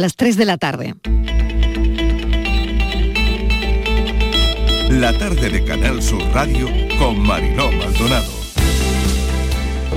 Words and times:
Las 0.00 0.16
3 0.16 0.38
de 0.38 0.46
la 0.46 0.56
tarde. 0.56 0.94
La 4.88 5.12
tarde 5.12 5.50
de 5.50 5.62
Canal 5.62 6.02
Sur 6.02 6.22
Radio 6.32 6.68
con 6.98 7.20
Mariló 7.20 7.70
Maldonado. 7.70 8.24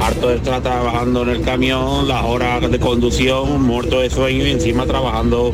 Harto 0.02 0.28
de 0.28 0.36
estar 0.36 0.62
trabajando 0.62 1.22
en 1.22 1.30
el 1.30 1.42
camión, 1.42 2.06
las 2.10 2.22
horas 2.26 2.70
de 2.70 2.80
conducción, 2.82 3.62
muerto 3.62 4.02
de 4.02 4.10
sueño 4.10 4.46
y 4.46 4.52
encima 4.52 4.86
trabajando, 4.86 5.54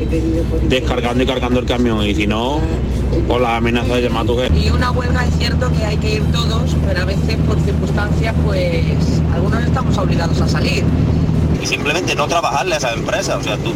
descargando 0.68 1.22
y 1.22 1.26
cargando 1.28 1.60
el 1.60 1.66
camión. 1.66 2.04
Y 2.04 2.16
si 2.16 2.26
no, 2.26 2.58
por 3.28 3.40
la 3.40 3.58
amenaza 3.58 3.94
de 3.94 4.02
llamar 4.02 4.24
a 4.24 4.26
tu 4.26 4.36
jefe. 4.36 4.58
Y 4.58 4.70
una 4.70 4.90
huelga 4.90 5.26
es 5.26 5.34
cierto 5.38 5.70
que 5.70 5.84
hay 5.84 5.96
que 5.98 6.16
ir 6.16 6.24
todos, 6.32 6.74
pero 6.88 7.02
a 7.02 7.04
veces 7.04 7.36
por 7.46 7.56
circunstancias, 7.60 8.34
pues 8.44 8.84
algunos 9.32 9.62
estamos 9.62 9.96
obligados 9.96 10.40
a 10.40 10.48
salir. 10.48 10.82
Y 11.62 11.66
simplemente 11.66 12.16
no 12.16 12.26
trabajarle 12.26 12.74
a 12.74 12.78
esa 12.78 12.94
empresa. 12.94 13.36
O 13.36 13.42
sea, 13.44 13.56
tú, 13.58 13.72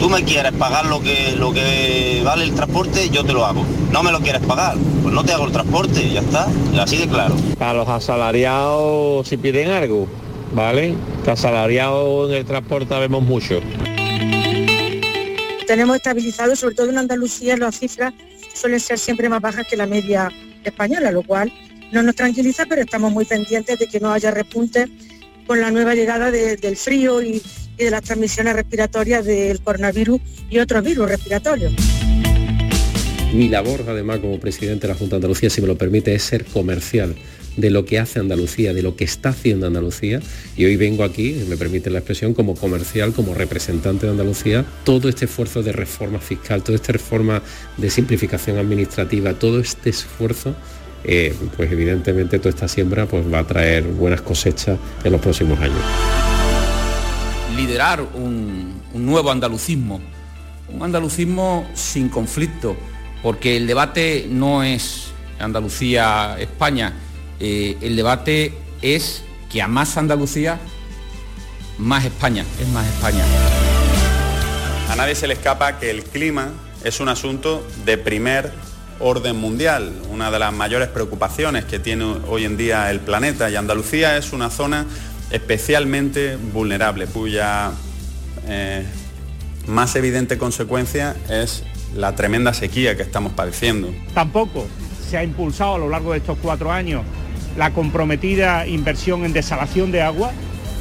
tú 0.00 0.08
me 0.10 0.22
quieres 0.24 0.52
pagar 0.52 0.86
lo 0.86 1.00
que, 1.00 1.34
lo 1.36 1.52
que 1.52 2.20
vale 2.24 2.44
el 2.44 2.54
transporte, 2.54 3.08
yo 3.10 3.24
te 3.24 3.32
lo 3.32 3.44
hago. 3.46 3.64
No 3.90 4.02
me 4.02 4.12
lo 4.12 4.20
quieres 4.20 4.42
pagar, 4.42 4.76
pues 5.02 5.14
no 5.14 5.24
te 5.24 5.32
hago 5.32 5.46
el 5.46 5.52
transporte, 5.52 6.10
ya 6.10 6.20
está. 6.20 6.46
Así 6.80 6.96
de 6.98 7.08
claro. 7.08 7.34
Para 7.58 7.74
los 7.74 7.88
asalariados, 7.88 9.26
si 9.28 9.36
piden 9.36 9.70
algo, 9.70 10.06
¿vale? 10.52 10.94
Que 11.24 11.30
asalariados 11.30 12.30
en 12.30 12.36
el 12.36 12.44
transporte 12.44 12.94
vemos 12.98 13.22
mucho. 13.22 13.60
Tenemos 15.66 15.96
estabilizado, 15.96 16.54
sobre 16.54 16.74
todo 16.76 16.90
en 16.90 16.98
Andalucía, 16.98 17.56
las 17.56 17.78
cifras 17.78 18.14
suelen 18.54 18.78
ser 18.80 18.98
siempre 18.98 19.28
más 19.28 19.40
bajas 19.40 19.66
que 19.68 19.76
la 19.76 19.86
media 19.86 20.30
española, 20.64 21.10
lo 21.10 21.22
cual 21.22 21.52
no 21.92 22.02
nos 22.02 22.14
tranquiliza, 22.14 22.64
pero 22.68 22.82
estamos 22.82 23.12
muy 23.12 23.24
pendientes 23.24 23.78
de 23.78 23.86
que 23.88 23.98
no 24.00 24.12
haya 24.12 24.30
repunte 24.30 24.86
con 25.46 25.60
la 25.60 25.70
nueva 25.70 25.94
llegada 25.94 26.30
de- 26.30 26.56
del 26.56 26.76
frío 26.76 27.20
y, 27.22 27.42
y 27.78 27.84
de 27.84 27.90
las 27.90 28.02
transmisiones 28.02 28.54
respiratorias 28.54 29.24
del 29.24 29.60
coronavirus 29.60 30.20
y 30.50 30.58
otros 30.58 30.84
virus 30.84 31.08
respiratorios. 31.08 31.72
Mi 33.34 33.48
labor, 33.48 33.84
además, 33.88 34.20
como 34.20 34.38
presidente 34.38 34.86
de 34.86 34.94
la 34.94 34.98
Junta 34.98 35.16
de 35.16 35.18
Andalucía, 35.18 35.50
si 35.50 35.60
me 35.60 35.66
lo 35.66 35.76
permite, 35.76 36.14
es 36.14 36.22
ser 36.22 36.44
comercial 36.44 37.14
de 37.56 37.70
lo 37.70 37.84
que 37.84 37.98
hace 37.98 38.20
Andalucía, 38.20 38.72
de 38.72 38.82
lo 38.82 38.96
que 38.96 39.04
está 39.04 39.30
haciendo 39.30 39.66
Andalucía. 39.66 40.20
Y 40.56 40.64
hoy 40.64 40.76
vengo 40.76 41.04
aquí, 41.04 41.44
me 41.48 41.56
permite 41.56 41.90
la 41.90 41.98
expresión, 41.98 42.34
como 42.34 42.54
comercial, 42.54 43.12
como 43.12 43.34
representante 43.34 44.06
de 44.06 44.12
Andalucía, 44.12 44.64
todo 44.84 45.08
este 45.08 45.24
esfuerzo 45.24 45.62
de 45.62 45.72
reforma 45.72 46.18
fiscal, 46.18 46.62
toda 46.62 46.76
esta 46.76 46.92
reforma 46.92 47.42
de 47.76 47.90
simplificación 47.90 48.58
administrativa, 48.58 49.34
todo 49.34 49.60
este 49.60 49.90
esfuerzo, 49.90 50.54
eh, 51.04 51.34
pues 51.56 51.70
evidentemente 51.70 52.38
toda 52.38 52.50
esta 52.50 52.68
siembra 52.68 53.06
pues, 53.06 53.30
va 53.32 53.40
a 53.40 53.46
traer 53.46 53.84
buenas 53.84 54.22
cosechas 54.22 54.78
en 55.04 55.12
los 55.12 55.20
próximos 55.20 55.58
años. 55.60 56.25
Liderar 57.56 58.00
un, 58.00 58.80
un 58.92 59.06
nuevo 59.06 59.30
andalucismo, 59.30 60.00
un 60.68 60.82
andalucismo 60.82 61.66
sin 61.74 62.08
conflicto, 62.08 62.76
porque 63.22 63.56
el 63.56 63.66
debate 63.66 64.26
no 64.30 64.62
es 64.62 65.08
Andalucía-España, 65.38 66.92
eh, 67.40 67.76
el 67.80 67.96
debate 67.96 68.54
es 68.82 69.22
que 69.50 69.62
a 69.62 69.68
más 69.68 69.96
Andalucía, 69.96 70.58
más 71.78 72.04
España, 72.04 72.44
es 72.60 72.68
más 72.68 72.86
España. 72.86 73.24
A 74.90 74.96
nadie 74.96 75.14
se 75.14 75.26
le 75.26 75.34
escapa 75.34 75.78
que 75.78 75.90
el 75.90 76.04
clima 76.04 76.50
es 76.84 77.00
un 77.00 77.08
asunto 77.08 77.66
de 77.84 77.98
primer 77.98 78.52
orden 78.98 79.36
mundial, 79.36 79.92
una 80.10 80.30
de 80.30 80.38
las 80.38 80.52
mayores 80.52 80.88
preocupaciones 80.88 81.64
que 81.64 81.78
tiene 81.78 82.16
hoy 82.28 82.44
en 82.44 82.56
día 82.56 82.90
el 82.90 83.00
planeta. 83.00 83.50
Y 83.50 83.56
Andalucía 83.56 84.16
es 84.16 84.32
una 84.32 84.48
zona 84.50 84.86
especialmente 85.30 86.36
vulnerable, 86.36 87.06
cuya 87.06 87.72
eh, 88.46 88.84
más 89.66 89.96
evidente 89.96 90.38
consecuencia 90.38 91.16
es 91.28 91.64
la 91.94 92.14
tremenda 92.14 92.54
sequía 92.54 92.96
que 92.96 93.02
estamos 93.02 93.32
padeciendo. 93.32 93.92
Tampoco 94.14 94.66
se 95.08 95.16
ha 95.16 95.24
impulsado 95.24 95.76
a 95.76 95.78
lo 95.78 95.88
largo 95.88 96.12
de 96.12 96.18
estos 96.18 96.38
cuatro 96.40 96.70
años 96.70 97.02
la 97.56 97.72
comprometida 97.72 98.66
inversión 98.66 99.24
en 99.24 99.32
desalación 99.32 99.90
de 99.90 100.02
agua. 100.02 100.30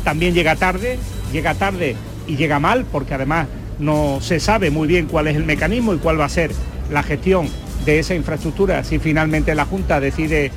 También 0.03 0.33
llega 0.33 0.55
tarde, 0.55 0.99
llega 1.31 1.55
tarde 1.55 1.95
y 2.27 2.35
llega 2.35 2.59
mal, 2.59 2.85
porque 2.91 3.13
además 3.13 3.47
no 3.79 4.19
se 4.21 4.39
sabe 4.39 4.71
muy 4.71 4.87
bien 4.87 5.07
cuál 5.07 5.27
es 5.27 5.35
el 5.35 5.45
mecanismo 5.45 5.93
y 5.93 5.97
cuál 5.97 6.19
va 6.19 6.25
a 6.25 6.29
ser 6.29 6.51
la 6.91 7.03
gestión 7.03 7.47
de 7.85 7.99
esa 7.99 8.15
infraestructura 8.15 8.83
si 8.83 8.99
finalmente 8.99 9.53
la 9.53 9.65
Junta 9.65 9.99
decide 9.99 10.51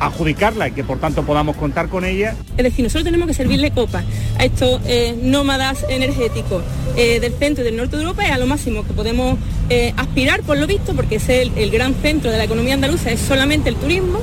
adjudicarla 0.00 0.68
y 0.68 0.72
que 0.72 0.82
por 0.82 0.98
tanto 0.98 1.22
podamos 1.22 1.56
contar 1.56 1.88
con 1.88 2.04
ella. 2.04 2.34
Es 2.56 2.64
decir, 2.64 2.82
nosotros 2.82 3.04
tenemos 3.04 3.28
que 3.28 3.34
servirle 3.34 3.70
copa 3.70 4.02
a 4.38 4.44
estos 4.44 4.80
eh, 4.86 5.16
nómadas 5.22 5.84
energéticos 5.88 6.62
eh, 6.96 7.20
del 7.20 7.34
centro 7.34 7.62
y 7.62 7.66
del 7.66 7.76
norte 7.76 7.96
de 7.96 8.02
Europa 8.02 8.26
y 8.26 8.30
a 8.30 8.38
lo 8.38 8.46
máximo 8.46 8.84
que 8.84 8.92
podemos 8.92 9.38
eh, 9.68 9.92
aspirar 9.96 10.42
por 10.42 10.58
lo 10.58 10.66
visto, 10.66 10.94
porque 10.94 11.16
es 11.16 11.28
el, 11.28 11.52
el 11.56 11.70
gran 11.70 11.94
centro 11.94 12.30
de 12.30 12.38
la 12.38 12.44
economía 12.44 12.74
andaluza, 12.74 13.10
es 13.12 13.20
solamente 13.20 13.68
el 13.68 13.76
turismo 13.76 14.18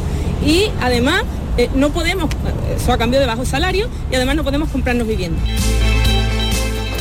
y 0.46 0.66
además 0.82 1.24
eh, 1.58 1.70
no 1.74 1.90
podemos, 1.90 2.30
eso 2.76 2.94
a 2.94 2.98
cambio 2.98 3.20
de 3.20 3.26
bajos 3.26 3.48
salarios, 3.48 3.90
y 4.12 4.16
además 4.16 4.36
no 4.36 4.44
podemos 4.44 4.70
comprarnos 4.70 5.08
viviendas. 5.08 5.42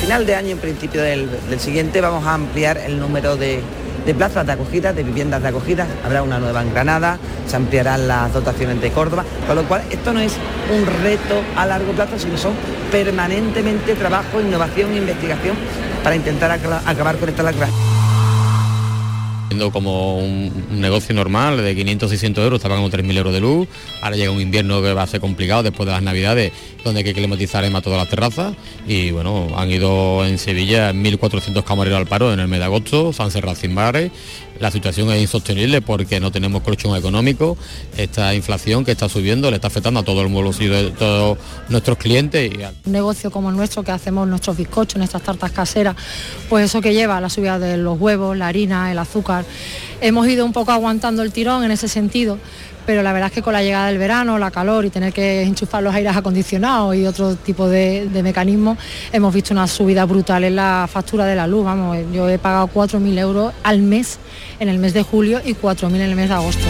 final 0.01 0.25
de 0.25 0.35
año, 0.35 0.51
en 0.53 0.59
principio 0.59 1.03
del, 1.03 1.29
del 1.51 1.61
siguiente, 1.61 2.01
vamos 2.01 2.25
a 2.25 2.35
ampliar 2.35 2.79
el 2.79 2.99
número 2.99 3.37
de, 3.37 3.61
de 4.07 4.15
plazas 4.15 4.47
de 4.47 4.53
acogida, 4.53 4.93
de 4.93 5.03
viviendas 5.03 5.43
de 5.43 5.49
acogida. 5.49 5.87
Habrá 6.05 6.23
una 6.23 6.39
nueva 6.39 6.63
en 6.63 6.73
Granada, 6.73 7.19
se 7.47 7.57
ampliarán 7.57 8.07
las 8.07 8.33
dotaciones 8.33 8.81
de 8.81 8.91
Córdoba, 8.93 9.25
con 9.47 9.57
lo 9.57 9.65
cual 9.65 9.83
esto 9.91 10.13
no 10.13 10.21
es 10.21 10.35
un 10.73 10.87
reto 11.03 11.43
a 11.57 11.67
largo 11.67 11.93
plazo, 11.93 12.19
sino 12.19 12.39
son 12.39 12.55
permanentemente 12.93 13.95
trabajo, 13.95 14.41
innovación 14.41 14.93
e 14.93 14.99
investigación 14.99 15.57
para 16.05 16.15
intentar 16.15 16.53
acabar 16.53 17.17
con 17.17 17.29
esta 17.29 17.43
lacra. 17.43 17.69
Siendo 19.49 19.71
como 19.71 20.19
un, 20.19 20.81
negocio 20.81 21.15
normal 21.15 21.57
de 21.63 21.75
500, 21.75 22.11
600 22.11 22.45
euros, 22.45 22.59
está 22.59 22.69
pagando 22.69 22.91
3.000 22.91 23.17
euros 23.17 23.33
de 23.33 23.41
luz. 23.41 23.69
Ahora 24.03 24.17
llega 24.17 24.31
un 24.31 24.41
invierno 24.41 24.83
que 24.83 24.93
va 24.93 25.03
a 25.03 25.07
ser 25.07 25.21
complicado 25.21 25.63
después 25.63 25.87
de 25.87 25.93
las 25.93 26.03
navidades, 26.03 26.53
donde 26.85 26.99
hay 27.01 27.05
que 27.05 27.15
climatizar 27.15 27.63
además 27.63 27.83
todas 27.83 27.99
las 27.99 28.09
terrazas. 28.09 28.55
Y 28.89 29.13
bueno, 29.13 29.49
han 29.57 29.71
ido 29.71 30.25
en 30.27 30.39
Sevilla 30.39 30.93
1.400 30.93 31.63
camareros 31.63 31.99
al 31.99 32.07
paro 32.07 32.33
en 32.33 32.41
el 32.41 32.49
mes 32.49 32.59
de 32.59 32.65
agosto, 32.65 33.13
se 33.13 33.23
han 33.23 33.31
cerrado 33.31 33.57
sin 33.57 33.75
bares. 33.75 34.11
La 34.61 34.71
situación 34.71 35.11
es 35.11 35.21
insostenible 35.21 35.83
porque 35.83 36.19
no 36.21 36.31
tenemos 36.33 36.63
colchón 36.63 36.97
económico. 36.97 37.57
Esta 37.97 38.35
inflación 38.35 38.85
que 38.85 38.93
está 38.93 39.09
subiendo 39.09 39.51
le 39.51 39.57
está 39.57 39.69
afectando 39.69 40.01
a 40.01 40.03
todo 40.03 40.23
el 40.23 40.29
bolsillo 40.29 40.75
de 40.75 40.91
todos 40.93 41.39
nuestros 41.69 41.99
clientes. 41.99 42.51
A- 42.65 42.73
un 42.87 42.93
negocio 42.93 43.31
como 43.31 43.51
el 43.51 43.57
nuestro 43.57 43.83
que 43.83 43.91
hacemos 43.93 44.27
nuestros 44.27 44.57
bizcochos, 44.57 44.97
nuestras 44.97 45.23
tartas 45.23 45.53
caseras, 45.53 45.97
pues 46.49 46.65
eso 46.65 46.81
que 46.81 46.95
lleva 46.95 47.21
la 47.21 47.29
subida 47.29 47.59
de 47.59 47.77
los 47.77 48.01
huevos, 48.01 48.37
la 48.37 48.49
harina, 48.49 48.91
el 48.91 48.99
azúcar. 48.99 49.45
Hemos 50.01 50.27
ido 50.29 50.45
un 50.45 50.53
poco 50.53 50.73
aguantando 50.73 51.23
el 51.23 51.33
tirón 51.33 51.65
en 51.65 51.71
ese 51.71 51.89
sentido, 51.89 52.39
pero 52.87 53.03
la 53.03 53.13
verdad 53.13 53.29
es 53.29 53.35
que 53.35 53.43
con 53.43 53.53
la 53.53 53.63
llegada 53.63 53.89
del 53.89 53.99
verano, 53.99 54.39
la 54.39 54.51
calor 54.51 54.85
y 54.85 54.91
tener 54.91 55.13
que 55.13 55.43
enchufar 55.43 55.83
los 55.83 55.95
aires 55.95 56.17
acondicionados 56.17 56.95
y 56.95 57.05
otro 57.05 57.35
tipo 57.35 57.69
de, 57.69 58.09
mecanismos, 58.23 58.79
hemos 59.13 59.35
visto 59.35 59.53
una 59.53 59.67
subida 59.67 60.05
brutal 60.05 60.45
en 60.45 60.57
la 60.57 60.89
factura 60.91 61.27
de 61.27 61.35
la 61.35 61.47
luz. 61.47 61.65
Vamos, 61.65 61.99
yo 62.13 62.29
he 62.29 62.39
pagado 62.39 62.69
4.000 62.73 63.19
euros 63.19 63.53
al 63.63 63.81
mes 63.83 64.19
en 64.61 64.69
el 64.69 64.79
mes 64.79 64.95
de 64.95 65.03
julio 65.03 65.41
y 65.45 65.55
4.000 65.55 65.97
en 65.97 66.01
el 66.01 66.15
mes 66.15 66.29
de 66.29 66.35
agosto. 66.35 66.67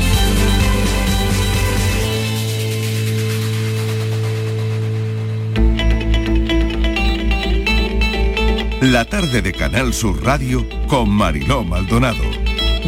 La 8.81 9.05
tarde 9.05 9.43
de 9.43 9.53
Canal 9.53 9.93
Sur 9.93 10.23
Radio 10.23 10.65
con 10.87 11.11
Mariló 11.11 11.65
Maldonado. 11.65 12.23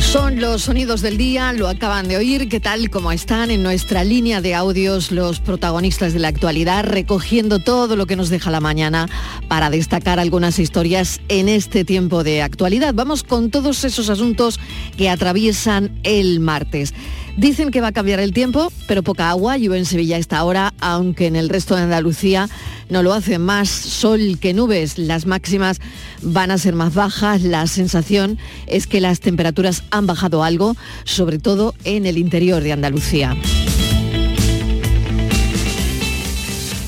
Son 0.00 0.41
los 0.41 0.62
sonidos 0.62 1.03
del 1.03 1.19
día, 1.19 1.53
lo 1.53 1.69
acaban 1.69 2.09
de 2.09 2.16
oír, 2.16 2.48
¿qué 2.48 2.60
tal? 2.60 2.88
¿Cómo 2.88 3.12
están 3.12 3.50
en 3.50 3.62
nuestra 3.62 4.04
línea 4.04 4.41
de 4.41 4.54
audios 4.54 5.10
los 5.10 5.41
protagonistas 5.41 6.12
de 6.12 6.19
la 6.19 6.28
actualidad, 6.28 6.84
recogiendo 6.84 7.59
todo 7.59 7.97
lo 7.97 8.06
que 8.06 8.16
nos 8.16 8.28
deja 8.28 8.50
la 8.50 8.60
mañana 8.60 9.08
para 9.48 9.70
destacar 9.70 10.19
algunas 10.19 10.58
historias 10.58 11.20
en 11.28 11.48
este 11.48 11.84
tiempo 11.84 12.25
de 12.25 12.42
actualidad? 12.42 12.94
Vamos 12.94 13.22
con 13.22 13.50
todos 13.50 13.84
esos 13.84 14.08
asuntos 14.08 14.58
que 14.96 15.11
atraviesan 15.11 15.99
el 16.05 16.40
martes. 16.40 16.94
Dicen 17.38 17.70
que 17.70 17.81
va 17.81 17.87
a 17.87 17.93
cambiar 17.93 18.19
el 18.19 18.32
tiempo, 18.32 18.73
pero 18.88 19.05
poca 19.05 19.31
agua, 19.31 19.56
llueve 19.56 19.79
en 19.79 19.87
Sevilla 19.87 20.17
a 20.17 20.19
esta 20.19 20.43
hora, 20.43 20.75
aunque 20.81 21.29
en 21.29 21.37
el 21.37 21.49
resto 21.49 21.76
de 21.76 21.82
Andalucía 21.82 22.49
no 22.90 23.05
lo 23.05 23.12
hace 23.12 23.38
más 23.38 23.69
sol 23.69 24.38
que 24.40 24.52
nubes. 24.52 24.99
Las 24.99 25.25
máximas 25.25 25.79
van 26.20 26.50
a 26.50 26.58
ser 26.58 26.75
más 26.75 26.94
bajas, 26.94 27.43
la 27.43 27.64
sensación 27.69 28.38
es 28.67 28.88
que 28.88 29.00
las 29.00 29.20
temperaturas 29.20 29.85
han 29.93 30.08
bajado 30.08 30.43
algo, 30.43 30.75
sobre 31.05 31.38
todo 31.38 31.76
en 31.85 32.06
el 32.06 32.19
interior 32.19 32.61
de 32.61 32.73
Andalucía. 32.73 33.37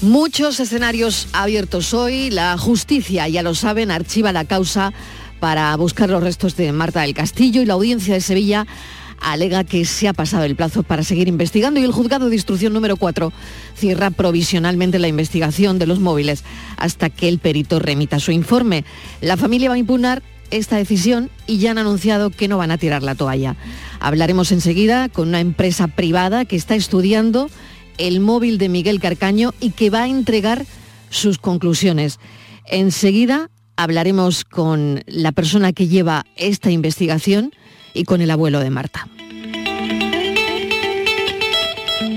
Muchos 0.03 0.59
escenarios 0.59 1.29
abiertos 1.33 1.95
hoy. 1.95 2.29
La 2.31 2.59
justicia, 2.59 3.29
ya 3.29 3.45
lo 3.45 3.55
saben, 3.55 3.93
archiva 3.93 4.33
la 4.33 4.47
causa 4.47 4.93
para 5.39 5.77
buscar 5.77 6.11
los 6.11 6.25
restos 6.25 6.57
de 6.57 6.73
Marta 6.73 7.03
del 7.03 7.15
Castillo 7.15 7.63
y 7.63 7.67
la 7.67 7.75
audiencia 7.75 8.15
de 8.15 8.21
Sevilla 8.21 8.67
alega 9.21 9.65
que 9.65 9.85
se 9.85 10.09
ha 10.09 10.13
pasado 10.13 10.45
el 10.45 10.57
plazo 10.57 10.83
para 10.83 11.03
seguir 11.03 11.29
investigando 11.29 11.81
y 11.81 11.85
el 11.85 11.93
juzgado 11.93 12.29
de 12.29 12.37
instrucción 12.37 12.73
número 12.73 12.97
4 12.97 13.33
cierra 13.75 14.11
provisionalmente 14.11 14.99
la 14.99 15.09
investigación 15.09 15.79
de 15.79 15.87
los 15.87 16.01
móviles 16.01 16.45
hasta 16.77 17.11
que 17.11 17.29
el 17.29 17.39
perito 17.39 17.79
remita 17.79 18.19
su 18.19 18.33
informe. 18.33 18.85
La 19.21 19.37
familia 19.37 19.69
va 19.69 19.77
a 19.77 19.79
impugnar 19.79 20.23
esta 20.51 20.77
decisión 20.77 21.31
y 21.47 21.59
ya 21.59 21.71
han 21.71 21.79
anunciado 21.79 22.31
que 22.31 22.49
no 22.49 22.59
van 22.59 22.71
a 22.71 22.79
tirar 22.79 23.03
la 23.03 23.15
toalla. 23.15 23.57
Hablaremos 24.01 24.53
enseguida 24.53 25.09
con 25.09 25.29
una 25.29 25.41
empresa 25.41 25.87
privada 25.87 26.45
que 26.45 26.57
está 26.57 26.75
estudiando 26.75 27.49
el 27.99 28.21
móvil 28.21 28.59
de 28.59 28.69
Miguel 28.69 29.01
Carcaño 29.01 29.53
y 29.61 29.71
que 29.71 29.91
va 29.91 30.05
a 30.05 30.09
entregar 30.09 30.65
sus 31.11 31.39
conclusiones. 31.39 32.19
Enseguida 32.67 33.51
hablaremos 33.77 34.45
con 34.45 35.03
la 35.07 35.33
persona 35.33 35.73
que 35.73 35.89
lleva 35.89 36.25
esta 36.37 36.71
investigación 36.71 37.53
y 37.95 38.05
con 38.05 38.21
el 38.21 38.31
abuelo 38.31 38.61
de 38.61 38.71
Marta. 38.71 39.07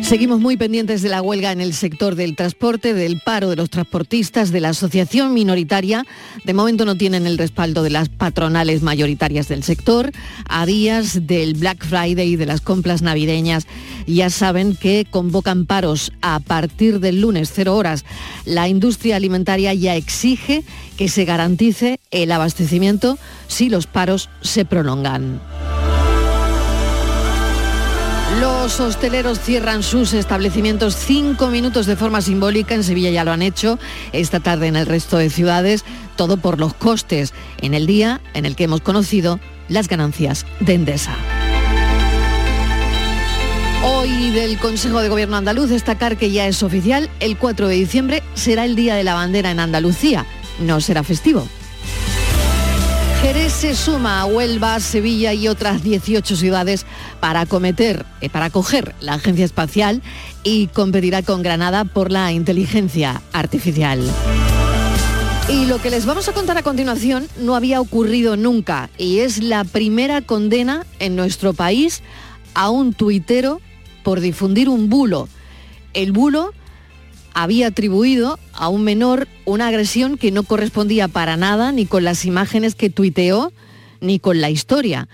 Seguimos 0.04 0.42
muy 0.42 0.58
pendientes 0.58 1.02
de 1.02 1.10
la 1.10 1.22
huelga 1.22 1.54
en 1.54 1.62
el 1.62 1.74
sector 1.74 2.16
del 2.16 2.36
transporte, 2.36 2.94
del 2.94 3.20
paro 3.20 3.50
de 3.50 3.56
los 3.56 3.70
transportistas, 3.70 4.52
de 4.52 4.60
la 4.60 4.70
asociación 4.70 5.34
minoritaria. 5.34 6.06
De 6.44 6.54
momento 6.54 6.84
no 6.86 6.98
tienen 6.98 7.26
el 7.26 7.38
respaldo 7.38 7.82
de 7.84 7.90
las 7.90 8.10
patronales 8.10 8.84
mayoritarias 8.84 9.48
del 9.48 9.64
sector. 9.64 10.12
A 10.48 10.66
días 10.66 11.26
del 11.26 11.54
Black 11.54 11.86
Friday 11.86 12.34
y 12.34 12.36
de 12.36 12.46
las 12.46 12.60
compras 12.62 13.02
navideñas 13.02 13.66
ya 14.06 14.30
saben 14.30 14.76
que 14.76 15.08
convocan 15.10 15.66
paros 15.66 16.12
a 16.22 16.42
partir 16.42 17.00
del 17.00 17.22
lunes 17.22 17.52
0 17.54 17.76
horas. 17.76 18.04
La 18.46 18.68
industria 18.68 19.16
alimentaria 19.16 19.74
ya 19.74 19.96
exige 19.96 20.64
que 20.98 21.08
se 21.08 21.24
garantice 21.24 22.00
el 22.12 22.32
abastecimiento 22.32 23.18
si 23.48 23.70
los 23.70 23.88
paros 23.88 24.30
se 24.42 24.66
prolongan. 24.66 25.42
Los 28.64 28.80
hosteleros 28.80 29.42
cierran 29.42 29.84
sus 29.84 30.14
establecimientos 30.14 30.96
cinco 30.96 31.50
minutos 31.50 31.86
de 31.86 31.98
forma 31.98 32.22
simbólica. 32.22 32.74
En 32.74 32.86
Sevilla 32.86 33.10
ya 33.10 33.26
lo 33.26 33.34
han 33.34 33.42
hecho, 33.42 33.78
esta 34.14 34.40
tarde 34.40 34.68
en 34.68 34.78
el 34.78 34.86
resto 34.86 35.18
de 35.18 35.30
ciudades, 35.30 35.84
todo 36.16 36.38
por 36.38 36.62
los 36.62 36.74
costes, 36.74 37.34
en 37.60 37.74
el 37.74 37.88
día 37.88 38.22
en 38.34 38.46
el 38.46 38.56
que 38.56 38.64
hemos 38.64 38.80
conocido 38.80 39.42
las 39.68 39.90
ganancias 39.90 40.46
de 40.62 40.76
Endesa. 40.76 41.14
Hoy 43.84 44.32
del 44.32 44.58
Consejo 44.58 45.02
de 45.02 45.10
Gobierno 45.10 45.36
andaluz 45.36 45.70
destacar 45.70 46.16
que 46.16 46.32
ya 46.32 46.48
es 46.48 46.64
oficial, 46.64 47.10
el 47.20 47.38
4 47.38 47.68
de 47.68 47.76
diciembre 47.76 48.24
será 48.34 48.64
el 48.64 48.78
Día 48.78 48.96
de 48.96 49.04
la 49.04 49.14
Bandera 49.14 49.52
en 49.52 49.60
Andalucía, 49.60 50.26
no 50.62 50.80
será 50.80 51.04
festivo. 51.04 51.46
Jerez 53.24 53.54
se 53.54 53.74
suma 53.74 54.20
a 54.20 54.26
Huelva, 54.26 54.82
Sevilla 54.82 55.34
y 55.34 55.48
otras 55.48 55.82
18 55.82 56.36
ciudades 56.36 56.86
para 57.22 57.40
acometer, 57.40 58.06
eh, 58.20 58.30
para 58.30 58.48
acoger 58.48 58.94
la 59.00 59.14
agencia 59.14 59.46
espacial 59.46 60.02
y 60.44 60.68
competirá 60.68 61.22
con 61.22 61.42
Granada 61.42 61.86
por 61.86 62.12
la 62.12 62.34
inteligencia 62.34 63.22
artificial. 63.32 64.02
Y 65.48 65.68
lo 65.68 65.82
que 65.82 65.90
les 65.90 66.06
vamos 66.06 66.28
a 66.28 66.34
contar 66.34 66.58
a 66.58 66.64
continuación 66.64 67.26
no 67.40 67.56
había 67.56 67.80
ocurrido 67.80 68.36
nunca 68.36 68.90
y 68.98 69.20
es 69.20 69.42
la 69.42 69.64
primera 69.64 70.22
condena 70.22 70.86
en 71.00 71.16
nuestro 71.16 71.54
país 71.54 72.02
a 72.56 72.70
un 72.70 72.94
tuitero 72.94 73.62
por 74.04 74.20
difundir 74.20 74.68
un 74.68 74.90
bulo. 74.90 75.30
El 75.94 76.12
bulo 76.12 76.52
había 77.34 77.68
atribuido 77.68 78.40
a 78.54 78.70
un 78.70 78.84
menor 78.84 79.28
una 79.46 79.68
agresión 79.68 80.18
que 80.18 80.32
no 80.32 80.44
correspondía 80.44 81.08
para 81.08 81.38
nada 81.38 81.72
ni 81.72 81.86
con 81.86 82.04
las 82.04 82.26
imágenes 82.26 82.76
que 82.76 82.90
tuiteó 82.90 83.52
ni 84.02 84.20
con 84.20 84.42
la 84.42 84.50
historia. 84.50 85.08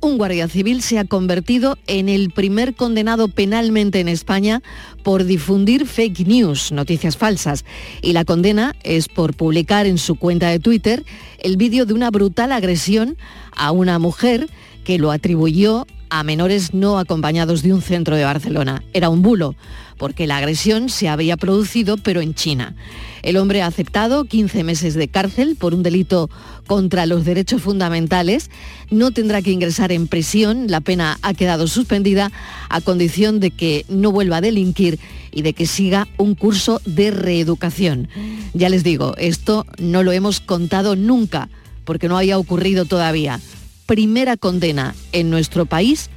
Un 0.00 0.18
guardia 0.18 0.48
civil 0.48 0.82
se 0.82 0.98
ha 0.98 1.04
convertido 1.04 1.78
en 1.86 2.08
el 2.08 2.32
primer 2.32 2.74
condenado 2.74 3.28
penalmente 3.28 4.00
en 4.00 4.08
España 4.08 4.60
por 5.04 5.22
difundir 5.22 5.86
fake 5.86 6.26
news, 6.26 6.72
noticias 6.72 7.16
falsas, 7.16 7.64
y 8.02 8.12
la 8.12 8.24
condena 8.24 8.74
es 8.82 9.06
por 9.06 9.34
publicar 9.34 9.86
en 9.86 9.98
su 9.98 10.16
cuenta 10.16 10.48
de 10.48 10.58
Twitter 10.58 11.04
el 11.38 11.56
vídeo 11.56 11.86
de 11.86 11.94
una 11.94 12.10
brutal 12.10 12.50
agresión 12.50 13.16
a 13.54 13.70
una 13.70 14.00
mujer 14.00 14.48
que 14.82 14.98
lo 14.98 15.12
atribuyó 15.12 15.86
a 16.12 16.24
menores 16.24 16.74
no 16.74 16.98
acompañados 16.98 17.62
de 17.62 17.72
un 17.72 17.80
centro 17.80 18.16
de 18.16 18.24
Barcelona. 18.24 18.84
Era 18.92 19.08
un 19.08 19.22
bulo, 19.22 19.56
porque 19.96 20.26
la 20.26 20.36
agresión 20.36 20.90
se 20.90 21.08
había 21.08 21.38
producido, 21.38 21.96
pero 21.96 22.20
en 22.20 22.34
China. 22.34 22.76
El 23.22 23.38
hombre 23.38 23.62
ha 23.62 23.66
aceptado 23.66 24.26
15 24.26 24.62
meses 24.62 24.92
de 24.92 25.08
cárcel 25.08 25.56
por 25.56 25.72
un 25.72 25.82
delito 25.82 26.28
contra 26.66 27.06
los 27.06 27.24
derechos 27.24 27.62
fundamentales. 27.62 28.50
No 28.90 29.12
tendrá 29.12 29.40
que 29.40 29.52
ingresar 29.52 29.90
en 29.90 30.06
prisión. 30.06 30.66
La 30.68 30.82
pena 30.82 31.18
ha 31.22 31.32
quedado 31.32 31.66
suspendida 31.66 32.30
a 32.68 32.82
condición 32.82 33.40
de 33.40 33.50
que 33.50 33.86
no 33.88 34.12
vuelva 34.12 34.36
a 34.36 34.42
delinquir 34.42 34.98
y 35.30 35.40
de 35.40 35.54
que 35.54 35.64
siga 35.64 36.08
un 36.18 36.34
curso 36.34 36.82
de 36.84 37.10
reeducación. 37.10 38.08
Ya 38.52 38.68
les 38.68 38.84
digo, 38.84 39.14
esto 39.16 39.64
no 39.78 40.02
lo 40.02 40.12
hemos 40.12 40.40
contado 40.40 40.94
nunca, 40.94 41.48
porque 41.84 42.08
no 42.08 42.18
había 42.18 42.36
ocurrido 42.36 42.84
todavía 42.84 43.40
primera 43.86 44.36
condena 44.36 44.94
en 45.12 45.30
nuestro 45.30 45.66
país 45.66 46.10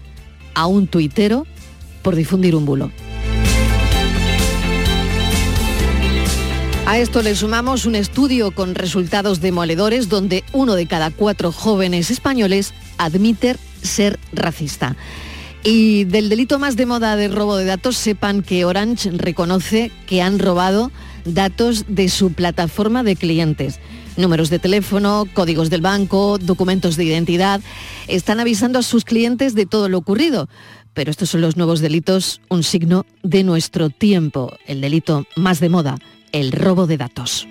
a 0.54 0.68
un 0.68 0.88
tuitero 0.88 1.46
por 2.02 2.16
difundir 2.16 2.56
un 2.56 2.66
bulo. 2.66 2.92
A 6.88 7.00
esto 7.00 7.24
le 7.24 7.36
sumamos 7.36 7.86
un 7.86 7.96
estudio 7.96 8.52
con 8.52 8.76
resultados 8.76 9.42
demoledores 9.42 10.08
donde 10.08 10.44
uno 10.54 10.76
de 10.76 10.86
cada 10.86 11.10
cuatro 11.10 11.52
jóvenes 11.52 12.12
españoles 12.12 12.74
admite 13.00 13.56
ser 13.82 14.20
racista. 14.32 14.96
Y 15.64 16.04
del 16.04 16.30
delito 16.30 16.60
más 16.60 16.76
de 16.76 16.86
moda 16.86 17.16
de 17.16 17.28
robo 17.28 17.58
de 17.58 17.66
datos, 17.66 17.98
sepan 17.98 18.44
que 18.44 18.66
Orange 18.66 19.10
reconoce 19.12 19.92
que 20.06 20.22
han 20.22 20.38
robado 20.38 20.92
datos 21.26 21.86
de 21.88 22.08
su 22.08 22.34
plataforma 22.34 23.02
de 23.02 23.16
clientes 23.16 23.80
números 24.18 24.50
de 24.50 24.60
teléfono, 24.60 25.26
códigos 25.34 25.70
del 25.70 25.82
banco, 25.82 26.38
documentos 26.38 26.96
de 26.96 27.06
identidad. 27.06 27.62
Están 28.08 28.40
avisando 28.40 28.80
a 28.80 28.84
sus 28.84 29.06
clientes 29.06 29.56
de 29.56 29.66
todo 29.66 29.90
lo 29.90 29.98
ocurrido. 29.98 30.50
Pero 30.94 31.12
estos 31.12 31.30
son 31.30 31.42
los 31.42 31.58
nuevos 31.58 31.82
delitos, 31.82 32.42
un 32.50 32.64
signo 32.64 33.06
de 33.22 33.44
nuestro 33.44 33.90
tiempo, 33.90 34.54
el 34.66 34.80
delito 34.80 35.26
más 35.36 35.60
de 35.60 35.70
moda, 35.70 35.98
el 36.32 36.52
robo 36.52 36.88
de 36.88 36.98
datos. 36.98 37.48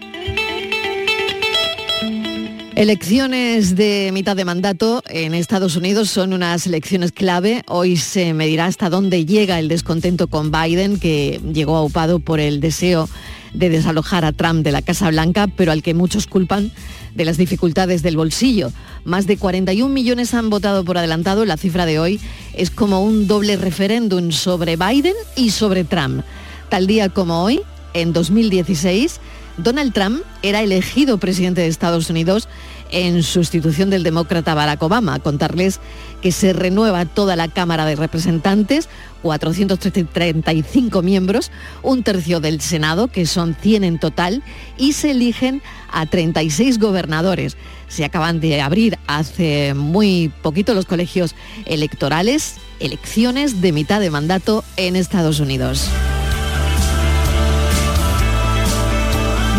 Elecciones 2.77 3.77
de 3.77 4.11
mitad 4.13 4.35
de 4.35 4.45
mandato 4.45 5.01
en 5.09 5.33
Estados 5.33 5.77
Unidos 5.77 6.11
son 6.11 6.33
unas 6.33 6.67
elecciones 6.67 7.13
clave. 7.13 7.63
Hoy 7.69 7.97
se 7.97 8.35
medirá 8.35 8.67
hasta 8.67 8.91
dónde 8.91 9.25
llega 9.25 9.61
el 9.61 9.69
descontento 9.69 10.27
con 10.27 10.51
Biden, 10.51 10.99
que 10.99 11.41
llegó 11.53 11.77
aupado 11.77 12.19
por 12.19 12.41
el 12.41 12.61
deseo 12.61 13.09
de 13.55 13.71
desalojar 13.71 14.25
a 14.25 14.33
Trump 14.33 14.63
de 14.65 14.73
la 14.73 14.83
Casa 14.83 15.11
Blanca, 15.11 15.47
pero 15.47 15.73
al 15.73 15.83
que 15.83 15.95
muchos 15.95 16.27
culpan 16.27 16.71
de 17.15 17.25
las 17.25 17.37
dificultades 17.39 18.03
del 18.03 18.17
bolsillo. 18.17 18.73
Más 19.05 19.27
de 19.27 19.37
41 19.37 19.93
millones 19.93 20.35
han 20.35 20.51
votado 20.51 20.85
por 20.85 20.99
adelantado. 20.99 21.45
La 21.45 21.57
cifra 21.57 21.87
de 21.87 21.99
hoy 21.99 22.21
es 22.55 22.71
como 22.71 23.03
un 23.03 23.27
doble 23.27 23.57
referéndum 23.57 24.33
sobre 24.33 24.77
Biden 24.77 25.15
y 25.37 25.51
sobre 25.51 25.85
Trump. 25.85 26.25
Tal 26.69 26.87
día 26.87 27.09
como 27.09 27.43
hoy, 27.43 27.61
en 27.95 28.13
2016, 28.13 29.21
Donald 29.57 29.93
Trump 29.93 30.23
era 30.43 30.63
elegido 30.63 31.19
presidente 31.19 31.61
de 31.61 31.69
Estados 31.69 32.11
Unidos 32.11 32.49
en 32.91 33.23
sustitución 33.23 33.91
del 33.91 34.03
demócrata 34.03 34.55
Barack 34.55 34.83
Obama. 34.83 35.19
Contarles 35.19 35.81
que 36.23 36.33
se 36.33 36.53
renueva 36.53 37.05
toda 37.05 37.37
la 37.37 37.49
Cámara 37.49 37.85
de 37.85 37.97
Representantes, 37.97 38.89
435 39.23 41.03
miembros, 41.03 41.51
un 41.83 42.03
tercio 42.03 42.41
del 42.41 42.61
Senado, 42.61 43.09
que 43.09 43.27
son 43.27 43.55
100 43.55 43.85
en 43.85 43.99
total, 43.99 44.43
y 44.79 44.93
se 44.93 45.11
eligen 45.11 45.63
a 45.91 46.07
36 46.07 46.79
gobernadores. 46.79 47.57
Se 47.89 48.05
acaban 48.05 48.41
de 48.41 48.61
abrir 48.61 48.99
hace 49.07 49.75
muy 49.75 50.33
poquito 50.43 50.75
los 50.75 50.87
colegios 50.87 51.35
electorales, 51.67 52.57
elecciones 52.81 53.61
de 53.61 53.73
mitad 53.73 54.01
de 54.01 54.11
mandato 54.11 54.65
en 54.77 54.97
Estados 54.97 55.41
Unidos. 55.41 55.89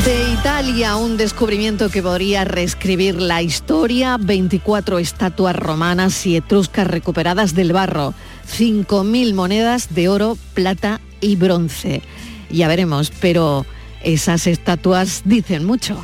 De 0.05 0.33
Italia, 0.33 0.97
un 0.97 1.17
descubrimiento 1.17 1.89
que 1.89 2.03
podría 2.03 2.45
reescribir 2.45 3.19
la 3.19 3.41
historia. 3.41 4.17
24 4.19 4.99
estatuas 4.99 5.55
romanas 5.55 6.27
y 6.27 6.35
etruscas 6.35 6.85
recuperadas 6.85 7.55
del 7.55 7.73
barro. 7.73 8.13
5.000 8.47 9.33
monedas 9.33 9.95
de 9.95 10.07
oro, 10.07 10.37
plata 10.53 11.01
y 11.21 11.37
bronce. 11.37 12.03
Ya 12.51 12.67
veremos, 12.67 13.11
pero 13.19 13.65
esas 14.03 14.45
estatuas 14.45 15.23
dicen 15.25 15.65
mucho. 15.65 15.99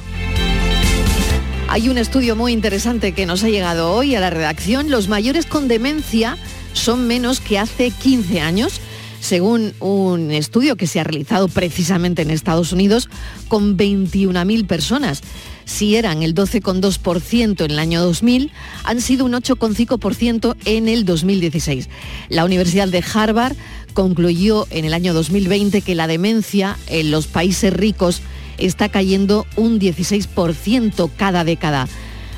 Hay 1.68 1.88
un 1.88 2.00
estudio 2.00 2.36
muy 2.36 2.54
interesante 2.54 3.12
que 3.12 3.28
nos 3.28 3.44
ha 3.44 3.50
llegado 3.50 3.94
hoy 3.94 4.16
a 4.16 4.20
la 4.20 4.32
redacción. 4.32 4.90
Los 4.90 5.10
mayores 5.10 5.46
con 5.46 5.68
demencia 5.68 6.40
son 6.74 7.06
menos 7.06 7.40
que 7.40 7.60
hace 7.60 7.92
15 7.92 8.42
años 8.42 8.82
según 9.22 9.74
un 9.80 10.32
estudio 10.32 10.76
que 10.76 10.88
se 10.88 11.00
ha 11.00 11.06
realizado 11.06 11.48
precisamente 11.48 12.24
en 12.24 12.32
Estados 12.32 12.74
Unidos 12.74 13.08
con 13.48 13.78
21.000 13.78 14.66
personas. 14.66 15.22
Si 15.64 15.96
eran 15.96 16.24
el 16.24 16.36
12,2% 16.36 17.64
en 17.64 17.72
el 17.72 17.80
año 17.80 18.02
2000, 18.02 18.52
han 18.84 19.00
sido 19.00 19.26
un 19.26 19.34
8,5% 19.34 20.58
en 20.66 20.90
el 20.90 21.06
2016. 21.06 21.88
La 22.30 22.44
Universidad 22.44 22.88
de 22.90 23.04
Harvard 23.14 23.56
concluyó 23.94 24.68
en 24.72 24.86
el 24.86 24.94
año 24.94 25.14
2020 25.14 25.82
que 25.82 25.96
la 25.96 26.08
demencia 26.08 26.78
en 26.88 27.12
los 27.12 27.28
países 27.28 27.72
ricos 27.72 28.22
está 28.58 28.90
cayendo 28.90 29.46
un 29.56 29.80
16% 29.80 31.10
cada 31.16 31.44
década. 31.44 31.88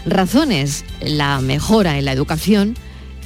razones, 0.06 0.84
la 1.00 1.40
mejora 1.40 1.98
en 1.98 2.04
la 2.04 2.12
educación 2.12 2.76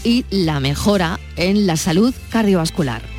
y 0.04 0.26
la 0.30 0.60
mejora 0.60 1.20
en 1.36 1.66
la 1.66 1.76
salud 1.76 2.14
cardiovascular. 2.30 3.17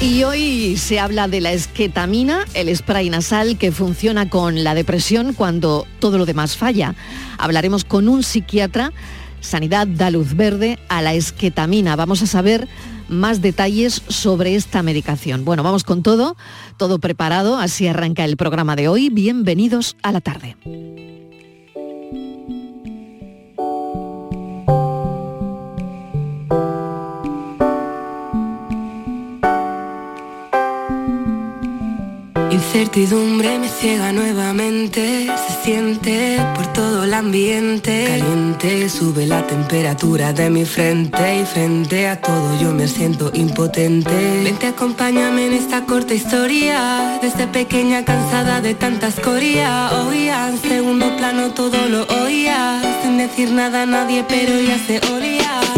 Y 0.00 0.22
hoy 0.24 0.76
se 0.76 1.00
habla 1.00 1.28
de 1.28 1.40
la 1.40 1.52
esquetamina, 1.52 2.44
el 2.54 2.74
spray 2.74 3.08
nasal 3.08 3.56
que 3.56 3.72
funciona 3.72 4.28
con 4.28 4.62
la 4.62 4.74
depresión 4.74 5.32
cuando 5.32 5.86
todo 5.98 6.18
lo 6.18 6.26
demás 6.26 6.56
falla. 6.56 6.94
Hablaremos 7.38 7.84
con 7.84 8.08
un 8.08 8.22
psiquiatra. 8.22 8.92
Sanidad 9.40 9.86
da 9.86 10.10
luz 10.10 10.34
verde 10.34 10.78
a 10.88 11.00
la 11.00 11.14
esquetamina. 11.14 11.96
Vamos 11.96 12.22
a 12.22 12.26
saber 12.26 12.68
más 13.08 13.42
detalles 13.42 14.02
sobre 14.08 14.54
esta 14.54 14.82
medicación. 14.82 15.44
Bueno, 15.44 15.62
vamos 15.62 15.84
con 15.84 16.02
todo, 16.02 16.36
todo 16.76 16.98
preparado, 16.98 17.56
así 17.56 17.86
arranca 17.86 18.24
el 18.24 18.36
programa 18.36 18.76
de 18.76 18.88
hoy. 18.88 19.10
Bienvenidos 19.10 19.96
a 20.02 20.12
la 20.12 20.20
tarde. 20.20 20.56
Incertidumbre 32.54 33.58
me 33.58 33.68
ciega 33.68 34.12
nuevamente, 34.12 35.26
se 35.26 35.64
siente 35.64 36.38
por 36.54 36.72
todo 36.72 37.02
el 37.02 37.12
ambiente. 37.12 38.04
Caliente, 38.06 38.88
sube 38.88 39.26
la 39.26 39.44
temperatura 39.44 40.32
de 40.32 40.50
mi 40.50 40.64
frente 40.64 41.40
y 41.40 41.44
frente 41.44 42.06
a 42.06 42.20
todo 42.20 42.56
yo 42.60 42.70
me 42.70 42.86
siento 42.86 43.32
impotente. 43.34 44.44
Vente, 44.44 44.68
acompáñame 44.68 45.48
en 45.48 45.54
esta 45.54 45.84
corta 45.84 46.14
historia, 46.14 47.18
desde 47.20 47.48
pequeña 47.48 48.04
cansada 48.04 48.60
de 48.60 48.74
tanta 48.76 49.08
escoria. 49.08 49.90
Oía, 50.06 50.48
en 50.48 50.58
segundo 50.58 51.16
plano 51.16 51.50
todo 51.54 51.88
lo 51.88 52.06
oía, 52.22 52.80
sin 53.02 53.18
decir 53.18 53.50
nada 53.50 53.82
a 53.82 53.86
nadie, 53.86 54.24
pero 54.28 54.60
ya 54.60 54.78
se 54.78 55.00
olía. 55.12 55.73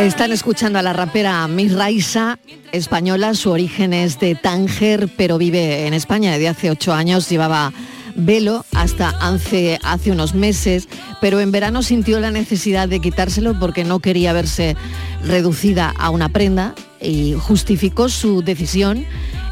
Están 0.00 0.32
escuchando 0.32 0.78
a 0.78 0.82
la 0.82 0.94
rapera 0.94 1.46
Miss 1.46 1.74
Raisa, 1.74 2.38
española, 2.72 3.34
su 3.34 3.50
origen 3.50 3.92
es 3.92 4.18
de 4.18 4.34
Tánger, 4.34 5.10
pero 5.14 5.36
vive 5.36 5.86
en 5.86 5.92
España 5.92 6.32
desde 6.32 6.48
hace 6.48 6.70
ocho 6.70 6.94
años, 6.94 7.28
llevaba 7.28 7.70
velo 8.16 8.64
hasta 8.72 9.10
hace, 9.10 9.78
hace 9.82 10.10
unos 10.10 10.34
meses, 10.34 10.88
pero 11.20 11.38
en 11.38 11.52
verano 11.52 11.82
sintió 11.82 12.18
la 12.18 12.30
necesidad 12.30 12.88
de 12.88 13.00
quitárselo 13.00 13.58
porque 13.60 13.84
no 13.84 13.98
quería 14.00 14.32
verse 14.32 14.74
reducida 15.22 15.92
a 15.98 16.08
una 16.08 16.30
prenda 16.30 16.74
y 17.02 17.34
justificó 17.38 18.08
su 18.08 18.40
decisión 18.40 19.04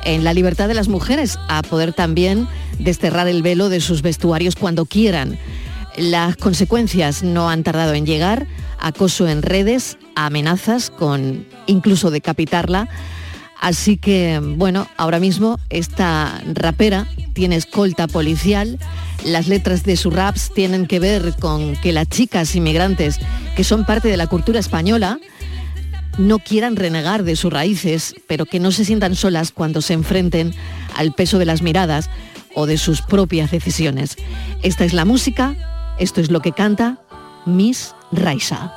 en 0.05 0.25
la 0.25 0.33
libertad 0.33 0.67
de 0.67 0.75
las 0.75 0.89
mujeres 0.89 1.39
a 1.49 1.61
poder 1.61 1.93
también 1.93 2.49
desterrar 2.79 3.29
el 3.29 3.43
velo 3.43 3.69
de 3.69 3.83
sus 3.83 4.01
vestuarios 4.01 4.57
cuando 4.57 4.87
quieran. 4.87 5.39
Las 5.99 6.37
consecuencias 6.37 7.23
no 7.23 7.51
han 7.51 7.65
tardado 7.65 7.93
en 7.93 8.07
llegar, 8.07 8.47
acoso 8.79 9.29
en 9.29 9.43
redes, 9.43 9.99
amenazas 10.15 10.91
con 10.91 11.47
incluso 11.67 12.11
decapitarla. 12.11 12.89
Así 13.61 13.97
que, 13.97 14.41
bueno, 14.41 14.87
ahora 14.97 15.19
mismo 15.19 15.59
esta 15.69 16.41
rapera 16.55 17.09
tiene 17.33 17.57
escolta 17.57 18.07
policial. 18.07 18.79
Las 19.25 19.49
letras 19.49 19.83
de 19.83 19.97
sus 19.97 20.15
raps 20.15 20.53
tienen 20.55 20.87
que 20.87 21.01
ver 21.01 21.35
con 21.41 21.75
que 21.77 21.93
las 21.93 22.09
chicas 22.09 22.55
inmigrantes 22.55 23.19
que 23.57 23.65
son 23.65 23.85
parte 23.85 24.09
de 24.09 24.17
la 24.17 24.29
cultura 24.29 24.61
española 24.61 25.19
no 26.19 26.39
quieran 26.39 26.77
renegar 26.77 27.25
de 27.25 27.37
sus 27.37 27.53
raíces, 27.53 28.15
pero 28.27 28.45
que 28.45 28.61
no 28.61 28.73
se 28.73 28.85
sientan 28.85 29.15
solas 29.15 29.53
cuando 29.53 29.83
se 29.83 29.95
enfrenten 29.95 30.53
al 30.97 31.13
peso 31.13 31.39
de 31.39 31.45
las 31.45 31.63
miradas 31.63 32.11
o 32.55 32.67
de 32.67 32.77
sus 32.77 33.03
propias 33.03 33.51
decisiones. 33.51 34.17
Esta 34.63 34.85
es 34.85 34.93
la 34.93 35.05
música, 35.05 35.55
esto 35.99 36.21
es 36.21 36.31
lo 36.31 36.41
que 36.41 36.53
canta 36.53 37.01
Miss 37.47 37.95
Raisa. 38.13 38.71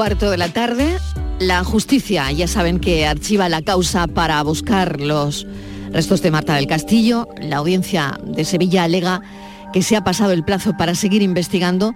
Cuarto 0.00 0.30
de 0.30 0.38
la 0.38 0.48
tarde, 0.48 0.96
la 1.40 1.62
justicia, 1.62 2.32
ya 2.32 2.48
saben 2.48 2.80
que 2.80 3.06
archiva 3.06 3.50
la 3.50 3.60
causa 3.60 4.06
para 4.06 4.42
buscar 4.42 4.98
los 4.98 5.46
restos 5.92 6.22
de 6.22 6.30
Marta 6.30 6.54
del 6.54 6.66
Castillo. 6.66 7.28
La 7.38 7.58
audiencia 7.58 8.18
de 8.24 8.46
Sevilla 8.46 8.84
alega 8.84 9.20
que 9.74 9.82
se 9.82 9.96
ha 9.96 10.02
pasado 10.02 10.32
el 10.32 10.42
plazo 10.42 10.74
para 10.74 10.94
seguir 10.94 11.20
investigando 11.20 11.94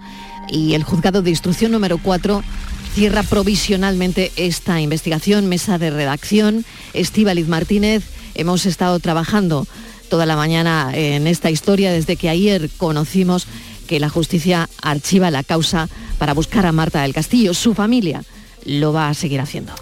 y 0.51 0.75
el 0.75 0.85
juzgado 0.85 1.23
de 1.23 1.31
instrucción 1.31 1.73
número 1.73 1.97
4 1.97 2.45
cierra 2.93 3.23
provisionalmente 3.23 4.33
esta 4.37 4.83
investigación. 4.83 5.49
Mesa 5.49 5.79
de 5.79 5.89
redacción, 5.89 6.67
Estíbaliz 6.93 7.49
Martínez, 7.49 8.05
hemos 8.35 8.67
estado 8.67 8.99
trabajando 8.99 9.67
toda 10.11 10.27
la 10.27 10.37
mañana 10.37 10.91
en 10.93 11.27
esta 11.27 11.51
historia 11.51 11.91
desde 11.91 12.17
que 12.17 12.29
ayer 12.29 12.69
conocimos 12.77 13.47
que 13.95 14.01
la 14.01 14.09
justicia 14.09 14.69
archiva 14.83 15.31
la 15.31 15.45
causa 15.45 15.89
para 16.19 16.35
buscar 16.35 16.67
a 16.67 16.73
Marta 16.73 17.03
del 17.03 17.15
Castillo. 17.15 17.55
Su 17.55 17.75
familia 17.75 18.25
lo 18.65 18.93
va 18.93 19.09
a 19.09 19.15
seguir 19.15 19.41
haciendo. 19.41 19.73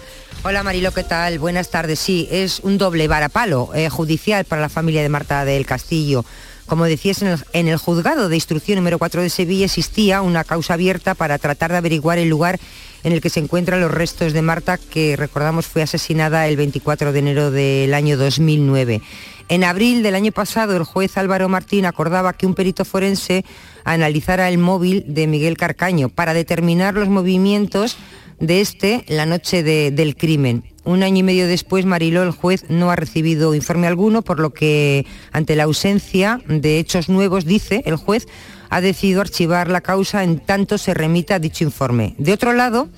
Hola 0.43 0.61
Marilo, 0.61 0.91
¿qué 0.91 1.03
tal? 1.03 1.39
Buenas 1.39 1.71
tardes. 1.71 1.97
Sí, 1.97 2.27
es 2.29 2.59
un 2.59 2.77
doble 2.77 3.07
varapalo 3.07 3.71
eh, 3.73 3.89
judicial 3.89 4.45
para 4.45 4.61
la 4.61 4.69
familia 4.69 5.01
de 5.01 5.09
Marta 5.09 5.45
del 5.45 5.65
Castillo. 5.65 6.25
Como 6.67 6.85
decías, 6.85 7.23
en 7.23 7.29
el, 7.29 7.39
en 7.53 7.67
el 7.67 7.77
juzgado 7.77 8.29
de 8.29 8.35
instrucción 8.35 8.75
número 8.75 8.99
4 8.99 9.23
de 9.23 9.31
Sevilla 9.31 9.65
existía 9.65 10.21
una 10.21 10.43
causa 10.43 10.75
abierta 10.75 11.15
para 11.15 11.39
tratar 11.39 11.71
de 11.71 11.77
averiguar 11.77 12.19
el 12.19 12.29
lugar 12.29 12.59
en 13.03 13.13
el 13.13 13.19
que 13.19 13.31
se 13.31 13.39
encuentran 13.39 13.81
los 13.81 13.89
restos 13.89 14.33
de 14.33 14.43
Marta, 14.43 14.77
que 14.77 15.15
recordamos 15.15 15.65
fue 15.65 15.81
asesinada 15.81 16.47
el 16.47 16.55
24 16.55 17.13
de 17.13 17.19
enero 17.19 17.49
del 17.49 17.95
año 17.95 18.15
2009. 18.15 19.01
En 19.49 19.63
abril 19.63 20.03
del 20.03 20.15
año 20.15 20.31
pasado, 20.31 20.75
el 20.77 20.83
juez 20.83 21.17
Álvaro 21.17 21.49
Martín 21.49 21.85
acordaba 21.85 22.33
que 22.33 22.45
un 22.45 22.55
perito 22.55 22.85
forense 22.85 23.43
analizara 23.83 24.49
el 24.49 24.57
móvil 24.57 25.03
de 25.07 25.27
Miguel 25.27 25.57
Carcaño 25.57 26.09
para 26.09 26.33
determinar 26.33 26.93
los 26.93 27.09
movimientos 27.09 27.97
de 28.39 28.61
este 28.61 29.05
la 29.07 29.25
noche 29.25 29.63
del 29.63 30.15
crimen. 30.15 30.63
Un 30.85 31.03
año 31.03 31.19
y 31.19 31.23
medio 31.23 31.47
después, 31.47 31.85
Mariló, 31.85 32.23
el 32.23 32.31
juez, 32.31 32.65
no 32.69 32.91
ha 32.91 32.95
recibido 32.95 33.55
informe 33.55 33.87
alguno, 33.87 34.21
por 34.21 34.39
lo 34.39 34.53
que, 34.53 35.05
ante 35.31 35.55
la 35.55 35.63
ausencia 35.63 36.41
de 36.47 36.79
hechos 36.79 37.07
nuevos, 37.07 37.45
dice 37.45 37.83
el 37.85 37.95
juez, 37.95 38.27
ha 38.69 38.81
decidido 38.81 39.21
archivar 39.21 39.69
la 39.69 39.81
causa 39.81 40.23
en 40.23 40.39
tanto 40.39 40.77
se 40.77 40.93
remita 40.93 41.39
dicho 41.39 41.63
informe. 41.63 42.15
De 42.17 42.33
otro 42.33 42.53
lado, 42.53 42.89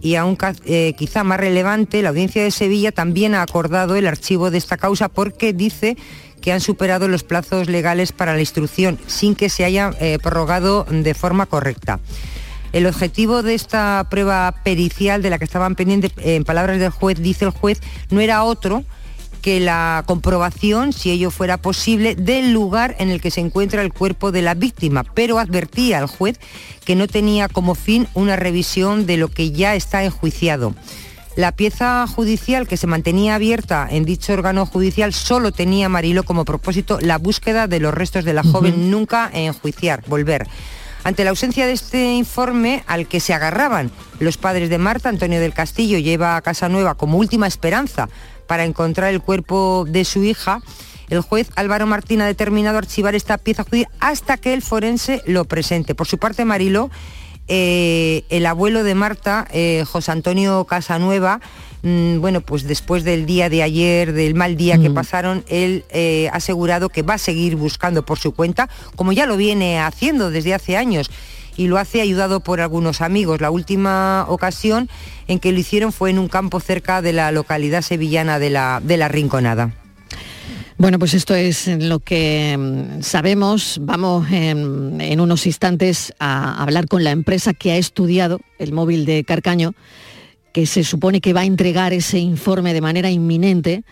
y 0.00 0.14
aún 0.14 0.38
eh, 0.64 0.94
quizá 0.96 1.24
más 1.24 1.40
relevante, 1.40 2.02
la 2.02 2.10
Audiencia 2.10 2.42
de 2.42 2.50
Sevilla 2.50 2.92
también 2.92 3.34
ha 3.34 3.42
acordado 3.42 3.96
el 3.96 4.06
archivo 4.06 4.50
de 4.50 4.58
esta 4.58 4.76
causa 4.76 5.08
porque 5.08 5.52
dice 5.52 5.96
que 6.40 6.52
han 6.52 6.60
superado 6.60 7.08
los 7.08 7.24
plazos 7.24 7.68
legales 7.68 8.12
para 8.12 8.34
la 8.34 8.40
instrucción 8.40 8.98
sin 9.06 9.34
que 9.34 9.48
se 9.48 9.64
haya 9.64 9.92
eh, 10.00 10.18
prorrogado 10.22 10.86
de 10.88 11.14
forma 11.14 11.46
correcta. 11.46 11.98
El 12.72 12.86
objetivo 12.86 13.42
de 13.42 13.54
esta 13.54 14.06
prueba 14.10 14.54
pericial 14.62 15.22
de 15.22 15.30
la 15.30 15.38
que 15.38 15.44
estaban 15.44 15.74
pendientes, 15.74 16.12
en 16.18 16.44
palabras 16.44 16.78
del 16.78 16.90
juez, 16.90 17.20
dice 17.20 17.46
el 17.46 17.50
juez, 17.50 17.80
no 18.10 18.20
era 18.20 18.44
otro 18.44 18.84
que 19.38 19.60
la 19.60 20.04
comprobación, 20.06 20.92
si 20.92 21.10
ello 21.10 21.30
fuera 21.30 21.56
posible, 21.56 22.14
del 22.14 22.52
lugar 22.52 22.96
en 22.98 23.10
el 23.10 23.20
que 23.20 23.30
se 23.30 23.40
encuentra 23.40 23.82
el 23.82 23.92
cuerpo 23.92 24.32
de 24.32 24.42
la 24.42 24.54
víctima, 24.54 25.04
pero 25.04 25.38
advertía 25.38 25.98
al 25.98 26.06
juez 26.06 26.38
que 26.84 26.96
no 26.96 27.06
tenía 27.06 27.48
como 27.48 27.74
fin 27.74 28.08
una 28.14 28.36
revisión 28.36 29.06
de 29.06 29.16
lo 29.16 29.28
que 29.28 29.50
ya 29.50 29.74
está 29.74 30.04
enjuiciado. 30.04 30.74
La 31.36 31.52
pieza 31.52 32.04
judicial 32.08 32.66
que 32.66 32.76
se 32.76 32.88
mantenía 32.88 33.36
abierta 33.36 33.86
en 33.88 34.04
dicho 34.04 34.32
órgano 34.32 34.66
judicial 34.66 35.14
solo 35.14 35.52
tenía 35.52 35.88
Marilo 35.88 36.24
como 36.24 36.44
propósito 36.44 36.98
la 37.00 37.16
búsqueda 37.16 37.68
de 37.68 37.78
los 37.78 37.94
restos 37.94 38.24
de 38.24 38.32
la 38.32 38.42
joven, 38.42 38.90
nunca 38.90 39.30
enjuiciar, 39.32 40.02
volver. 40.08 40.48
Ante 41.04 41.22
la 41.22 41.30
ausencia 41.30 41.64
de 41.64 41.72
este 41.72 42.12
informe 42.12 42.82
al 42.86 43.06
que 43.06 43.20
se 43.20 43.32
agarraban 43.32 43.92
los 44.18 44.36
padres 44.36 44.68
de 44.68 44.78
Marta, 44.78 45.08
Antonio 45.08 45.40
del 45.40 45.54
Castillo 45.54 45.98
lleva 45.98 46.36
a 46.36 46.42
Casa 46.42 46.68
Nueva 46.68 46.96
como 46.96 47.18
última 47.18 47.46
esperanza 47.46 48.08
para 48.48 48.64
encontrar 48.64 49.12
el 49.12 49.20
cuerpo 49.20 49.84
de 49.86 50.04
su 50.04 50.24
hija, 50.24 50.60
el 51.10 51.20
juez 51.20 51.50
Álvaro 51.54 51.86
Martín 51.86 52.20
ha 52.22 52.26
determinado 52.26 52.78
archivar 52.78 53.14
esta 53.14 53.38
pieza 53.38 53.62
judicial 53.62 53.92
hasta 54.00 54.36
que 54.38 54.54
el 54.54 54.62
forense 54.62 55.22
lo 55.26 55.44
presente. 55.44 55.94
Por 55.94 56.08
su 56.08 56.18
parte, 56.18 56.44
Marilo, 56.44 56.90
eh, 57.46 58.24
el 58.30 58.46
abuelo 58.46 58.82
de 58.84 58.94
Marta, 58.94 59.46
eh, 59.52 59.84
José 59.86 60.12
Antonio 60.12 60.64
Casanueva, 60.64 61.40
mm, 61.82 62.20
bueno, 62.20 62.40
pues 62.40 62.64
después 62.64 63.04
del 63.04 63.26
día 63.26 63.48
de 63.48 63.62
ayer, 63.62 64.12
del 64.12 64.34
mal 64.34 64.56
día 64.56 64.78
que 64.78 64.90
mm. 64.90 64.94
pasaron, 64.94 65.44
él 65.48 65.84
eh, 65.90 66.28
ha 66.32 66.36
asegurado 66.36 66.88
que 66.88 67.02
va 67.02 67.14
a 67.14 67.18
seguir 67.18 67.56
buscando 67.56 68.04
por 68.04 68.18
su 68.18 68.32
cuenta, 68.32 68.68
como 68.96 69.12
ya 69.12 69.26
lo 69.26 69.36
viene 69.36 69.78
haciendo 69.78 70.30
desde 70.30 70.54
hace 70.54 70.76
años 70.76 71.10
y 71.58 71.66
lo 71.66 71.76
hace 71.76 72.00
ayudado 72.00 72.40
por 72.40 72.62
algunos 72.62 73.02
amigos. 73.02 73.42
La 73.42 73.50
última 73.50 74.24
ocasión 74.28 74.88
en 75.26 75.40
que 75.40 75.52
lo 75.52 75.58
hicieron 75.58 75.92
fue 75.92 76.08
en 76.08 76.18
un 76.18 76.28
campo 76.28 76.60
cerca 76.60 77.02
de 77.02 77.12
la 77.12 77.32
localidad 77.32 77.82
sevillana 77.82 78.38
de 78.38 78.48
la, 78.48 78.80
de 78.82 78.96
la 78.96 79.08
Rinconada. 79.08 79.74
Bueno, 80.78 81.00
pues 81.00 81.12
esto 81.14 81.34
es 81.34 81.66
lo 81.66 81.98
que 81.98 82.56
mm, 82.56 83.02
sabemos. 83.02 83.80
Vamos 83.82 84.30
en, 84.30 85.20
unos 85.20 85.44
instantes 85.46 86.14
a 86.20 86.62
hablar 86.62 86.86
con 86.86 87.02
la 87.02 87.10
empresa 87.10 87.52
que 87.52 87.72
ha 87.72 87.76
estudiado 87.76 88.40
el 88.60 88.72
móvil 88.72 89.04
de 89.04 89.24
Carcaño, 89.24 89.74
que 90.52 90.66
se 90.66 90.84
supone 90.84 91.20
que 91.20 91.32
va 91.32 91.40
a 91.40 91.46
entregar 91.46 91.92
ese 91.92 92.20
informe 92.20 92.72
de 92.72 92.80
manera 92.80 93.10
inminente. 93.10 93.82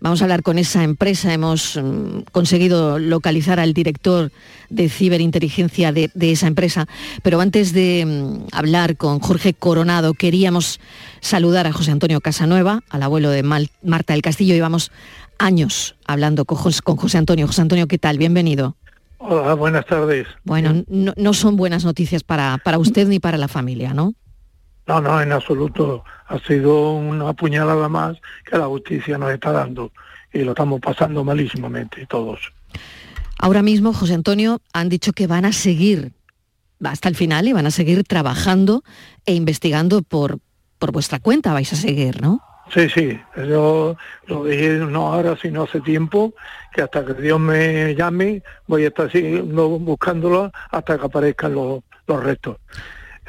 Vamos 0.00 0.20
a 0.20 0.24
hablar 0.24 0.42
con 0.42 0.58
esa 0.58 0.84
empresa. 0.84 1.32
Hemos 1.32 1.76
mm, 1.76 2.20
conseguido 2.30 2.98
localizar 2.98 3.58
al 3.58 3.74
director 3.74 4.30
de 4.68 4.88
ciberinteligencia 4.88 5.92
de, 5.92 6.10
esa 6.20 6.46
empresa. 6.46 6.86
Pero 7.22 7.40
antes 7.40 7.72
de 7.72 8.04
mm, 8.06 8.48
hablar 8.52 8.96
con 8.96 9.18
Jorge 9.18 9.54
Coronado, 9.54 10.14
queríamos 10.14 10.80
saludar 11.20 11.66
a 11.66 11.72
José 11.72 11.90
Antonio 11.90 12.20
Casanueva, 12.20 12.82
al 12.90 13.02
abuelo 13.02 13.30
de 13.30 13.42
Marta 13.42 14.12
del 14.12 14.22
Castillo. 14.22 14.54
y 14.54 14.60
vamos 14.60 14.92
años 15.38 15.96
hablando 16.06 16.44
con 16.44 16.58
José, 16.58 17.18
Antonio. 17.18 17.46
José 17.46 17.62
Antonio, 17.62 17.86
¿qué 17.88 17.98
tal? 17.98 18.18
Bienvenido. 18.18 18.76
Hola, 19.18 19.54
buenas 19.54 19.86
tardes. 19.86 20.28
Bueno, 20.44 20.84
no, 20.86 21.34
son 21.34 21.56
buenas 21.56 21.84
noticias 21.84 22.22
para, 22.22 22.58
para 22.58 22.78
usted 22.78 23.08
ni 23.08 23.18
para 23.18 23.36
la 23.36 23.48
familia, 23.48 23.94
¿no? 23.94 24.14
No, 24.88 25.00
no, 25.00 25.20
en 25.20 25.32
absoluto. 25.32 26.02
Ha 26.26 26.38
sido 26.40 26.92
una 26.92 27.32
puñalada 27.34 27.88
más 27.88 28.16
que 28.44 28.58
la 28.58 28.66
justicia 28.66 29.18
nos 29.18 29.30
está 29.30 29.52
dando 29.52 29.92
y 30.32 30.40
lo 30.40 30.52
estamos 30.52 30.80
pasando 30.80 31.22
malísimamente 31.22 32.06
todos. 32.06 32.40
Ahora 33.38 33.62
mismo, 33.62 33.92
José 33.92 34.14
Antonio, 34.14 34.60
han 34.72 34.88
dicho 34.88 35.12
que 35.12 35.26
van 35.26 35.44
a 35.44 35.52
seguir 35.52 36.12
hasta 36.82 37.08
el 37.08 37.16
final 37.16 37.46
y 37.46 37.52
van 37.52 37.66
a 37.66 37.70
seguir 37.70 38.02
trabajando 38.04 38.82
e 39.26 39.34
investigando 39.34 40.02
por, 40.02 40.38
por 40.78 40.90
vuestra 40.90 41.20
cuenta, 41.20 41.52
vais 41.52 41.72
a 41.72 41.76
seguir, 41.76 42.20
¿no? 42.22 42.42
Sí, 42.72 42.88
sí, 42.90 43.18
yo 43.36 43.96
lo 44.26 44.44
dije 44.44 44.70
no 44.74 45.12
ahora, 45.12 45.36
sino 45.40 45.62
hace 45.62 45.80
tiempo, 45.80 46.34
que 46.74 46.82
hasta 46.82 47.04
que 47.04 47.14
Dios 47.14 47.40
me 47.40 47.94
llame 47.94 48.42
voy 48.66 48.84
a 48.84 48.88
estar 48.88 49.10
siguiendo 49.10 49.68
buscándolo 49.78 50.52
hasta 50.70 50.98
que 50.98 51.06
aparezcan 51.06 51.54
los, 51.54 51.82
restos. 52.06 52.56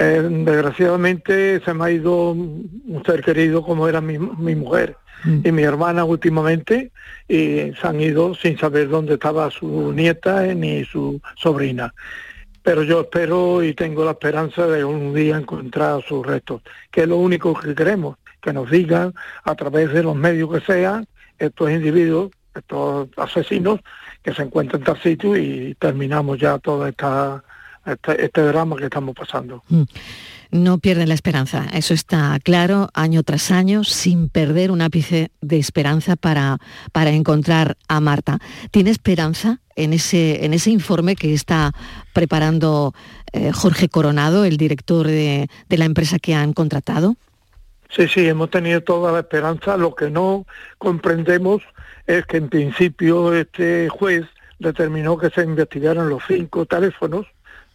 Eh, 0.01 0.25
desgraciadamente 0.45 1.59
se 1.59 1.73
me 1.73 1.85
ha 1.85 1.91
ido 1.91 2.31
un 2.31 3.03
ser 3.05 3.21
querido 3.21 3.61
como 3.61 3.85
era 3.85 3.99
mi, 3.99 4.17
mujer 4.17 4.95
mm. 5.25 5.41
y 5.43 5.51
mi 5.51 5.63
hermana 5.63 6.05
últimamente 6.05 6.93
y 7.27 7.73
se 7.73 7.81
han 7.83 7.99
ido 7.99 8.33
sin 8.33 8.57
saber 8.57 8.87
dónde 8.87 9.15
estaba 9.15 9.51
su 9.51 9.91
nieta 9.91 10.41
ni 10.55 10.85
su 10.85 11.19
sobrina. 11.35 11.93
Pero 12.63 12.83
yo 12.83 13.01
espero 13.01 13.61
y 13.61 13.73
tengo 13.73 14.05
la 14.05 14.11
esperanza 14.11 14.67
de 14.67 14.85
un 14.85 15.13
día 15.13 15.35
encontrar 15.35 16.01
sus 16.07 16.25
restos, 16.25 16.61
que 16.91 17.01
es 17.01 17.07
lo 17.09 17.17
único 17.17 17.53
que 17.53 17.75
queremos 17.75 18.15
que 18.41 18.53
nos 18.53 18.71
digan 18.71 19.13
a 19.43 19.53
través 19.55 19.91
de 19.91 20.01
los 20.01 20.15
medios 20.15 20.49
que 20.49 20.61
sean 20.61 21.07
estos 21.37 21.71
individuos, 21.71 22.31
estos 22.55 23.09
asesinos 23.17 23.81
que 24.23 24.33
se 24.33 24.43
encuentran 24.43 24.79
en 24.79 24.85
tal 24.85 25.01
sitio 25.01 25.35
y 25.35 25.75
terminamos 25.75 26.39
ya 26.39 26.57
todo 26.57 26.87
esta, 26.87 27.43
este, 27.85 28.25
este 28.25 28.41
drama 28.41 28.75
que 28.77 28.85
estamos 28.85 29.15
pasando. 29.15 29.63
Mm. 29.69 29.83
No 30.51 30.79
pierden 30.79 31.09
la 31.09 31.13
esperanza, 31.13 31.67
eso 31.73 31.93
está 31.93 32.39
claro, 32.43 32.89
año 32.95 33.21
tras 33.21 33.51
año, 33.51 33.83
sin 33.83 34.29
perder 34.29 34.71
un 34.71 34.81
ápice 34.81 35.29
de 35.41 35.59
esperanza 35.59 36.15
para, 36.15 36.57
para 36.91 37.11
encontrar 37.11 37.77
a 37.87 37.99
Marta. 37.99 38.39
¿Tiene 38.71 38.89
esperanza 38.89 39.59
en 39.75 39.93
ese, 39.93 40.43
en 40.45 40.55
ese 40.55 40.71
informe 40.71 41.15
que 41.15 41.35
está 41.35 41.71
preparando 42.13 42.95
eh, 43.31 43.51
Jorge 43.51 43.89
Coronado, 43.89 44.43
el 44.43 44.57
director 44.57 45.05
de, 45.05 45.49
de 45.69 45.77
la 45.77 45.85
empresa 45.85 46.17
que 46.17 46.33
han 46.33 46.53
contratado? 46.53 47.15
Sí, 47.95 48.07
sí, 48.07 48.27
hemos 48.27 48.49
tenido 48.49 48.81
toda 48.81 49.11
la 49.11 49.19
esperanza. 49.19 49.77
Lo 49.77 49.93
que 49.93 50.09
no 50.09 50.47
comprendemos 50.79 51.61
es 52.07 52.25
que 52.25 52.37
en 52.37 52.49
principio 52.49 53.35
este 53.35 53.87
juez 53.89 54.25
determinó 54.57 55.15
que 55.17 55.29
se 55.29 55.43
investigaran 55.43 56.09
los 56.09 56.23
cinco 56.27 56.65
teléfonos 56.65 57.27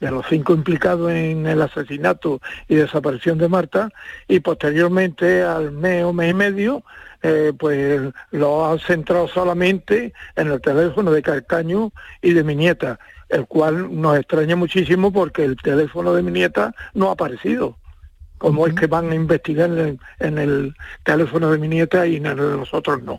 de 0.05 0.11
los 0.11 0.27
cinco 0.29 0.53
implicados 0.53 1.11
en 1.11 1.47
el 1.47 1.62
asesinato 1.62 2.40
y 2.69 2.75
desaparición 2.75 3.38
de 3.38 3.49
Marta 3.49 3.90
y 4.29 4.40
posteriormente 4.40 5.43
al 5.43 5.73
mes 5.73 6.05
o 6.05 6.12
mes 6.12 6.31
y 6.31 6.35
medio 6.35 6.83
eh, 7.23 7.53
pues 7.59 8.12
lo 8.33 8.67
ha 8.67 8.79
centrado 8.79 9.29
solamente 9.29 10.12
en 10.37 10.53
el 10.53 10.61
teléfono 10.61 11.11
de 11.11 11.23
Carcaño 11.23 11.90
y 12.21 12.35
de 12.35 12.45
mi 12.45 12.55
nieta, 12.55 12.99
el 13.31 13.47
cual 13.47 13.99
nos 13.99 14.19
extraña 14.19 14.57
muchísimo 14.57 15.11
porque 15.11 15.45
el 15.45 15.57
teléfono 15.57 16.12
de 16.12 16.23
mi 16.23 16.33
nieta 16.33 16.75
no 16.93 17.09
ha 17.09 17.12
aparecido 17.12 17.79
como 18.37 18.67
es 18.67 18.75
que 18.75 18.88
van 18.88 19.11
a 19.11 19.14
investigar 19.14 19.71
en 19.71 20.38
el, 20.38 20.75
teléfono 21.03 21.51
de 21.51 21.57
mi 21.57 21.67
nieta 21.67 22.07
y 22.07 22.17
en 22.17 22.27
el 22.27 22.37
de 22.37 22.57
nosotros 22.59 23.03
no. 23.03 23.19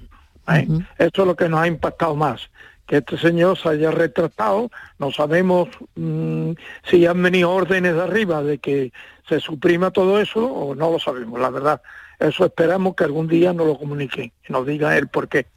¿eh? 0.50 0.68
Esto 1.00 1.22
es 1.24 1.28
lo 1.28 1.36
que 1.36 1.50
nos 1.50 1.62
ha 1.62 1.68
impactado 1.68 2.16
más, 2.16 2.52
que 2.88 2.98
este 2.98 3.18
señor 3.18 3.58
se 3.58 3.70
haya 3.70 3.92
retratado, 3.92 4.70
no 5.00 5.12
sabemos 5.12 5.70
mm, 5.96 6.52
si 6.90 7.06
han 7.06 7.22
venido 7.22 7.52
órdenes 7.52 7.96
de 7.96 8.02
arriba 8.02 8.44
de 8.44 8.58
que 8.60 8.92
se 9.28 9.40
suprima 9.40 9.92
todo 9.92 10.20
eso 10.20 10.46
o 10.46 10.76
no 10.76 10.92
lo 10.92 11.00
sabemos, 11.00 11.40
la 11.40 11.50
verdad. 11.50 11.82
Eso 12.20 12.46
esperamos 12.46 12.96
que 12.96 13.04
algún 13.04 13.28
día 13.28 13.54
nos 13.54 13.68
lo 13.68 13.78
comunique 13.78 14.32
y 14.48 14.54
nos 14.54 14.66
diga 14.66 14.98
él 14.98 15.08
por 15.08 15.28
qué. 15.28 15.48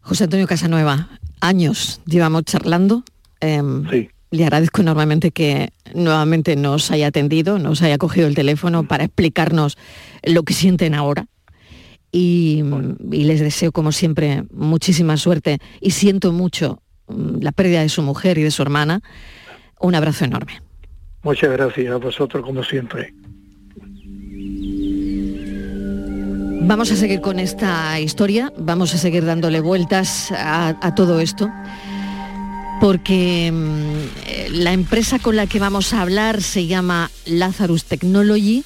José 0.00 0.24
Antonio 0.24 0.46
Casanueva, 0.46 1.08
años 1.40 2.00
llevamos 2.06 2.44
charlando. 2.44 3.02
Em, 3.40 3.88
sí 3.90 4.10
le 4.30 4.44
agradezco 4.44 4.82
enormemente 4.82 5.30
que 5.30 5.72
nuevamente 5.94 6.56
nos 6.56 6.90
haya 6.90 7.08
atendido, 7.08 7.58
nos 7.58 7.82
haya 7.82 7.98
cogido 7.98 8.26
el 8.26 8.34
teléfono 8.34 8.86
para 8.86 9.04
explicarnos 9.04 9.78
lo 10.22 10.42
que 10.42 10.54
sienten 10.54 10.94
ahora. 10.94 11.26
Y, 12.10 12.62
les 13.10 13.40
deseo, 13.40 13.72
como 13.72 13.92
siempre, 13.92 14.44
muchísima 14.50 15.16
suerte 15.16 15.58
y 15.80 15.90
siento 15.90 16.32
mucho 16.32 16.82
mm, 17.08 17.42
la 17.42 17.52
pérdida 17.52 17.82
de 17.82 17.88
su 17.88 18.02
mujer 18.02 18.38
y 18.38 18.42
de 18.42 18.50
su 18.50 18.62
hermana. 18.62 19.00
Un 19.80 19.94
abrazo 19.94 20.24
enorme. 20.24 20.62
Muchas 21.22 21.50
gracias 21.50 21.92
a 21.92 21.96
vosotros, 21.96 22.44
como 22.44 22.62
siempre. 22.64 23.12
Vamos 26.68 26.90
a 26.90 26.96
seguir 26.96 27.22
con 27.22 27.38
esta 27.38 27.98
historia, 27.98 28.52
vamos 28.58 28.94
a 28.94 28.98
seguir 28.98 29.24
dándole 29.24 29.60
vueltas 29.60 30.30
a, 30.32 30.94
todo 30.94 31.18
esto, 31.18 31.50
porque 32.78 33.50
mm, 33.50 34.52
la 34.52 34.72
empresa 34.72 35.18
con 35.18 35.36
la 35.36 35.46
que 35.46 35.60
vamos 35.60 35.94
a 35.94 36.02
hablar 36.02 36.42
se 36.42 36.66
llama 36.66 37.10
Lazarus 37.24 37.84
Technology, 37.84 38.64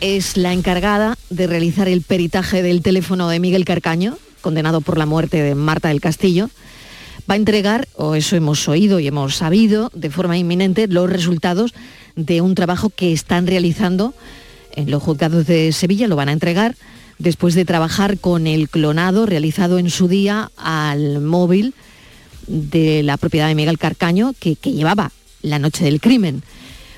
es 0.00 0.36
la 0.36 0.52
encargada 0.52 1.16
de 1.30 1.46
realizar 1.46 1.88
el 1.88 2.02
peritaje 2.02 2.62
del 2.62 2.82
teléfono 2.82 3.28
de 3.28 3.40
Miguel 3.40 3.64
Carcaño, 3.64 4.18
condenado 4.40 4.80
por 4.80 4.98
la 4.98 5.06
muerte 5.06 5.42
de 5.42 5.54
Marta 5.54 5.88
del 5.88 6.00
Castillo. 6.00 6.50
Va 7.28 7.34
a 7.34 7.38
entregar, 7.38 7.88
o 7.96 8.14
eso 8.14 8.36
hemos 8.36 8.68
oído 8.68 9.00
y 9.00 9.06
hemos 9.06 9.36
sabido 9.36 9.90
de 9.94 10.10
forma 10.10 10.38
inminente, 10.38 10.86
los 10.86 11.10
resultados 11.10 11.74
de 12.14 12.40
un 12.40 12.54
trabajo 12.54 12.90
que 12.90 13.12
están 13.12 13.46
realizando 13.46 14.14
en 14.74 14.90
los 14.90 15.02
juzgados 15.02 15.46
de 15.46 15.72
Sevilla, 15.72 16.06
lo 16.06 16.16
van 16.16 16.28
a 16.28 16.32
entregar 16.32 16.76
después 17.18 17.54
de 17.54 17.64
trabajar 17.64 18.18
con 18.18 18.46
el 18.46 18.68
clonado 18.68 19.26
realizado 19.26 19.78
en 19.78 19.90
su 19.90 20.06
día 20.06 20.50
al 20.56 21.20
móvil 21.20 21.74
de 22.46 23.02
la 23.02 23.16
propiedad 23.16 23.48
de 23.48 23.54
Miguel 23.54 23.78
Carcaño 23.78 24.34
que, 24.38 24.56
llevaba 24.62 25.12
la 25.42 25.58
noche 25.58 25.84
del 25.84 26.00
crimen. 26.00 26.42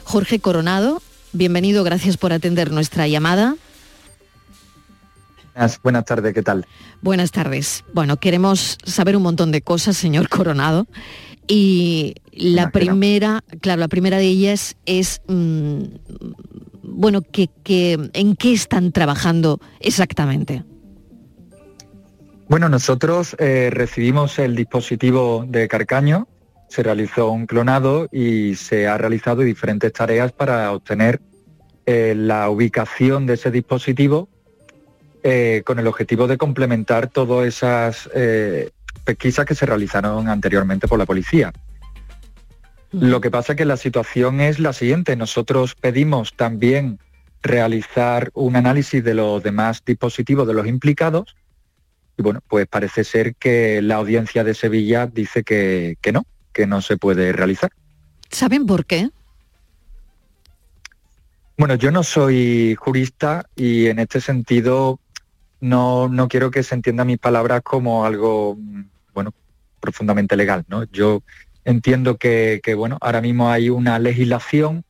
Jorge 0.05 0.41
Coronado, 0.41 1.03
bienvenido, 1.33 1.85
gracias 1.85 2.17
por 2.17 2.33
atender 2.33 2.73
nuestra 2.73 3.07
llamada. 3.07 3.57
Buenas, 5.83 6.05
tardes, 6.05 6.35
¿qué 6.35 6.43
tal? 6.43 6.67
Buenas 7.03 7.33
tardes. 7.33 7.85
Bueno, 7.93 8.19
queremos 8.19 8.79
saber 8.85 9.17
un 9.17 9.25
montón 9.25 9.51
de 9.51 9.61
cosas, 9.61 9.97
señor 9.97 10.29
Coronado. 10.29 10.87
Y 11.49 12.15
la 12.33 12.71
primera, 12.71 13.43
claro, 13.61 13.81
la 13.81 13.89
primera 13.89 14.19
de 14.19 14.27
ellas 14.27 14.77
es, 14.87 15.23
mm, 15.27 15.83
bueno, 16.83 17.23
que, 17.23 17.49
¿en 18.13 18.37
qué 18.37 18.53
están 18.53 18.93
trabajando 18.93 19.59
exactamente? 19.81 20.63
Bueno, 22.49 22.69
nosotros 22.69 23.35
eh, 23.39 23.71
recibimos 23.73 24.39
el 24.39 24.55
dispositivo 24.55 25.45
de 25.49 25.69
Carcaño, 25.69 26.29
se 26.69 26.83
realizó 26.83 27.31
un 27.31 27.47
clonado 27.47 28.09
y 28.13 28.55
se 28.55 28.87
ha 28.87 28.99
realizado 28.99 29.43
diferentes 29.43 29.93
tareas 29.93 30.33
para 30.33 30.73
obtener 30.73 31.21
eh, 31.87 32.15
la 32.17 32.51
ubicación 32.51 33.27
de 33.27 33.35
ese 33.35 33.51
dispositivo 33.51 34.29
eh, 35.23 35.63
con 35.65 35.79
el 35.79 35.87
objetivo 35.87 36.27
de 36.27 36.37
complementar 36.37 37.09
todas 37.09 37.47
esas 37.47 38.09
pesquisas 39.05 39.47
que 39.47 39.55
se 39.55 39.67
realizaron 39.67 40.29
anteriormente 40.29 40.87
por 40.87 40.99
la 40.99 41.07
policía. 41.07 41.53
Lo 42.91 43.21
que 43.21 43.31
pasa 43.31 43.53
es 43.53 43.57
que 43.57 43.65
la 43.65 43.77
situación 43.77 44.41
es 44.41 44.59
la 44.59 44.73
siguiente. 44.73 45.17
Nosotros 45.17 45.75
pedimos 45.75 46.35
también 46.35 46.99
realizar 47.43 48.31
un 48.35 48.57
análisis 48.57 49.03
de 49.03 49.15
los 49.15 49.43
demás 49.43 49.83
dispositivos 49.85 50.47
de 50.47 50.55
los 50.55 50.67
implicados 50.67 51.37
y 52.19 52.23
bueno, 52.23 52.41
pues 52.49 52.67
parece 52.67 53.05
ser 53.05 53.37
que 53.37 53.81
la 53.81 53.95
audiencia 53.95 54.43
de 54.43 54.53
Sevilla 54.53 55.07
dice 55.07 55.45
que, 55.45 55.97
no, 56.13 56.27
que 56.53 56.67
no 56.67 56.83
se 56.83 56.97
puede 56.97 57.33
realizar. 57.33 57.71
¿Saben 58.31 58.67
por 58.67 58.85
qué? 58.85 59.11
Bueno, 61.57 61.75
yo 61.75 61.91
no 61.91 62.05
soy 62.05 62.77
jurista 62.79 63.47
y 63.57 63.87
en 63.87 63.99
este 63.99 64.21
sentido 64.21 65.01
no, 65.61 66.09
no 66.09 66.29
quiero 66.29 66.51
que 66.51 66.63
se 66.63 66.75
entienda 66.75 67.05
mis 67.05 67.19
palabras 67.19 67.63
como 67.65 68.05
algo 68.05 68.57
bueno, 69.13 69.33
profundamente 69.81 70.37
legal, 70.37 70.65
¿no? 70.69 70.85
Yo 70.85 71.23
entiendo 71.65 72.17
que, 72.17 72.61
bueno, 72.77 72.97
ahora 73.01 73.21
mismo 73.21 73.51
hay 73.51 73.71
una 73.71 73.99
legislación 73.99 74.85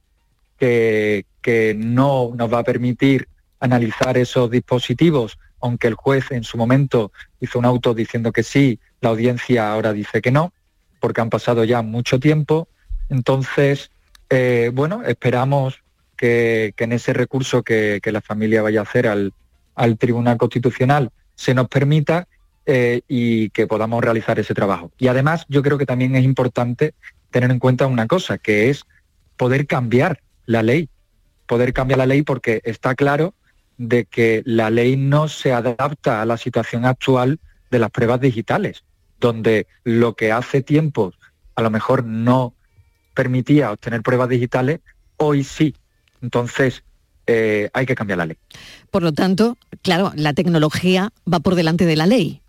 que, 0.59 1.25
que 1.40 1.75
no 1.75 2.33
nos 2.37 2.53
va 2.53 2.59
a 2.59 2.64
permitir 2.64 3.29
analizar 3.61 4.18
esos 4.18 4.51
dispositivos, 4.51 5.38
aunque 5.61 5.88
el 5.88 5.94
juez 5.94 6.31
en 6.31 6.44
su 6.44 6.59
momento 6.59 7.12
hizo 7.40 7.59
un 7.59 7.64
auto 7.64 7.94
diciendo 7.94 8.31
que 8.31 8.42
sí, 8.42 8.79
la 9.01 9.09
audiencia 9.09 9.73
ahora 9.73 9.92
dice 9.92 10.21
que 10.21 10.31
no, 10.31 10.53
porque 11.00 11.20
han 11.20 11.30
pasado 11.30 11.64
ya 11.64 11.82
mucho 11.82 12.20
tiempo. 12.20 12.68
Entonces, 13.08 13.90
eh, 14.30 14.70
bueno, 14.72 15.02
esperamos 15.04 15.82
que, 16.16 16.74
en 16.76 16.92
ese 16.92 17.12
recurso 17.12 17.62
que, 17.62 18.00
la 18.04 18.20
familia 18.20 18.62
vaya 18.62 18.80
a 18.80 18.82
hacer 18.84 19.06
al, 19.06 19.32
al 19.74 19.98
Tribunal 19.98 20.37
Constitucional 20.37 21.11
se 21.34 21.54
nos 21.54 21.68
permita 21.68 22.26
eh, 22.66 23.00
y 23.08 23.48
que 23.50 23.66
podamos 23.66 24.02
realizar 24.02 24.38
ese 24.38 24.52
trabajo. 24.52 24.92
Y 24.98 25.06
además 25.06 25.46
yo 25.48 25.62
creo 25.62 25.78
que 25.78 25.87
también 25.87 26.16
es 26.16 26.24
importante 26.24 26.94
tener 27.30 27.50
en 27.50 27.58
cuenta 27.58 27.87
una 27.87 28.06
cosa, 28.06 28.37
que 28.37 28.68
es 28.68 28.84
poder 29.37 29.66
cambiar 29.66 30.20
la 30.44 30.62
ley, 30.62 30.90
poder 31.46 31.72
cambiar 31.72 31.98
la 31.98 32.06
ley 32.06 32.22
porque 32.22 32.61
está 32.64 32.94
claro 32.94 33.34
de 33.78 34.04
que 34.04 34.42
la 34.44 34.68
ley 34.68 34.96
no 34.96 35.28
se 35.28 35.52
adapta 35.52 36.20
a 36.20 36.26
la 36.26 36.37
situación 36.37 36.84
actual 36.84 37.38
de 37.70 37.78
las 37.78 37.90
pruebas 37.90 38.20
digitales, 38.20 38.84
donde 39.20 39.66
lo 39.85 40.14
que 40.14 40.33
hace 40.33 40.62
tiempo 40.62 41.12
a 41.54 41.62
lo 41.62 41.70
mejor 41.70 42.04
no 42.04 42.54
permitía 43.14 43.72
obtener 43.72 44.02
pruebas 44.02 44.28
digitales, 44.28 44.81
hoy 45.16 45.42
sí. 45.42 45.74
Entonces, 46.22 46.85
eh, 47.26 47.68
hay 47.72 47.87
que 47.87 47.94
cambiar 47.94 48.18
la 48.18 48.26
ley. 48.26 48.37
Por 48.90 49.02
lo 49.02 49.12
tanto, 49.12 49.59
claro, 49.83 50.12
la 50.14 50.33
tecnología 50.33 51.12
va 51.33 51.40
por 51.40 51.54
delante 51.57 51.85
de 51.85 51.96
la 51.96 52.07
ley 52.07 52.40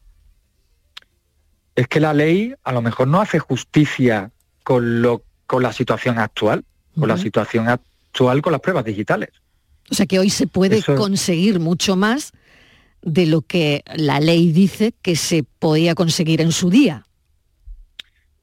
es 1.79 1.87
que 1.87 2.01
la 2.01 2.13
ley 2.13 2.53
a 2.63 2.73
lo 2.73 2.81
mejor 2.81 3.07
no 3.07 3.21
hace 3.21 3.39
justicia 3.39 4.31
con, 4.63 5.01
lo, 5.01 5.23
con 5.47 5.63
la 5.63 5.71
situación 5.71 6.19
actual, 6.19 6.65
con 6.99 7.07
la 7.07 7.17
situación 7.17 7.69
actual 7.69 8.41
con 8.41 8.51
las 8.51 8.59
pruebas 8.59 8.83
digitales. 8.83 9.29
O 9.89 9.95
sea 9.95 10.05
que 10.05 10.19
hoy 10.19 10.29
se 10.29 10.45
puede 10.45 10.83
conseguir 10.83 11.59
mucho 11.61 11.95
más 11.95 12.33
de 13.01 13.25
lo 13.25 13.41
que 13.41 13.83
la 13.95 14.19
ley 14.19 14.51
dice 14.51 14.93
que 15.01 15.15
se 15.15 15.43
podía 15.43 15.95
conseguir 15.95 16.41
en 16.41 16.51
su 16.51 16.69
día. 16.69 17.05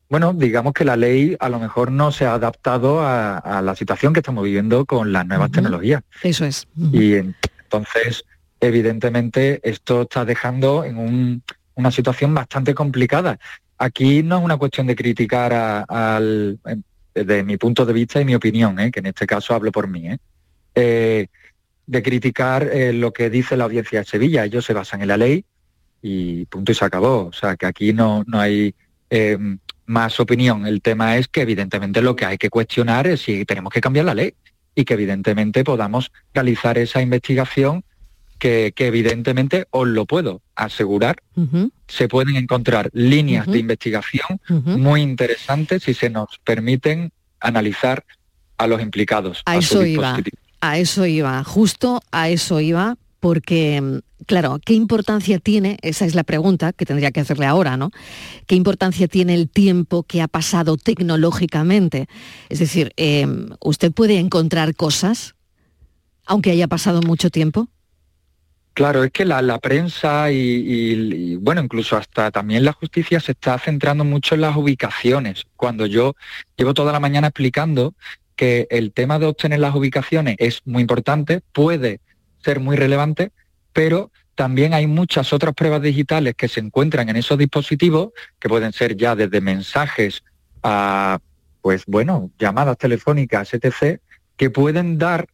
Bueno, 0.09 0.33
digamos 0.33 0.73
que 0.73 0.85
la 0.85 0.97
ley 0.97 1.37
a 1.41 1.49
lo 1.49 1.59
mejor 1.59 1.91
no 1.91 2.13
se 2.13 2.27
ha 2.27 2.35
adaptado 2.35 3.01
a, 3.01 3.61
la 3.63 3.75
situación 3.75 4.13
que 4.13 4.21
estamos 4.21 4.45
viviendo 4.45 4.85
con 4.87 5.13
las 5.13 5.27
nuevas 5.27 5.51
tecnologías. 5.51 6.03
Eso 6.23 6.45
es. 6.45 6.69
Y 6.93 7.15
entonces, 7.15 8.25
evidentemente, 8.61 9.61
esto 9.69 10.03
está 10.03 10.25
dejando 10.25 10.85
en 10.85 10.99
un, 10.99 11.43
una 11.75 11.91
situación 11.91 12.35
bastante 12.35 12.73
complicada. 12.73 13.39
Aquí 13.79 14.23
no 14.23 14.39
es 14.39 14.45
una 14.45 14.57
cuestión 14.57 14.87
de 14.87 14.95
criticar 14.95 15.85
al, 15.89 16.61
desde 17.13 17.43
mi 17.43 17.57
punto 17.57 17.85
de 17.85 17.93
vista 17.93 18.21
y 18.21 18.25
mi 18.25 18.35
opinión, 18.35 18.79
¿eh? 18.79 18.91
que 18.93 19.01
en 19.01 19.07
este 19.07 19.27
caso 19.27 19.55
hablo 19.55 19.73
por 19.73 19.89
mí, 19.89 20.09
¿eh? 20.09 20.19
Eh, 20.75 21.27
de 21.87 22.03
criticar 22.03 22.71
lo 22.95 23.13
que 23.13 23.31
dice 23.31 23.57
la 23.57 23.65
audiencia 23.65 24.01
de 24.01 24.05
Sevilla. 24.05 24.45
Ellos 24.45 24.65
se 24.65 24.73
basan 24.73 25.03
en 25.03 25.09
la 25.09 25.17
ley 25.17 25.45
y 26.03 26.47
punto 26.47 26.73
y 26.73 26.75
se 26.75 26.85
acabó. 26.85 27.27
O 27.27 27.33
sea, 27.33 27.57
que 27.57 27.67
aquí 27.67 27.93
no, 27.93 28.25
no 28.27 28.41
hay 28.41 28.75
más 29.87 30.21
opinión. 30.21 30.67
El 30.67 30.83
tema 30.83 31.17
es 31.17 31.29
que 31.29 31.43
evidentemente 31.43 32.03
lo 32.03 32.17
que 32.17 32.27
hay 32.27 32.39
que 32.39 32.51
cuestionar 32.51 33.07
es 33.07 33.23
si 33.23 33.45
tenemos 33.45 33.73
que 33.73 33.81
cambiar 33.81 34.05
la 34.05 34.15
ley 34.15 34.35
y 34.75 34.85
que 34.85 34.95
evidentemente 34.95 35.65
podamos 35.65 36.13
realizar 36.35 36.77
esa 36.79 37.01
investigación 37.01 37.83
que, 38.39 38.75
evidentemente 38.77 39.67
os 39.71 39.89
lo 39.89 40.05
puedo 40.05 40.43
asegurar, 40.55 41.17
se 41.89 42.09
pueden 42.09 42.37
encontrar 42.37 42.91
líneas 42.93 43.47
de 43.47 43.59
investigación 43.59 44.41
muy 44.49 45.01
interesantes 45.01 45.85
si 45.85 45.95
se 45.95 46.11
nos 46.11 46.39
permiten 46.45 47.13
analizar 47.41 48.05
a 48.59 48.67
los 48.67 48.83
implicados. 48.83 49.43
A, 49.47 49.57
eso 49.57 49.85
iba, 49.85 50.19
a 50.71 50.79
eso 50.79 51.07
iba, 51.07 51.43
justo 51.45 52.01
a 52.11 52.29
eso 52.29 52.61
iba, 52.61 52.97
porque, 53.21 54.01
claro, 54.27 54.61
¿qué 54.65 54.75
importancia 54.75 55.39
tiene? 55.39 55.79
Esa 55.83 56.05
es 56.05 56.15
la 56.15 56.25
pregunta 56.25 56.73
que 56.73 56.87
tendría 56.87 57.11
que 57.11 57.21
hacerle 57.21 57.47
ahora, 57.47 57.77
¿no? 57.77 57.91
¿Qué 58.47 58.55
importancia 58.55 59.09
tiene 59.09 59.35
el 59.35 59.49
tiempo 59.49 60.03
que 60.03 60.23
ha 60.23 60.29
pasado 60.29 60.77
tecnológicamente? 60.77 62.09
Es 62.49 62.59
decir, 62.59 62.93
em, 62.97 63.51
¿usted 63.61 63.93
puede 63.93 64.19
encontrar 64.19 64.75
cosas, 64.75 65.35
aunque 66.25 66.51
haya 66.51 66.69
pasado 66.69 67.03
mucho 67.03 67.31
tiempo? 67.31 67.69
Claro, 68.77 69.05
es 69.05 69.11
que 69.11 69.25
la, 69.25 69.59
prensa 69.59 70.31
y, 70.31 71.37
bueno, 71.37 71.63
incluso 71.63 71.97
hasta 71.97 72.31
también 72.31 72.63
la 72.63 72.75
justicia 72.75 73.21
se 73.21 73.33
está 73.33 73.59
centrando 73.59 74.05
mucho 74.05 74.35
en 74.35 74.43
las 74.43 74.55
ubicaciones. 74.55 75.45
Cuando 75.57 75.87
yo 75.87 76.15
llevo 76.59 76.75
toda 76.75 76.93
la 76.93 77.01
mañana 77.01 77.29
explicando 77.29 77.95
que 78.37 78.67
el 78.71 78.93
tema 78.93 79.19
de 79.19 79.27
obtener 79.27 79.59
las 79.59 79.75
ubicaciones 79.75 80.37
es 80.39 80.61
muy 80.65 80.83
importante, 80.83 81.43
puede 81.53 82.01
ser 82.45 82.61
muy 82.61 82.77
relevante, 82.77 83.33
pero 83.73 84.11
también 84.35 84.75
hay 84.75 84.87
muchas 84.87 85.33
otras 85.33 85.55
pruebas 85.55 85.83
digitales 85.83 86.35
que 86.37 86.49
se 86.49 86.61
encuentran 86.61 87.09
en 87.09 87.17
esos 87.17 87.39
dispositivos, 87.39 88.11
que 88.39 88.49
pueden 88.49 88.73
ser 88.73 88.97
ya 88.97 89.17
desde 89.17 89.41
mensajes 89.41 90.23
a, 90.63 91.19
pues 91.63 91.85
bueno, 91.87 92.31
llamadas 92.39 92.77
telefónicas, 92.77 93.55
etc., 93.55 93.99
que 94.37 94.51
pueden 94.51 94.99
dar 94.99 95.29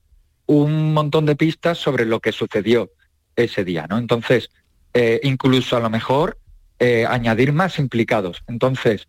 un 0.46 0.94
montón 0.94 1.26
de 1.26 1.34
pistas 1.34 1.78
sobre 1.78 2.06
lo 2.06 2.20
que 2.20 2.32
sucedió 2.32 2.90
ese 3.34 3.64
día, 3.64 3.86
¿no? 3.88 3.98
Entonces, 3.98 4.50
eh, 4.94 5.20
incluso 5.24 5.76
a 5.76 5.80
lo 5.80 5.90
mejor 5.90 6.38
eh, 6.78 7.06
añadir 7.06 7.52
más 7.52 7.78
implicados. 7.78 8.42
Entonces, 8.46 9.08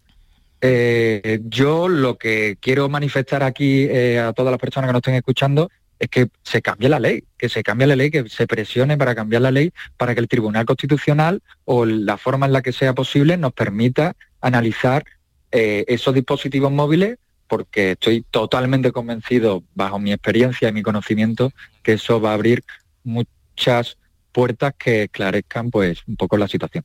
eh, 0.66 1.40
yo 1.44 1.88
lo 1.90 2.18
que 2.18 2.58
quiero 2.60 2.90
manifestar 2.90 3.44
aquí 3.44 3.90
a 4.18 4.34
todas 4.34 4.52
las 4.52 4.60
personas 4.60 4.88
que 4.88 4.94
nos 4.94 5.00
estén 5.00 5.16
escuchando 5.16 5.70
es 6.00 6.10
que 6.10 6.28
se 6.44 6.62
cambie 6.62 6.90
la 6.90 7.00
ley, 7.00 7.24
que 7.38 7.50
se 7.50 7.64
cambie 7.64 7.88
la 7.88 7.96
ley, 7.96 8.12
que 8.12 8.28
se 8.28 8.46
presione 8.46 8.98
para 8.98 9.16
cambiar 9.16 9.42
la 9.42 9.52
ley 9.52 9.72
para 9.98 10.14
que 10.14 10.20
el 10.20 10.28
Tribunal 10.28 10.66
Constitucional 10.66 11.42
o 11.66 11.86
la 11.86 12.18
forma 12.18 12.46
en 12.46 12.54
la 12.54 12.62
que 12.62 12.74
sea 12.74 12.94
posible 12.94 13.38
nos 13.38 13.54
permita 13.54 14.16
analizar 14.42 15.06
eh, 15.52 15.86
esos 15.88 16.14
dispositivos 16.14 16.72
móviles 16.72 17.18
porque 17.48 17.92
estoy 17.92 18.26
totalmente 18.32 18.92
convencido, 18.92 19.64
bajo 19.76 20.00
mi 20.00 20.12
experiencia 20.12 20.70
y 20.70 20.74
mi 20.74 20.82
conocimiento, 20.82 21.52
que 21.84 21.94
eso 21.94 22.20
va 22.20 22.32
a 22.32 22.34
abrir 22.34 22.64
muchas 23.04 23.98
puertas 24.32 24.74
que 24.78 25.04
esclarezcan 25.04 25.70
pues 25.70 26.00
un 26.08 26.16
poco 26.16 26.38
la 26.38 26.48
situación. 26.48 26.84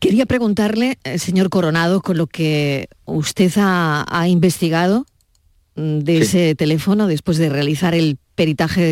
Quería 0.00 0.26
preguntarle, 0.26 0.98
eh, 1.04 1.18
señor 1.18 1.48
Coronado, 1.48 2.02
con 2.02 2.18
lo 2.18 2.26
que 2.26 2.88
usted 3.06 3.50
ha, 3.56 4.26
investigado 4.28 5.06
mm, 5.76 6.00
de 6.00 6.18
ese 6.18 6.54
teléfono 6.54 7.06
después 7.06 7.38
de 7.38 7.48
realizar 7.48 7.94
el 7.94 8.18
peritaje 8.34 8.82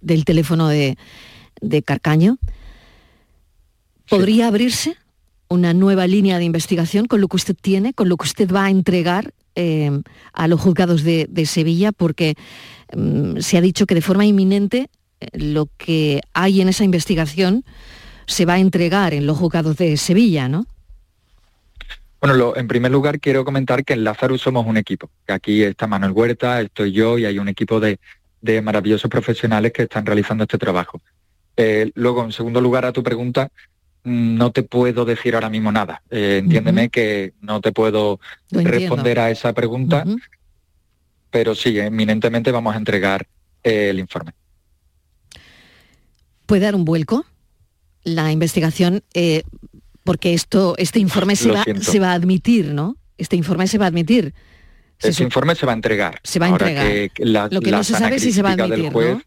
del, 0.00 0.24
teléfono 0.24 0.68
de, 0.68 0.96
Carcaño, 1.84 2.38
¿podría 4.08 4.48
abrirse 4.48 4.96
una 5.48 5.74
nueva 5.74 6.06
línea 6.06 6.38
de 6.38 6.44
investigación 6.44 7.06
con 7.06 7.20
lo 7.20 7.28
que 7.28 7.36
usted 7.36 7.56
tiene, 7.60 7.92
con 7.92 8.08
lo 8.08 8.16
que 8.16 8.26
usted 8.26 8.50
va 8.50 8.64
a 8.64 8.70
entregar 8.70 9.32
eh, 9.56 9.90
a 10.32 10.48
los 10.48 10.60
juzgados 10.60 11.02
de, 11.02 11.46
Sevilla? 11.46 11.92
Porque 11.92 12.34
mm, 12.96 13.40
se 13.40 13.58
ha 13.58 13.60
dicho 13.60 13.86
que 13.86 13.94
de 13.94 14.02
forma 14.02 14.24
inminente 14.24 14.88
eh, 15.20 15.28
lo 15.38 15.68
que 15.76 16.22
hay 16.32 16.60
en 16.62 16.68
esa 16.68 16.84
investigación 16.84 17.64
se 18.26 18.44
va 18.44 18.54
a 18.54 18.58
entregar 18.58 19.14
en 19.14 19.26
los 19.26 19.38
juzgados 19.38 19.76
de 19.76 19.96
Sevilla, 19.96 20.48
¿no? 20.48 20.66
Bueno, 22.20 22.56
en 22.56 22.66
primer 22.66 22.90
lugar 22.90 23.20
quiero 23.20 23.44
comentar 23.44 23.84
que 23.84 23.92
en 23.92 24.04
Lázaro 24.04 24.38
somos 24.38 24.66
un 24.66 24.76
equipo. 24.76 25.10
Aquí 25.28 25.62
está 25.62 25.86
Manuel 25.86 26.12
Huerta, 26.12 26.60
estoy 26.60 26.92
yo 26.92 27.18
y 27.18 27.26
hay 27.26 27.38
un 27.38 27.48
equipo 27.48 27.78
de, 27.78 27.98
maravillosos 28.62 29.10
profesionales 29.10 29.72
que 29.72 29.82
están 29.82 30.06
realizando 30.06 30.44
este 30.44 30.58
trabajo. 30.58 31.00
Eh, 31.56 31.90
luego, 31.94 32.24
en 32.24 32.32
segundo 32.32 32.60
lugar, 32.60 32.84
a 32.84 32.92
tu 32.92 33.02
pregunta, 33.02 33.50
mm, 34.04 34.36
no 34.36 34.50
te 34.50 34.62
puedo 34.62 35.04
decir 35.04 35.34
ahora 35.34 35.50
mismo 35.50 35.70
nada. 35.72 36.02
Eh, 36.10 36.38
entiéndeme 36.42 36.88
que 36.88 37.34
no 37.40 37.60
te 37.60 37.72
puedo 37.72 38.20
responder 38.50 39.18
a 39.18 39.30
esa 39.30 39.52
pregunta, 39.52 40.04
pero 41.30 41.54
sí, 41.54 41.78
eminentemente 41.78 42.50
vamos 42.50 42.74
a 42.74 42.78
entregar 42.78 43.26
eh, 43.62 43.90
el 43.90 43.98
informe. 43.98 44.32
¿Puede 46.46 46.62
dar 46.62 46.74
un 46.74 46.84
vuelco? 46.84 47.26
La 48.06 48.30
investigación, 48.30 49.02
eh, 49.14 49.42
porque 50.04 50.32
esto, 50.32 50.76
este 50.78 51.00
informe 51.00 51.34
se 51.34 51.50
va, 51.50 51.64
se 51.80 51.98
va, 51.98 52.12
a 52.12 52.14
admitir, 52.14 52.72
¿no? 52.72 52.96
Este 53.18 53.34
informe 53.34 53.66
se 53.66 53.78
va 53.78 53.86
a 53.86 53.88
admitir. 53.88 54.32
Ese 55.00 55.24
informe 55.24 55.56
se 55.56 55.66
va 55.66 55.72
a 55.72 55.74
entregar. 55.74 56.20
Se 56.22 56.38
va 56.38 56.46
a 56.46 56.50
entregar. 56.50 57.52
Lo 57.52 57.60
que 57.60 57.72
no 57.72 57.82
se 57.82 57.94
sabe 57.94 58.20
si 58.20 58.32
se 58.32 58.42
va 58.42 58.50
a 58.50 58.52
admitir, 58.52 58.92
¿no? 58.92 59.20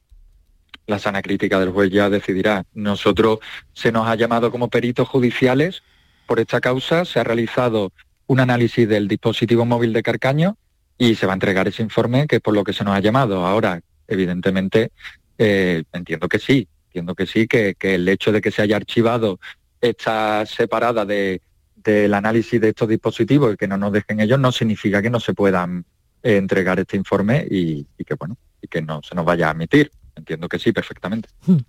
La 0.88 0.98
sana 0.98 1.22
crítica 1.22 1.60
del 1.60 1.72
juez 1.72 1.92
ya 1.92 2.10
decidirá. 2.10 2.64
Nosotros 2.74 3.40
se 3.74 3.92
nos 3.92 4.08
ha 4.08 4.16
llamado 4.16 4.50
como 4.50 4.70
peritos 4.70 5.08
judiciales 5.10 5.84
por 6.26 6.40
esta 6.40 6.62
causa, 6.62 7.04
se 7.04 7.20
ha 7.20 7.24
realizado 7.24 7.92
un 8.28 8.40
análisis 8.40 8.88
del 8.88 9.10
dispositivo 9.10 9.66
móvil 9.66 9.92
de 9.92 10.04
Carcaño 10.04 10.58
y 10.98 11.16
se 11.16 11.26
va 11.26 11.34
a 11.34 11.36
entregar 11.36 11.68
ese 11.68 11.84
informe, 11.84 12.28
que 12.28 12.38
es 12.38 12.42
por 12.42 12.54
lo 12.54 12.64
que 12.64 12.72
se 12.72 12.86
nos 12.86 12.96
ha 12.96 13.02
llamado. 13.02 13.46
Ahora, 13.46 13.82
evidentemente, 14.08 14.92
eh, 15.38 15.84
entiendo 15.92 16.30
que 16.30 16.40
sí, 16.40 16.68
entiendo 16.90 17.14
que 17.14 17.28
sí, 17.28 17.48
que, 17.48 17.76
el 17.80 18.10
hecho 18.10 18.32
de 18.32 18.42
que 18.42 18.52
se 18.52 18.64
haya 18.64 18.76
archivado 18.76 19.40
esta 19.80 20.46
separada 20.46 21.06
de, 21.06 21.42
del 21.76 22.14
análisis 22.14 22.60
de 22.60 22.70
estos 22.70 22.90
dispositivos 22.90 23.54
y 23.54 23.58
que 23.58 23.68
no 23.68 23.78
nos 23.78 23.94
dejen 23.94 24.20
ellos 24.20 24.40
no 24.40 24.52
significa 24.52 25.02
que 25.02 25.12
no 25.12 25.20
se 25.20 25.34
puedan 25.34 25.86
eh, 26.24 26.38
entregar 26.38 26.80
este 26.80 26.98
informe 26.98 27.46
y, 27.50 27.86
que 28.06 28.16
bueno 28.16 28.38
y 28.62 28.68
que 28.68 28.82
no 28.82 29.02
se 29.08 29.16
nos 29.16 29.24
vaya 29.24 29.48
a 29.48 29.52
admitir. 29.52 29.92
Entiendo 30.16 30.50
que 30.50 30.60
sí, 30.60 30.72
perfectamente. 30.72 31.30
Hmm. 31.46 31.60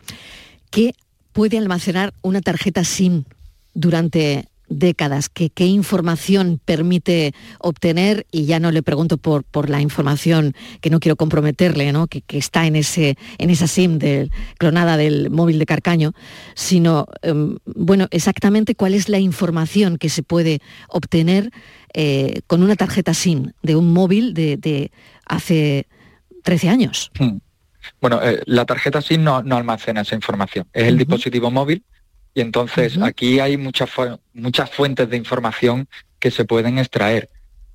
¿Qué 0.70 0.94
puede 1.32 1.58
almacenar 1.58 2.14
una 2.22 2.40
tarjeta 2.40 2.82
SIM 2.82 3.24
durante 3.74 4.46
décadas, 4.70 5.28
¿qué, 5.28 5.50
qué 5.50 5.66
información 5.66 6.60
permite 6.64 7.34
obtener, 7.58 8.26
y 8.30 8.46
ya 8.46 8.60
no 8.60 8.70
le 8.70 8.82
pregunto 8.82 9.18
por, 9.18 9.44
por 9.44 9.68
la 9.68 9.82
información 9.82 10.54
que 10.80 10.88
no 10.88 11.00
quiero 11.00 11.16
comprometerle, 11.16 11.92
¿no? 11.92 12.06
Que, 12.06 12.22
está 12.30 12.66
en, 12.66 12.76
ese, 12.76 13.16
en 13.38 13.50
esa 13.50 13.66
SIM 13.66 13.98
del, 13.98 14.30
clonada 14.56 14.96
del 14.96 15.28
móvil 15.30 15.58
de 15.58 15.66
Carcaño, 15.66 16.14
sino, 16.54 17.06
em, 17.22 17.58
bueno, 17.66 18.06
exactamente 18.10 18.74
cuál 18.74 18.94
es 18.94 19.08
la 19.08 19.18
información 19.18 19.98
que 19.98 20.08
se 20.08 20.22
puede 20.22 20.60
obtener 20.88 21.50
eh, 21.92 22.40
con 22.46 22.62
una 22.62 22.76
tarjeta 22.76 23.12
SIM 23.12 23.52
de 23.62 23.76
un 23.76 23.92
móvil 23.92 24.32
de, 24.32 24.90
hace 25.26 25.86
13 26.44 26.68
años. 26.68 27.10
Hmm. 27.18 27.38
Bueno, 28.00 28.22
eh, 28.22 28.42
la 28.46 28.64
tarjeta 28.64 29.02
SIM 29.02 29.24
no, 29.24 29.36
almacena 29.36 30.02
esa 30.02 30.14
información, 30.14 30.66
es 30.72 30.84
el 30.84 30.96
dispositivo 30.96 31.50
móvil 31.50 31.82
y 32.34 32.40
entonces 32.40 32.98
aquí 33.02 33.40
hay 33.40 33.56
muchas, 33.56 33.90
muchas 34.32 34.70
fuentes 34.70 35.08
de 35.10 35.16
información 35.16 35.88
que 36.18 36.30
se 36.30 36.44
pueden 36.44 36.78
extraer. 36.78 37.28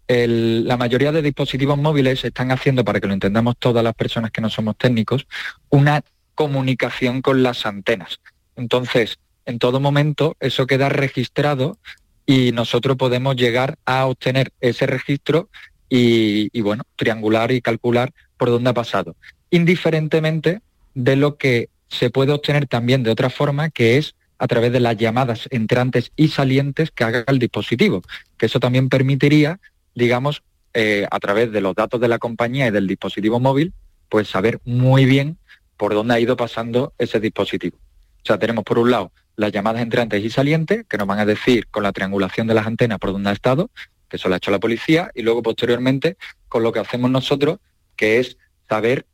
la 0.08 0.78
mayoría 0.78 1.12
de 1.12 1.22
dispositivos 1.22 1.78
móviles 1.78 2.24
están 2.24 2.52
haciendo, 2.52 2.86
para 2.86 3.00
que 3.00 3.08
lo 3.08 3.14
entendamos 3.14 3.56
todas 3.58 3.84
las 3.84 3.96
personas 3.96 4.32
que 4.32 4.42
no 4.42 4.50
somos 4.50 4.78
técnicos, 4.78 5.28
una 5.70 6.04
comunicación 6.36 7.22
con 7.22 7.44
las 7.44 7.66
antenas. 7.66 8.20
Entonces, 8.56 9.18
en 9.46 9.60
todo 9.60 9.80
momento 9.80 10.36
eso 10.40 10.68
queda 10.68 10.90
registrado 10.90 11.78
y 12.26 12.52
nosotros 12.52 12.98
podemos 12.98 13.36
llegar 13.36 13.78
a 13.86 14.06
obtener 14.06 14.52
ese 14.62 14.86
registro 14.86 15.50
y, 15.90 16.50
y, 16.58 16.62
bueno, 16.62 16.84
triangular 16.96 17.52
y 17.52 17.62
calcular 17.62 18.12
por 18.38 18.50
dónde 18.50 18.70
ha 18.70 18.74
pasado. 18.74 19.16
Indiferentemente 19.50 20.62
de 20.94 21.16
lo 21.16 21.38
que 21.38 21.70
se 21.88 22.10
puede 22.10 22.32
obtener 22.32 22.68
también 22.68 23.04
de 23.04 23.12
otra 23.12 23.30
forma, 23.30 23.70
que 23.70 23.98
es 23.98 24.16
a 24.38 24.48
través 24.48 24.72
de 24.72 24.80
las 24.80 24.98
llamadas 24.98 25.48
entrantes 25.52 26.12
y 26.16 26.30
salientes 26.30 26.92
que 26.92 27.04
haga 27.04 27.24
el 27.28 27.40
dispositivo, 27.40 28.02
que 28.38 28.48
eso 28.48 28.60
también 28.60 28.90
permitiría, 28.90 29.60
digamos, 29.94 30.44
eh, 30.74 31.08
a 31.10 31.20
través 31.20 31.52
de 31.52 31.62
los 31.62 31.76
datos 31.76 32.02
de 32.02 32.08
la 32.08 32.20
compañía 32.20 32.68
y 32.68 32.72
del 32.72 32.88
dispositivo 32.88 33.40
móvil, 33.40 33.74
pues 34.10 34.28
saber 34.28 34.60
muy 34.66 35.06
bien 35.06 35.38
por 35.78 35.94
dónde 35.94 36.16
ha 36.16 36.20
ido 36.20 36.36
pasando 36.36 36.94
ese 36.98 37.20
dispositivo. 37.20 37.78
O 37.78 38.26
sea, 38.26 38.38
tenemos 38.40 38.64
por 38.64 38.80
un 38.80 38.92
lado 38.92 39.12
las 39.36 39.52
llamadas 39.52 39.82
entrantes 39.82 40.24
y 40.24 40.30
salientes, 40.30 40.86
que 40.88 40.98
nos 40.98 41.08
van 41.08 41.20
a 41.20 41.26
decir 41.26 41.68
con 41.68 41.84
la 41.84 41.92
triangulación 41.92 42.48
de 42.48 42.54
las 42.54 42.68
antenas 42.68 43.00
por 43.00 43.12
dónde 43.12 43.30
ha 43.30 43.34
estado, 43.34 43.70
que 44.10 44.18
eso 44.18 44.30
lo 44.30 44.36
ha 44.36 44.38
hecho 44.38 44.52
la 44.52 44.60
policía, 44.60 45.12
y 45.14 45.22
luego 45.22 45.44
posteriormente 45.44 46.18
con 46.48 46.64
lo 46.64 46.72
que 46.72 46.80
hacemos 46.80 47.10
nosotros, 47.10 47.60
que 47.96 48.20
es 48.20 48.38
saber 48.68 49.06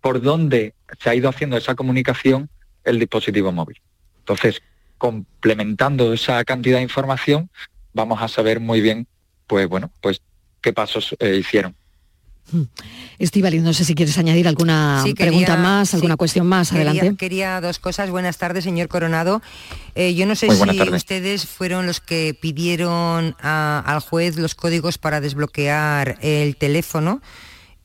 por 0.00 0.20
dónde 0.22 0.74
se 1.00 1.10
ha 1.10 1.14
ido 1.14 1.28
haciendo 1.28 1.56
esa 1.56 1.74
comunicación 1.74 2.48
el 2.84 2.98
dispositivo 2.98 3.52
móvil. 3.52 3.80
Entonces, 4.26 4.60
complementando 4.98 6.12
esa 6.12 6.44
cantidad 6.44 6.78
de 6.78 6.82
información, 6.82 7.48
vamos 7.92 8.20
a 8.20 8.26
saber 8.26 8.58
muy 8.58 8.80
bien, 8.80 9.06
pues 9.46 9.68
bueno, 9.68 9.92
pues 10.00 10.20
qué 10.60 10.72
pasos 10.72 11.14
eh, 11.20 11.36
hicieron. 11.36 11.76
Hmm. 12.50 12.64
Estivali, 13.20 13.60
no 13.60 13.72
sé 13.72 13.84
si 13.84 13.94
quieres 13.94 14.18
añadir 14.18 14.48
alguna 14.48 15.04
pregunta 15.16 15.56
más, 15.56 15.94
alguna 15.94 16.16
cuestión 16.16 16.46
más. 16.46 16.72
Adelante. 16.72 17.14
Quería 17.16 17.60
dos 17.60 17.78
cosas. 17.78 18.10
Buenas 18.10 18.36
tardes, 18.36 18.64
señor 18.64 18.88
Coronado. 18.88 19.42
Eh, 19.94 20.14
yo 20.14 20.26
no 20.26 20.34
sé 20.34 20.48
si 20.50 20.80
ustedes 20.92 21.46
fueron 21.46 21.86
los 21.86 22.00
que 22.00 22.36
pidieron 22.40 23.36
al 23.40 24.00
juez 24.00 24.36
los 24.36 24.56
códigos 24.56 24.98
para 24.98 25.20
desbloquear 25.20 26.18
el 26.20 26.56
teléfono 26.56 27.20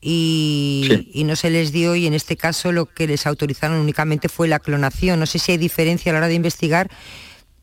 y, 0.02 1.22
no 1.24 1.36
se 1.36 1.50
les 1.50 1.72
dio 1.72 1.94
y 1.94 2.06
en 2.06 2.14
este 2.14 2.36
caso 2.36 2.72
lo 2.72 2.86
que 2.86 3.06
les 3.06 3.26
autorizaron 3.26 3.78
únicamente 3.78 4.28
fue 4.28 4.48
la 4.48 4.58
clonación. 4.58 5.20
No 5.20 5.26
sé 5.26 5.38
si 5.38 5.52
hay 5.52 5.58
diferencia 5.58 6.10
a 6.10 6.12
la 6.14 6.18
hora 6.18 6.28
de 6.28 6.34
investigar 6.34 6.90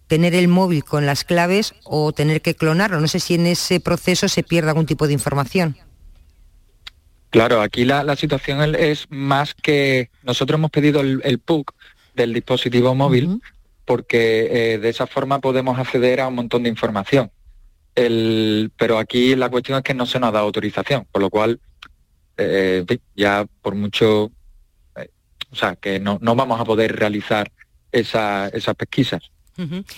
tener 0.08 0.34
el 0.34 0.48
móvil 0.48 0.84
con 0.84 1.06
las 1.06 1.24
claves 1.24 1.76
o 1.84 2.14
tener 2.14 2.42
que 2.42 2.56
clonarlo. 2.56 3.00
No 3.00 3.08
sé 3.08 3.20
si 3.20 3.36
en 3.36 3.46
ese 3.46 3.80
proceso 3.80 4.28
se 4.28 4.42
pierde 4.42 4.70
algún 4.70 4.88
tipo 4.88 5.06
de 5.06 5.14
información. 5.14 5.78
Claro, 7.30 7.62
aquí 7.62 7.86
la, 7.86 8.16
situación 8.16 8.74
es 8.74 9.06
más 9.10 9.54
que 9.54 10.10
nosotros 10.24 10.58
hemos 10.58 10.72
pedido 10.72 11.02
el, 11.02 11.22
el 11.24 11.38
PUC 11.38 11.76
del 12.16 12.34
dispositivo 12.34 12.96
móvil 12.96 13.40
porque 13.90 14.74
eh, 14.74 14.78
de 14.78 14.90
esa 14.90 15.08
forma 15.08 15.40
podemos 15.40 15.80
acceder 15.80 16.22
a 16.22 16.28
un 16.28 16.36
montón 16.36 16.62
de 16.62 16.70
información. 16.70 17.32
pero 17.96 19.00
aquí 19.00 19.36
la 19.36 19.50
cuestión 19.50 19.80
es 19.80 19.84
que 19.84 19.96
no 19.96 20.06
se 20.06 20.20
nos 20.20 20.30
ha 20.30 20.34
dado 20.34 20.46
autorización, 20.46 21.08
por 21.12 21.24
lo 21.24 21.32
cual 21.32 21.60
eh, 22.40 23.00
ya 23.16 23.46
por 23.62 23.76
mucho, 23.76 24.32
eh, 24.96 25.10
o 25.52 25.56
sea, 25.56 25.76
que 25.76 26.00
no, 26.00 26.20
vamos 26.20 26.60
a 26.60 26.66
poder 26.66 26.96
realizar 26.96 27.52
esas 27.92 28.52
pesquisas. 28.78 29.32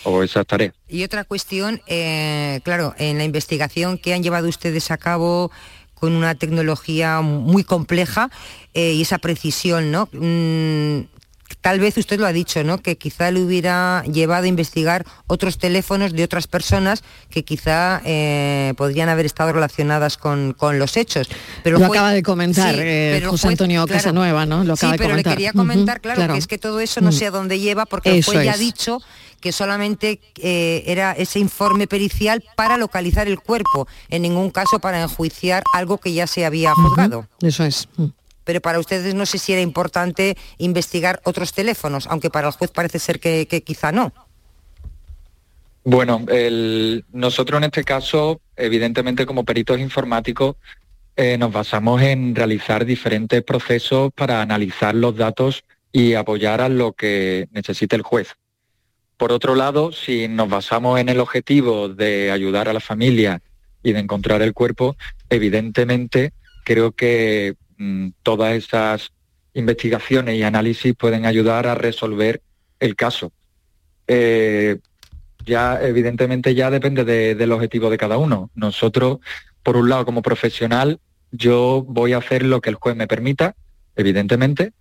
o 0.03 0.23
esas 0.23 0.47
tareas. 0.47 0.73
Y 0.87 1.03
otra 1.03 1.23
cuestión, 1.23 1.81
eh, 1.85 2.61
claro, 2.63 2.95
en 2.97 3.19
la 3.19 3.23
investigación 3.23 3.99
que 3.99 4.15
han 4.15 4.23
llevado 4.23 4.47
ustedes 4.49 4.89
a 4.89 4.97
cabo 4.97 5.51
con 5.93 6.13
una 6.13 6.33
tecnología 6.33 7.21
muy 7.21 7.63
compleja 7.63 8.31
y 8.73 8.99
esa 8.99 9.19
precisión, 9.19 9.91
¿no? 9.91 10.09
Tal 11.59 11.79
vez 11.79 11.97
usted 11.97 12.19
lo 12.19 12.25
ha 12.25 12.33
dicho, 12.33 12.63
¿no? 12.63 12.77
Que 12.77 12.97
quizá 12.97 13.31
le 13.31 13.41
hubiera 13.41 14.03
llevado 14.03 14.45
a 14.45 14.47
investigar 14.47 15.05
otros 15.27 15.57
teléfonos 15.57 16.13
de 16.13 16.23
otras 16.23 16.47
personas 16.47 17.03
que 17.29 17.43
quizá 17.43 18.01
eh, 18.05 18.73
podrían 18.77 19.09
haber 19.09 19.25
estado 19.25 19.51
relacionadas 19.53 20.17
con, 20.17 20.53
con 20.53 20.79
los 20.79 20.97
hechos. 20.97 21.27
Pero 21.63 21.79
lo 21.79 21.85
acaba 21.85 22.11
de 22.11 22.23
comentar 22.23 22.75
eh, 22.77 23.23
José 23.25 23.49
Antonio 23.49 23.85
Casanueva, 23.87 24.45
¿no? 24.45 24.63
Lo 24.63 24.73
acaba 24.73 24.93
sí, 24.93 24.97
pero 24.97 25.09
de 25.09 25.23
comentar. 25.23 25.31
le 25.31 25.35
quería 25.35 25.53
comentar, 25.53 26.01
claro, 26.01 26.33
que 26.33 26.39
es 26.39 26.47
que 26.47 26.57
todo 26.57 26.79
eso 26.79 27.01
no 27.01 27.11
sé 27.11 27.27
a 27.27 27.31
dónde 27.31 27.59
lleva, 27.59 27.85
porque 27.85 28.17
el 28.17 28.23
juez 28.23 28.45
ya 28.45 28.53
ha 28.53 28.57
dicho 28.57 28.99
que 29.41 29.51
solamente 29.51 30.21
eh, 30.37 30.83
era 30.85 31.11
ese 31.13 31.39
informe 31.39 31.87
pericial 31.87 32.43
para 32.55 32.77
localizar 32.77 33.27
el 33.27 33.39
cuerpo, 33.39 33.87
en 34.09 34.21
ningún 34.21 34.51
caso 34.51 34.79
para 34.79 35.01
enjuiciar 35.01 35.63
algo 35.73 35.97
que 35.97 36.13
ya 36.13 36.27
se 36.27 36.45
había 36.45 36.73
juzgado. 36.73 37.27
Eso 37.41 37.65
es. 37.65 37.89
Mm. 37.97 38.05
Pero 38.43 38.61
para 38.61 38.79
ustedes 38.79 39.13
no 39.13 39.25
sé 39.25 39.37
si 39.37 39.53
era 39.53 39.61
importante 39.61 40.37
investigar 40.57 41.21
otros 41.23 41.53
teléfonos, 41.53 42.07
aunque 42.07 42.29
para 42.29 42.47
el 42.47 42.53
juez 42.53 42.71
parece 42.71 42.99
ser 42.99 43.19
que, 43.19 43.45
quizá 43.65 43.91
no. 43.91 44.13
Bueno, 45.83 46.25
nosotros 47.11 47.57
en 47.57 47.63
este 47.65 47.83
caso, 47.83 48.39
evidentemente 48.55 49.25
como 49.25 49.43
peritos 49.43 49.79
informáticos, 49.79 50.55
eh, 51.15 51.37
nos 51.37 51.51
basamos 51.51 52.01
en 52.01 52.35
realizar 52.35 52.85
diferentes 52.85 53.43
procesos 53.43 54.11
para 54.13 54.41
analizar 54.41 54.95
los 54.95 55.15
datos 55.15 55.63
y 55.91 56.13
apoyar 56.13 56.61
a 56.61 56.69
lo 56.69 56.93
que 56.93 57.47
necesite 57.51 57.95
el 57.95 58.01
juez. 58.01 58.35
Por 59.17 59.31
otro 59.31 59.55
lado, 59.55 59.91
si 59.91 60.27
nos 60.27 60.49
basamos 60.49 60.99
en 60.99 61.09
el 61.09 61.19
objetivo 61.19 61.89
de 61.89 62.31
ayudar 62.31 62.69
a 62.69 62.73
la 62.73 62.79
familia 62.79 63.41
y 63.83 63.93
de 63.93 63.99
encontrar 63.99 64.41
el 64.41 64.53
cuerpo, 64.53 64.95
evidentemente 65.29 66.33
creo 66.63 66.93
que 66.93 67.55
todas 68.23 68.53
esas 68.53 69.11
investigaciones 69.53 70.35
y 70.35 70.43
análisis 70.43 70.93
pueden 70.95 71.25
ayudar 71.25 71.67
a 71.67 71.75
resolver 71.75 72.41
el 72.79 72.95
caso. 72.95 73.31
Eh, 74.07 74.79
ya 75.45 75.81
evidentemente 75.81 76.53
ya 76.53 76.69
depende 76.69 77.03
del 77.35 77.51
objetivo 77.51 77.89
de 77.89 77.97
cada 77.97 78.17
uno. 78.17 78.49
Nosotros, 78.55 79.19
por 79.63 79.77
un 79.77 79.89
lado, 79.89 80.05
como 80.05 80.21
profesional, 80.21 80.99
yo 81.31 81.83
voy 81.87 82.13
a 82.13 82.17
hacer 82.17 82.43
lo 82.43 82.61
que 82.61 82.69
el 82.69 82.75
juez 82.75 82.95
me 82.95 83.07
permita, 83.07 83.55
evidentemente, 83.95 84.73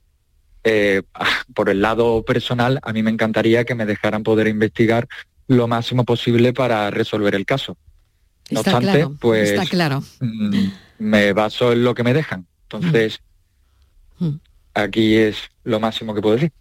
eh, 0.64 1.02
por 1.54 1.70
el 1.70 1.80
lado 1.80 2.24
personal, 2.24 2.78
a 2.82 2.92
mí 2.92 3.02
me 3.02 3.10
encantaría 3.10 3.64
que 3.64 3.74
me 3.74 3.86
dejaran 3.86 4.22
poder 4.22 4.48
investigar 4.48 5.08
lo 5.46 5.66
máximo 5.66 6.04
posible 6.04 6.52
para 6.52 6.90
resolver 6.90 7.34
el 7.34 7.46
caso. 7.46 7.76
No 8.50 8.60
está 8.60 8.76
obstante, 8.76 8.98
claro, 8.98 9.16
pues 9.20 9.50
está 9.50 9.66
claro. 9.66 10.02
mm, 10.20 10.68
me 10.98 11.32
baso 11.32 11.72
en 11.72 11.84
lo 11.84 11.94
que 11.94 12.02
me 12.02 12.14
dejan. 12.14 12.46
Entonces, 12.72 13.20
Mm. 14.18 14.36
aquí 14.74 15.16
es 15.16 15.38
lo 15.64 15.80
máximo 15.80 16.14
que 16.14 16.20
puedo 16.20 16.34
decir. 16.36 16.52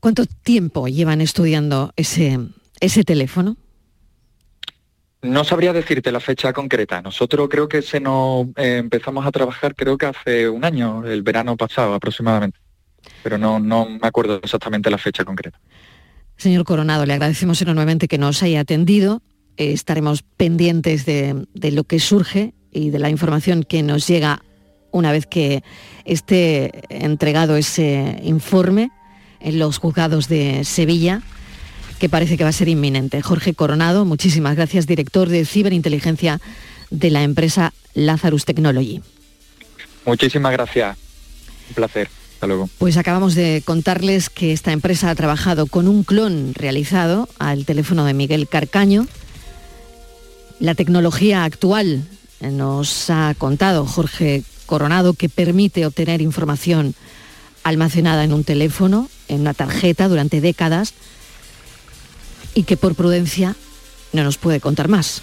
¿Cuánto 0.00 0.24
tiempo 0.24 0.88
llevan 0.88 1.20
estudiando 1.20 1.92
ese, 1.94 2.38
ese 2.80 3.04
teléfono? 3.04 3.56
No 5.22 5.44
sabría 5.44 5.74
decirte 5.74 6.10
la 6.10 6.20
fecha 6.20 6.54
concreta. 6.54 7.02
Nosotros 7.02 7.48
creo 7.50 7.68
que 7.68 7.82
se 7.82 8.00
nos 8.00 8.46
eh, 8.56 8.78
empezamos 8.78 9.26
a 9.26 9.30
trabajar 9.30 9.74
creo 9.74 9.98
que 9.98 10.06
hace 10.06 10.48
un 10.48 10.64
año, 10.64 11.04
el 11.04 11.22
verano 11.22 11.56
pasado 11.58 11.92
aproximadamente. 11.92 12.58
Pero 13.22 13.36
no, 13.36 13.60
no 13.60 13.86
me 13.86 14.08
acuerdo 14.08 14.40
exactamente 14.42 14.90
la 14.90 14.96
fecha 14.98 15.24
concreta. 15.24 15.60
Señor 16.38 16.64
Coronado, 16.64 17.04
le 17.04 17.12
agradecemos 17.12 17.60
enormemente 17.60 18.08
que 18.08 18.16
nos 18.16 18.42
haya 18.42 18.60
atendido. 18.60 19.22
Eh, 19.58 19.72
estaremos 19.72 20.22
pendientes 20.22 21.04
de, 21.04 21.46
de 21.52 21.72
lo 21.72 21.84
que 21.84 22.00
surge 22.00 22.54
y 22.72 22.90
de 22.90 22.98
la 22.98 23.10
información 23.10 23.62
que 23.62 23.82
nos 23.82 24.06
llega 24.06 24.42
una 24.92 25.12
vez 25.12 25.26
que 25.26 25.62
esté 26.04 26.82
entregado 26.88 27.56
ese 27.56 28.20
informe 28.22 28.90
en 29.40 29.58
los 29.58 29.78
juzgados 29.78 30.28
de 30.28 30.64
Sevilla, 30.64 31.22
que 31.98 32.08
parece 32.08 32.36
que 32.36 32.44
va 32.44 32.50
a 32.50 32.54
ser 32.54 32.68
inminente. 32.68 33.22
Jorge 33.22 33.54
Coronado, 33.54 34.04
muchísimas 34.04 34.56
gracias, 34.56 34.86
director 34.86 35.28
de 35.28 35.44
ciberinteligencia 35.44 36.40
de 36.90 37.10
la 37.10 37.22
empresa 37.22 37.72
Lazarus 37.94 38.44
Technology. 38.44 39.00
Muchísimas 40.04 40.52
gracias. 40.52 40.96
Un 41.68 41.74
placer. 41.74 42.08
Hasta 42.34 42.46
luego. 42.46 42.70
Pues 42.78 42.96
acabamos 42.96 43.34
de 43.34 43.62
contarles 43.64 44.30
que 44.30 44.52
esta 44.52 44.72
empresa 44.72 45.10
ha 45.10 45.14
trabajado 45.14 45.66
con 45.66 45.86
un 45.86 46.04
clon 46.04 46.54
realizado 46.54 47.28
al 47.38 47.66
teléfono 47.66 48.06
de 48.06 48.14
Miguel 48.14 48.48
Carcaño. 48.48 49.06
La 50.58 50.74
tecnología 50.74 51.44
actual 51.44 52.04
nos 52.40 53.10
ha 53.10 53.34
contado 53.36 53.86
Jorge 53.86 54.42
Coronado 54.66 55.14
que 55.14 55.28
permite 55.28 55.84
obtener 55.86 56.20
información 56.22 56.94
almacenada 57.62 58.24
en 58.24 58.32
un 58.32 58.44
teléfono, 58.44 59.08
en 59.28 59.40
una 59.42 59.54
tarjeta 59.54 60.08
durante 60.08 60.40
décadas 60.40 60.94
y 62.54 62.62
que 62.64 62.76
por 62.76 62.94
prudencia 62.94 63.56
no 64.12 64.24
nos 64.24 64.38
puede 64.38 64.60
contar 64.60 64.88
más. 64.88 65.22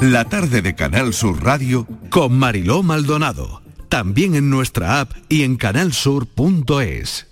La 0.00 0.24
tarde 0.24 0.62
de 0.62 0.74
Canal 0.74 1.14
Sur 1.14 1.44
Radio 1.44 1.86
con 2.10 2.36
Mariló 2.36 2.82
Maldonado. 2.82 3.62
También 3.88 4.34
en 4.34 4.50
nuestra 4.50 5.00
app 5.00 5.12
y 5.28 5.42
en 5.42 5.56
canalsur.es. 5.56 7.31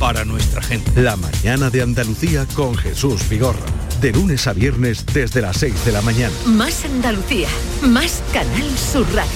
para 0.00 0.24
nuestra 0.24 0.62
gente. 0.62 1.02
La 1.02 1.14
mañana 1.16 1.68
de 1.70 1.82
Andalucía 1.82 2.46
con 2.54 2.74
Jesús 2.74 3.28
Vigorra. 3.28 3.60
De 4.00 4.10
lunes 4.12 4.46
a 4.46 4.54
viernes 4.54 5.04
desde 5.12 5.42
las 5.42 5.58
6 5.58 5.84
de 5.84 5.92
la 5.92 6.00
mañana. 6.00 6.34
Más 6.46 6.84
Andalucía, 6.86 7.48
más 7.82 8.22
Canal 8.32 8.78
Sur 8.78 9.06
Radio. 9.14 9.30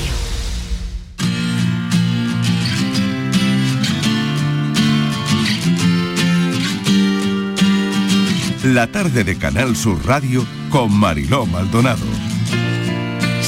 La 8.64 8.86
tarde 8.86 9.22
de 9.22 9.36
Canal 9.36 9.76
Sur 9.76 10.04
Radio 10.06 10.46
con 10.70 10.90
Mariló 10.90 11.44
Maldonado. 11.44 12.33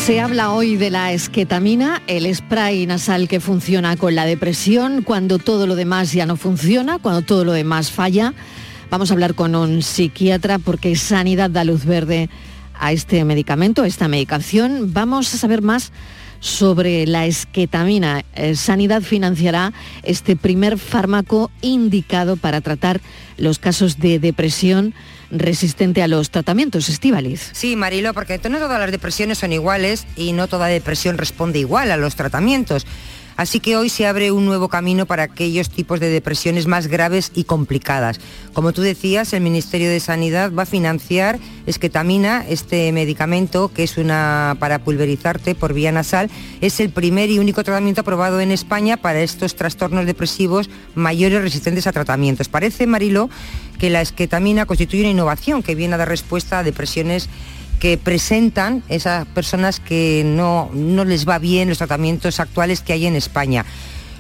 Se 0.07 0.21
habla 0.21 0.53
hoy 0.53 0.77
de 0.77 0.91
la 0.91 1.11
esquetamina, 1.11 2.01
el 2.07 2.33
spray 2.33 2.87
nasal 2.87 3.27
que 3.27 3.41
funciona 3.41 3.97
con 3.97 4.15
la 4.15 4.25
depresión, 4.25 5.03
cuando 5.03 5.41
todo 5.41 5.67
lo 5.67 5.75
demás 5.75 6.13
ya 6.13 6.27
no 6.27 6.37
funciona, 6.37 7.01
cuando 7.01 7.23
todo 7.23 7.45
lo 7.45 7.51
demás 7.51 7.91
falla. 7.91 8.33
Vamos 8.89 9.11
a 9.11 9.15
hablar 9.15 9.35
con 9.35 9.57
un 9.57 9.83
psiquiatra 9.83 10.61
porque 10.61 10.95
Sanidad 10.95 11.51
da 11.51 11.65
luz 11.65 11.85
verde 11.85 12.31
a 12.79 12.93
este 12.93 13.25
medicamento, 13.25 13.83
a 13.83 13.89
esta 13.89 14.07
medicación. 14.07 14.93
Vamos 14.93 15.35
a 15.35 15.39
saber 15.39 15.61
más 15.61 15.91
sobre 16.41 17.07
la 17.07 17.27
esquetamina. 17.27 18.25
Eh, 18.35 18.55
Sanidad 18.57 19.03
financiará 19.03 19.73
este 20.03 20.37
primer 20.37 20.79
fármaco 20.79 21.51
indicado 21.63 22.37
para 22.37 22.61
tratar 22.61 23.01
los 23.39 23.59
casos 23.59 23.99
de 23.99 24.19
depresión 24.19 24.95
resistente 25.31 26.03
a 26.03 26.09
los 26.09 26.31
tratamientos, 26.31 26.89
Estíbaliz. 26.89 27.51
Sí, 27.53 27.77
Marilo, 27.77 28.15
porque 28.15 28.41
no 28.49 28.59
todas 28.59 28.79
las 28.79 28.91
depresiones 28.91 29.39
son 29.39 29.53
iguales 29.53 30.07
y 30.17 30.33
no 30.33 30.47
toda 30.47 30.67
depresión 30.67 31.19
responde 31.19 31.59
igual 31.59 31.91
a 31.91 31.97
los 31.97 32.15
tratamientos. 32.15 32.87
Así 33.37 33.61
que 33.61 33.77
hoy 33.77 33.91
se 33.91 34.07
abre 34.07 34.33
un 34.33 34.47
nuevo 34.47 34.69
camino 34.69 35.05
para 35.05 35.25
aquellos 35.25 35.69
tipos 35.69 36.01
de 36.01 36.09
depresiones 36.09 36.67
más 36.67 36.87
graves 36.87 37.33
y 37.35 37.45
complicadas. 37.45 38.19
Como 38.55 38.73
tú 38.73 38.81
decías, 38.81 39.33
el 39.35 39.43
Ministerio 39.43 39.91
de 39.91 40.01
Sanidad 40.01 40.53
va 40.53 40.63
a 40.63 40.67
financiar 40.67 41.39
esquetamina, 41.67 42.45
este 42.49 42.91
medicamento 42.93 43.71
que 43.73 43.83
es 43.83 43.99
una 43.99 44.57
para 44.59 44.79
pulverizarte 44.79 45.55
por 45.55 45.75
vía 45.75 45.93
nasal. 45.93 46.31
Es 46.63 46.81
el 46.81 46.91
primer 46.91 47.31
y 47.31 47.39
único 47.39 47.63
tratamiento 47.63 48.01
aprobado 48.01 48.41
en 48.41 48.53
España 48.53 48.97
para 48.97 49.21
estos 49.21 49.55
trastornos 49.55 50.07
depresivos 50.07 50.71
mayores 50.95 51.43
resistentes 51.43 51.87
a 51.87 51.93
tratamientos. 51.93 52.49
Parece, 52.49 52.87
Marilo, 52.87 53.29
que 53.79 53.91
la 53.91 54.01
esquetamina 54.01 54.65
constituye 54.65 55.03
una 55.03 55.11
innovación 55.11 55.63
que 55.63 55.75
viene 55.75 55.95
a 55.95 55.99
dar 55.99 56.09
respuesta 56.09 56.61
a 56.61 56.63
depresiones 56.63 57.29
que 57.79 57.99
presentan 57.99 58.83
esas 58.89 59.27
personas 59.27 59.81
que 59.81 60.23
no, 60.25 60.71
no 60.73 61.05
les 61.05 61.29
va 61.29 61.39
bien 61.39 61.69
los 61.69 61.79
tratamientos 61.79 62.41
actuales 62.41 62.81
que 62.81 62.93
hay 62.93 63.07
en 63.07 63.17
España. 63.17 63.65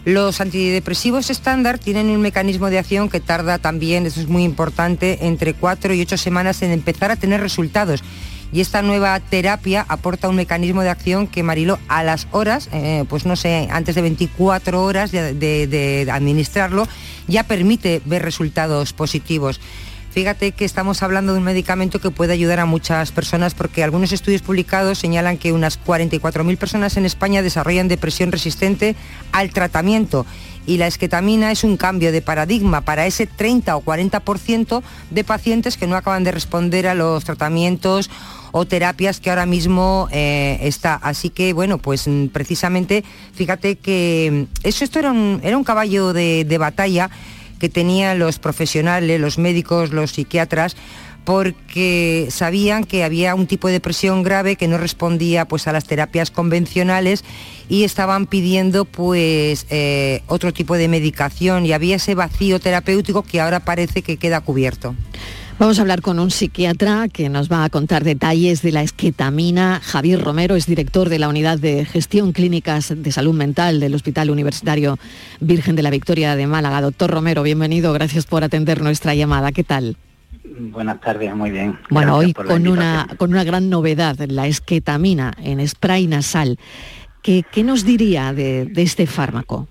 Los 0.04 0.40
antidepresivos 0.40 1.30
estándar 1.30 1.78
tienen 1.78 2.10
un 2.10 2.20
mecanismo 2.20 2.70
de 2.70 2.78
acción 2.78 3.08
que 3.08 3.18
tarda 3.18 3.58
también, 3.58 4.06
eso 4.06 4.20
es 4.20 4.28
muy 4.28 4.44
importante, 4.44 5.26
entre 5.26 5.52
cuatro 5.52 5.92
y 5.94 6.00
ocho 6.00 6.16
semanas 6.16 6.62
en 6.62 6.70
empezar 6.70 7.10
a 7.10 7.16
tener 7.16 7.40
resultados. 7.40 8.04
Y 8.52 8.60
esta 8.60 8.82
nueva 8.82 9.18
terapia 9.18 9.84
aporta 9.88 10.28
un 10.28 10.36
mecanismo 10.36 10.82
de 10.82 10.90
acción 10.90 11.26
que 11.26 11.42
Marilo 11.42 11.80
a 11.88 12.04
las 12.04 12.28
horas, 12.30 12.68
eh, 12.72 13.04
pues 13.08 13.26
no 13.26 13.34
sé, 13.34 13.66
antes 13.72 13.96
de 13.96 14.02
24 14.02 14.84
horas 14.84 15.10
de 15.10 16.08
administrarlo, 16.08 16.86
ya 17.26 17.42
permite 17.42 18.00
ver 18.04 18.22
resultados 18.22 18.92
positivos. 18.92 19.60
Fíjate 20.16 20.52
que 20.52 20.64
estamos 20.64 21.02
hablando 21.02 21.34
de 21.34 21.40
un 21.40 21.44
medicamento 21.44 21.98
que 21.98 22.10
puede 22.10 22.32
ayudar 22.32 22.58
a 22.58 22.64
muchas 22.64 23.12
personas 23.12 23.52
porque 23.52 23.84
algunos 23.84 24.12
estudios 24.12 24.40
publicados 24.40 24.96
señalan 24.96 25.36
que 25.36 25.52
unas 25.52 25.78
44.000 25.78 26.56
personas 26.56 26.96
en 26.96 27.04
España 27.04 27.42
desarrollan 27.42 27.86
depresión 27.86 28.32
resistente 28.32 28.96
al 29.30 29.50
tratamiento 29.50 30.24
y 30.64 30.78
la 30.78 30.86
esquetamina 30.86 31.52
es 31.52 31.64
un 31.64 31.76
cambio 31.76 32.12
de 32.12 32.22
paradigma 32.22 32.80
para 32.80 33.04
ese 33.04 33.26
30 33.26 33.76
o 33.76 33.84
40% 33.84 34.82
de 35.10 35.22
pacientes 35.22 35.76
que 35.76 35.86
no 35.86 35.96
acaban 35.96 36.24
de 36.24 36.32
responder 36.32 36.86
a 36.86 36.94
los 36.94 37.22
tratamientos 37.24 38.08
o 38.52 38.64
terapias 38.64 39.20
que 39.20 39.28
ahora 39.28 39.44
mismo 39.44 40.08
eh, 40.12 40.58
está. 40.62 40.94
Así 40.94 41.28
que 41.28 41.52
bueno, 41.52 41.76
pues 41.76 42.08
mm, 42.08 42.28
precisamente 42.28 43.04
fíjate 43.34 43.76
que 43.76 44.48
mm, 44.48 44.66
eso 44.66 44.82
esto 44.82 44.98
era 44.98 45.12
un, 45.12 45.40
era 45.42 45.58
un 45.58 45.64
caballo 45.64 46.14
de, 46.14 46.46
de 46.46 46.56
batalla 46.56 47.10
que 47.58 47.68
tenían 47.68 48.18
los 48.18 48.38
profesionales, 48.38 49.20
los 49.20 49.38
médicos, 49.38 49.90
los 49.90 50.12
psiquiatras, 50.12 50.76
porque 51.26 52.28
sabían 52.30 52.84
que 52.84 53.02
había 53.02 53.34
un 53.34 53.48
tipo 53.48 53.66
de 53.66 53.74
depresión 53.74 54.22
grave 54.22 54.54
que 54.54 54.68
no 54.68 54.78
respondía 54.78 55.44
pues 55.48 55.66
a 55.66 55.72
las 55.72 55.84
terapias 55.84 56.30
convencionales 56.30 57.24
y 57.68 57.82
estaban 57.82 58.26
pidiendo 58.26 58.84
pues 58.84 59.66
eh, 59.68 60.22
otro 60.28 60.52
tipo 60.52 60.76
de 60.76 60.86
medicación 60.86 61.66
y 61.66 61.72
había 61.72 61.96
ese 61.96 62.14
vacío 62.14 62.60
terapéutico 62.60 63.24
que 63.24 63.40
ahora 63.40 63.58
parece 63.58 64.02
que 64.02 64.18
queda 64.18 64.40
cubierto. 64.40 64.94
Vamos 65.58 65.78
a 65.78 65.82
hablar 65.82 66.02
con 66.02 66.18
un 66.18 66.30
psiquiatra 66.30 67.08
que 67.08 67.30
nos 67.30 67.50
va 67.50 67.64
a 67.64 67.70
contar 67.70 68.04
detalles 68.04 68.60
de 68.60 68.72
la 68.72 68.82
esquetamina. 68.82 69.80
Javier 69.82 70.22
Romero 70.22 70.54
es 70.54 70.66
director 70.66 71.08
de 71.08 71.18
la 71.18 71.30
Unidad 71.30 71.58
de 71.58 71.86
Gestión 71.86 72.32
Clínicas 72.32 72.92
de 72.94 73.10
Salud 73.10 73.34
Mental 73.34 73.80
del 73.80 73.94
Hospital 73.94 74.28
Universitario 74.28 74.98
Virgen 75.40 75.74
de 75.74 75.82
la 75.82 75.88
Victoria 75.88 76.36
de 76.36 76.46
Málaga. 76.46 76.82
Doctor 76.82 77.10
Romero, 77.10 77.42
bienvenido. 77.42 77.94
Gracias 77.94 78.26
por 78.26 78.44
atender 78.44 78.82
nuestra 78.82 79.14
llamada. 79.14 79.50
¿Qué 79.50 79.64
tal? 79.64 79.96
Buenas 80.44 81.00
tardes, 81.00 81.34
muy 81.34 81.50
bien. 81.50 81.78
Bueno, 81.88 82.16
hoy 82.16 82.34
con 82.34 82.68
una, 82.68 83.08
con 83.16 83.30
una 83.30 83.42
gran 83.42 83.70
novedad, 83.70 84.18
la 84.28 84.46
esquetamina 84.46 85.32
en 85.42 85.66
spray 85.66 86.06
nasal. 86.06 86.58
¿Qué, 87.22 87.44
qué 87.50 87.64
nos 87.64 87.86
diría 87.86 88.34
de, 88.34 88.66
de 88.66 88.82
este 88.82 89.06
fármaco? 89.06 89.68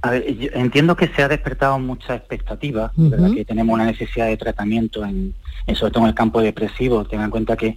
A 0.00 0.10
ver, 0.10 0.32
yo 0.36 0.48
entiendo 0.54 0.96
que 0.96 1.08
se 1.08 1.22
ha 1.22 1.28
despertado 1.28 1.78
mucha 1.78 2.14
expectativa, 2.14 2.92
¿verdad? 2.94 3.32
que 3.34 3.44
tenemos 3.44 3.74
una 3.74 3.84
necesidad 3.84 4.26
de 4.26 4.36
tratamiento, 4.36 5.04
en, 5.04 5.34
en, 5.66 5.74
sobre 5.74 5.92
todo 5.92 6.04
en 6.04 6.10
el 6.10 6.14
campo 6.14 6.40
depresivo. 6.40 7.04
Tengan 7.04 7.26
en 7.26 7.30
cuenta 7.30 7.56
que 7.56 7.76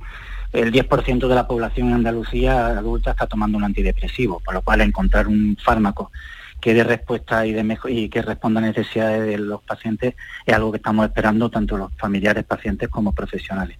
el 0.53 0.71
10% 0.71 1.27
de 1.27 1.35
la 1.35 1.47
población 1.47 1.87
en 1.87 1.93
Andalucía 1.95 2.67
adulta 2.67 3.11
está 3.11 3.25
tomando 3.25 3.57
un 3.57 3.63
antidepresivo, 3.63 4.39
por 4.39 4.53
lo 4.53 4.61
cual 4.61 4.81
encontrar 4.81 5.27
un 5.27 5.57
fármaco 5.63 6.11
que 6.59 6.75
dé 6.75 6.83
respuesta 6.83 7.45
y, 7.47 7.53
de 7.53 7.63
mejor, 7.63 7.89
y 7.89 8.07
que 8.07 8.21
responda 8.21 8.59
a 8.59 8.63
necesidades 8.63 9.25
de 9.25 9.39
los 9.39 9.63
pacientes 9.63 10.13
es 10.45 10.53
algo 10.53 10.71
que 10.71 10.77
estamos 10.77 11.05
esperando 11.05 11.49
tanto 11.49 11.75
los 11.75 11.91
familiares, 11.97 12.43
pacientes 12.43 12.87
como 12.87 13.13
profesionales 13.13 13.77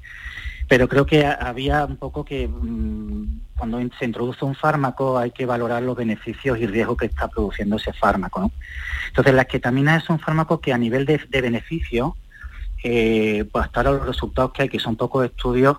pero 0.72 0.88
creo 0.88 1.05
que 1.05 1.26
había 1.26 1.84
un 1.84 1.97
poco 1.97 2.24
que 2.24 2.47
mmm, 2.47 3.41
cuando 3.57 3.78
se 3.99 4.05
introduce 4.05 4.45
un 4.45 4.55
fármaco 4.55 5.17
hay 5.17 5.32
que 5.32 5.45
valorar 5.45 5.84
los 5.84 5.97
beneficios 5.97 6.57
y 6.59 6.65
riesgos 6.65 6.95
que 6.95 7.07
está 7.07 7.28
produciendo 7.28 7.76
ese 7.76 7.91
fármaco. 7.91 8.39
¿no? 8.39 8.51
Entonces 9.09 9.34
la 9.34 9.41
esquetamina 9.41 9.97
es 9.97 10.09
un 10.09 10.17
fármaco 10.17 10.61
que 10.61 10.72
a 10.72 10.78
nivel 10.78 11.05
de, 11.05 11.19
de 11.28 11.41
beneficio, 11.41 12.15
eh, 12.86 13.43
pues 13.51 13.65
hasta 13.65 13.82
ahora 13.82 13.91
los 13.91 14.07
resultados 14.07 14.53
que 14.53 14.61
hay, 14.61 14.69
que 14.69 14.80
son 14.80 14.95
pocos 14.95 15.26
estudios, 15.26 15.76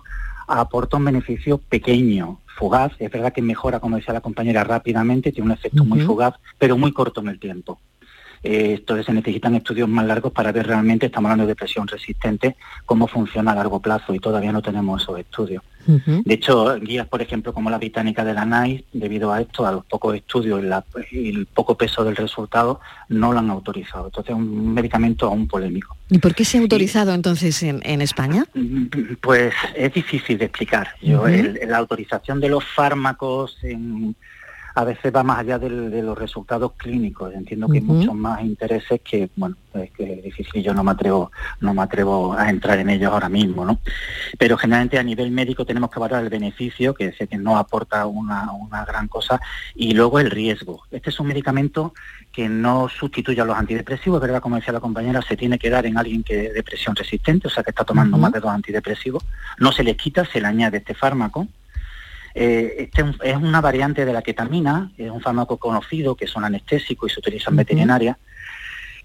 aporta 0.47 0.97
un 0.97 1.05
beneficio 1.05 1.57
pequeño, 1.57 2.41
fugaz. 2.55 2.91
Es 2.99 3.09
verdad 3.09 3.33
que 3.33 3.41
mejora, 3.41 3.79
como 3.79 3.95
decía 3.95 4.13
la 4.13 4.21
compañera, 4.21 4.63
rápidamente, 4.63 5.31
tiene 5.31 5.47
un 5.47 5.57
efecto 5.57 5.81
uh 5.81 5.85
-huh. 5.87 5.89
muy 5.89 6.01
fugaz, 6.01 6.35
pero 6.59 6.77
muy 6.77 6.93
corto 6.93 7.19
en 7.21 7.29
el 7.29 7.39
tiempo. 7.39 7.79
Eh, 8.43 8.75
entonces 8.79 9.05
se 9.05 9.13
necesitan 9.13 9.55
estudios 9.55 9.87
más 9.87 10.05
largos 10.05 10.33
para 10.33 10.51
ver 10.51 10.67
realmente, 10.67 11.05
estamos 11.05 11.29
hablando 11.29 11.45
de 11.47 11.53
depresión 11.53 11.87
resistente, 11.87 12.57
cómo 12.85 13.07
funciona 13.07 13.53
a 13.53 13.55
largo 13.55 13.79
plazo 13.79 14.13
y 14.13 14.19
todavía 14.19 14.51
no 14.51 14.61
tenemos 14.61 15.01
esos 15.01 15.17
estudios. 15.17 15.63
Uh 15.87 15.93
-huh. 15.93 16.23
De 16.23 16.33
hecho, 16.33 16.79
guías, 16.79 17.07
por 17.07 17.21
ejemplo, 17.21 17.53
como 17.53 17.69
la 17.69 17.77
británica 17.77 18.23
de 18.23 18.33
la 18.33 18.45
NICE, 18.45 18.85
debido 18.93 19.31
a 19.31 19.41
esto, 19.41 19.65
a 19.65 19.71
los 19.71 19.85
pocos 19.85 20.15
estudios 20.15 20.61
y, 20.61 20.65
la, 20.65 20.83
y 21.11 21.29
el 21.29 21.45
poco 21.45 21.75
peso 21.77 22.03
del 22.03 22.15
resultado, 22.15 22.81
no 23.09 23.31
lo 23.31 23.39
han 23.39 23.49
autorizado. 23.49 24.07
Entonces 24.07 24.31
es 24.31 24.35
un 24.37 24.73
medicamento 24.73 25.27
aún 25.27 25.47
polémico. 25.47 25.95
¿Y 26.09 26.19
por 26.19 26.35
qué 26.35 26.43
se 26.45 26.57
ha 26.57 26.61
autorizado 26.61 27.11
y, 27.11 27.15
entonces 27.15 27.63
en, 27.63 27.81
en, 27.83 28.01
España? 28.01 28.45
Pues 29.21 29.53
es 29.75 29.93
difícil 29.93 30.37
de 30.37 30.45
explicar. 30.45 30.89
Yo, 31.01 31.21
uh 31.21 31.25
-huh. 31.25 31.61
el, 31.61 31.69
la 31.69 31.77
autorización 31.77 32.39
de 32.39 32.49
los 32.49 32.63
fármacos 32.63 33.57
en 33.63 34.15
a 34.75 34.83
veces 34.83 35.13
va 35.15 35.23
más 35.23 35.39
allá 35.39 35.59
de 35.59 36.01
los 36.01 36.17
resultados 36.17 36.73
clínicos. 36.77 37.33
Entiendo 37.33 37.67
que 37.67 37.77
hay 37.77 37.83
muchos 37.83 38.15
más 38.15 38.41
intereses 38.41 39.01
que, 39.01 39.29
bueno, 39.35 39.55
es 39.73 39.91
que 39.91 40.13
es 40.13 40.23
difícil, 40.23 40.63
yo 40.63 40.73
no 40.73 40.83
me 40.83 40.91
atrevo, 40.91 41.31
no 41.59 41.73
me 41.73 41.81
atrevo 41.81 42.33
a 42.33 42.49
entrar 42.49 42.79
en 42.79 42.89
ellos 42.89 43.11
ahora 43.11 43.29
mismo, 43.29 43.65
¿no? 43.65 43.79
Pero 44.37 44.57
generalmente 44.57 44.97
a 44.97 45.03
nivel 45.03 45.31
médico 45.31 45.65
tenemos 45.65 45.89
que 45.89 45.99
valorar 45.99 46.23
el 46.23 46.29
beneficio, 46.29 46.93
que 46.93 47.11
sé 47.13 47.27
que 47.27 47.37
no 47.37 47.57
aporta 47.57 48.05
una, 48.05 48.51
una 48.51 48.85
gran 48.85 49.07
cosa, 49.07 49.39
y 49.75 49.93
luego 49.93 50.19
el 50.19 50.31
riesgo. 50.31 50.83
Este 50.91 51.09
es 51.09 51.19
un 51.19 51.27
medicamento 51.27 51.93
que 52.31 52.49
no 52.49 52.89
sustituye 52.89 53.41
a 53.41 53.45
los 53.45 53.57
antidepresivos, 53.57 54.19
¿verdad? 54.19 54.41
Como 54.41 54.55
decía 54.55 54.73
la 54.73 54.79
compañera, 54.79 55.21
se 55.21 55.37
tiene 55.37 55.59
que 55.59 55.69
dar 55.69 55.85
en 55.85 55.97
alguien 55.97 56.23
que 56.23 56.47
es 56.47 56.53
depresión 56.53 56.95
resistente, 56.95 57.47
o 57.47 57.51
sea 57.51 57.63
que 57.63 57.71
está 57.71 57.83
tomando 57.83 58.17
más 58.17 58.31
de 58.31 58.39
dos 58.39 58.51
antidepresivos. 58.51 59.23
No 59.59 59.71
se 59.71 59.83
le 59.83 59.95
quita, 59.95 60.25
se 60.25 60.41
le 60.41 60.47
añade 60.47 60.79
este 60.79 60.95
fármaco 60.95 61.47
eh, 62.35 62.75
este 62.79 63.05
es 63.23 63.35
una 63.37 63.61
variante 63.61 64.05
de 64.05 64.13
la 64.13 64.21
ketamina, 64.21 64.91
es 64.97 65.11
un 65.11 65.21
fármaco 65.21 65.57
conocido 65.57 66.15
que 66.15 66.27
son 66.27 66.45
anestésicos 66.45 67.11
y 67.11 67.13
se 67.13 67.19
utiliza 67.19 67.51
en 67.51 67.57
veterinaria, 67.57 68.17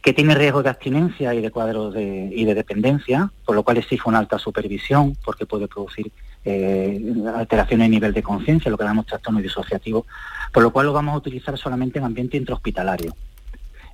que 0.00 0.12
tiene 0.12 0.34
riesgo 0.34 0.62
de 0.62 0.70
abstinencia 0.70 1.34
y 1.34 1.40
de 1.40 1.50
cuadros 1.50 1.92
de, 1.92 2.30
y 2.32 2.44
de 2.44 2.54
dependencia, 2.54 3.30
por 3.44 3.54
lo 3.54 3.62
cual 3.64 3.78
exige 3.78 4.08
una 4.08 4.18
alta 4.18 4.38
supervisión 4.38 5.16
porque 5.24 5.44
puede 5.44 5.68
producir 5.68 6.10
eh, 6.44 7.02
alteraciones 7.34 7.86
en 7.86 7.90
nivel 7.90 8.14
de 8.14 8.22
conciencia, 8.22 8.70
lo 8.70 8.78
que 8.78 8.84
llamamos 8.84 9.06
trastorno 9.06 9.40
disociativo, 9.40 10.06
por 10.52 10.62
lo 10.62 10.70
cual 10.70 10.86
lo 10.86 10.92
vamos 10.92 11.14
a 11.14 11.18
utilizar 11.18 11.58
solamente 11.58 11.98
en 11.98 12.04
ambiente 12.04 12.36
intrahospitalario. 12.36 13.14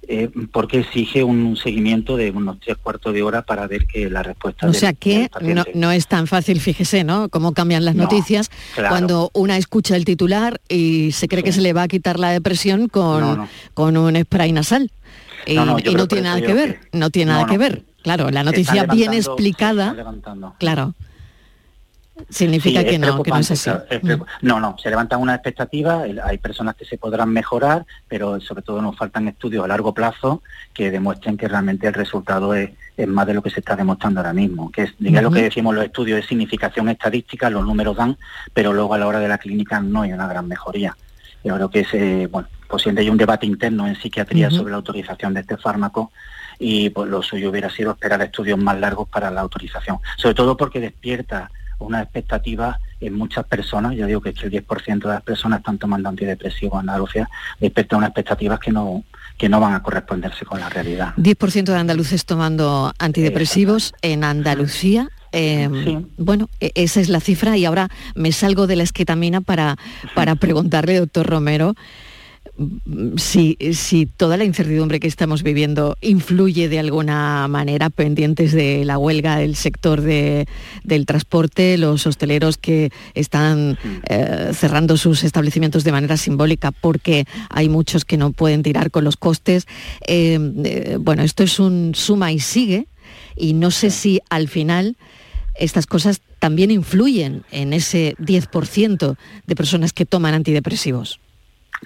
Eh, 0.06 0.30
porque 0.52 0.80
exige 0.80 1.24
un 1.24 1.56
seguimiento 1.56 2.16
de 2.16 2.30
unos 2.30 2.58
tres 2.60 2.76
cuartos 2.76 3.14
de 3.14 3.22
hora 3.22 3.42
para 3.42 3.66
ver 3.66 3.86
que 3.86 4.10
la 4.10 4.22
respuesta... 4.22 4.68
O 4.68 4.72
sea 4.72 4.92
que 4.92 5.30
no, 5.74 5.92
es 5.92 6.06
tan 6.06 6.26
fácil, 6.26 6.60
fíjese, 6.60 7.04
¿no? 7.04 7.28
Cómo 7.28 7.52
cambian 7.52 7.84
las 7.84 7.94
noticias 7.94 8.50
cuando 8.76 9.30
una 9.32 9.56
escucha 9.56 9.96
el 9.96 10.04
titular 10.04 10.60
y 10.68 11.12
se 11.12 11.28
cree 11.28 11.42
que 11.42 11.52
se 11.52 11.60
le 11.60 11.72
va 11.72 11.82
a 11.82 11.88
quitar 11.88 12.18
la 12.18 12.30
depresión 12.30 12.88
con, 12.88 13.48
con 13.72 13.96
un 13.96 14.20
spray 14.22 14.52
nasal. 14.52 14.90
Y 15.46 15.56
no, 15.56 15.76
tiene 16.06 16.24
nada 16.24 16.40
que 16.40 16.54
ver, 16.54 16.80
no 16.92 17.10
tiene 17.10 17.32
nada 17.32 17.46
que 17.46 17.58
ver. 17.58 17.84
Claro, 18.02 18.30
la 18.30 18.44
noticia 18.44 18.84
bien 18.84 19.14
explicada, 19.14 19.94
claro, 20.58 20.94
Significa 22.28 22.84
que 22.84 22.98
no, 22.98 23.22
que 23.22 23.30
no 23.30 23.38
es 23.38 23.50
así. 23.50 23.70
Mm. 23.70 24.22
No, 24.42 24.60
no, 24.60 24.76
se 24.78 24.88
levantan 24.88 25.20
una 25.20 25.34
expectativa, 25.34 26.02
hay 26.02 26.38
personas 26.38 26.76
que 26.76 26.84
se 26.84 26.96
podrán 26.96 27.30
mejorar, 27.30 27.86
pero 28.06 28.40
sobre 28.40 28.62
todo 28.62 28.80
nos 28.80 28.96
faltan 28.96 29.26
estudios 29.26 29.64
a 29.64 29.68
largo 29.68 29.92
plazo 29.92 30.42
que 30.72 30.92
demuestren 30.92 31.36
que 31.36 31.48
realmente 31.48 31.88
el 31.88 31.94
resultado 31.94 32.54
es, 32.54 32.70
más 33.08 33.26
de 33.26 33.34
lo 33.34 33.42
que 33.42 33.50
se 33.50 33.58
está 33.58 33.74
demostrando 33.74 34.20
ahora 34.20 34.32
mismo, 34.32 34.70
que 34.70 34.82
es 34.82 34.94
lo 34.98 35.30
que 35.32 35.42
decimos 35.42 35.74
los 35.74 35.84
estudios 35.84 36.20
de 36.20 36.26
significación 36.26 36.88
estadística, 36.88 37.50
los 37.50 37.66
números 37.66 37.96
dan, 37.96 38.16
pero 38.52 38.72
luego 38.72 38.94
a 38.94 38.98
la 38.98 39.08
hora 39.08 39.18
de 39.18 39.26
la 39.26 39.38
clínica 39.38 39.80
no 39.80 40.02
hay 40.02 40.12
una 40.12 40.28
gran 40.28 40.46
mejoría. 40.46 40.96
Yo 41.42 41.54
creo 41.56 41.68
que 41.68 41.80
es, 41.80 42.30
bueno, 42.30 42.48
pues 42.68 42.86
hay 42.86 43.10
un 43.10 43.18
debate 43.18 43.46
interno 43.46 43.88
en 43.88 43.96
psiquiatría 43.96 44.50
sobre 44.50 44.70
la 44.70 44.76
autorización 44.76 45.34
de 45.34 45.40
este 45.40 45.56
fármaco 45.56 46.12
y 46.58 46.90
pues 46.90 47.10
lo 47.10 47.22
suyo 47.22 47.50
hubiera 47.50 47.68
sido 47.68 47.90
esperar 47.90 48.22
estudios 48.22 48.58
más 48.58 48.78
largos 48.78 49.08
para 49.08 49.30
la 49.30 49.40
autorización, 49.40 49.98
sobre 50.16 50.34
todo 50.34 50.56
porque 50.56 50.78
despierta 50.80 51.50
una 51.78 52.02
expectativa 52.02 52.78
en 53.00 53.14
muchas 53.14 53.44
personas, 53.44 53.94
yo 53.94 54.06
digo 54.06 54.20
que, 54.20 54.30
el 54.30 54.50
10% 54.50 54.98
de 55.00 55.08
las 55.08 55.22
personas 55.22 55.60
están 55.60 55.78
tomando 55.78 56.08
antidepresivos 56.08 56.82
en 56.82 56.88
Andalucía, 56.88 57.28
respecto 57.60 57.96
a 57.96 57.98
unas 57.98 58.08
expectativas 58.08 58.58
que 58.58 58.72
no, 58.72 59.04
que 59.36 59.48
no 59.48 59.60
van 59.60 59.74
a 59.74 59.82
corresponderse 59.82 60.44
con 60.44 60.60
la 60.60 60.68
realidad. 60.68 61.14
10% 61.16 61.64
de 61.64 61.76
andaluces 61.76 62.24
tomando 62.24 62.92
antidepresivos 62.98 63.94
en 64.02 64.24
Andalucía. 64.24 65.10
Em, 65.32 66.06
bueno, 66.16 66.48
e, 66.60 66.70
esa 66.76 67.00
es 67.00 67.08
la 67.08 67.20
cifra 67.20 67.56
y 67.56 67.64
ahora 67.64 67.88
me 68.14 68.30
salgo 68.30 68.66
de 68.66 68.76
la 68.76 68.84
esquetamina 68.84 69.40
para, 69.40 69.76
para 70.14 70.36
preguntarle, 70.36 70.98
doctor 70.98 71.26
Romero, 71.26 71.74
si, 73.16 73.56
si 73.72 74.06
toda 74.06 74.36
la 74.36 74.44
incertidumbre 74.44 75.00
que 75.00 75.08
estamos 75.08 75.42
viviendo 75.42 75.96
influye 76.00 76.68
de 76.68 76.78
alguna 76.78 77.48
manera 77.48 77.90
pendientes 77.90 78.52
de 78.52 78.84
la 78.84 78.98
huelga 78.98 79.38
del 79.38 79.56
sector 79.56 80.00
del 80.00 81.06
transporte, 81.06 81.76
los 81.78 82.06
hosteleros 82.06 82.56
que 82.58 82.90
están 83.14 83.78
eh, 84.08 84.50
cerrando 84.52 84.96
sus 84.96 85.24
establecimientos 85.24 85.84
de 85.84 85.92
manera 85.92 86.16
simbólica 86.16 86.70
porque 86.70 87.26
hay 87.50 87.68
muchos 87.68 88.04
que 88.04 88.16
no 88.16 88.32
pueden 88.32 88.62
tirar 88.62 88.90
con 88.90 89.04
los 89.04 89.16
costes. 89.16 89.66
Eh, 90.06 90.38
eh, 90.64 90.96
bueno, 91.00 91.22
esto 91.22 91.42
es 91.42 91.58
un 91.58 91.94
suma 91.94 92.30
y 92.30 92.38
sigue 92.38 92.86
y 93.36 93.54
no 93.54 93.70
sé 93.70 93.90
si 93.90 94.20
al 94.30 94.48
final 94.48 94.96
estas 95.56 95.86
cosas 95.86 96.20
también 96.38 96.70
influyen 96.70 97.44
en 97.50 97.72
ese 97.72 98.14
10% 98.18 99.16
de 99.46 99.56
personas 99.56 99.92
que 99.92 100.04
toman 100.04 100.34
antidepresivos. 100.34 101.20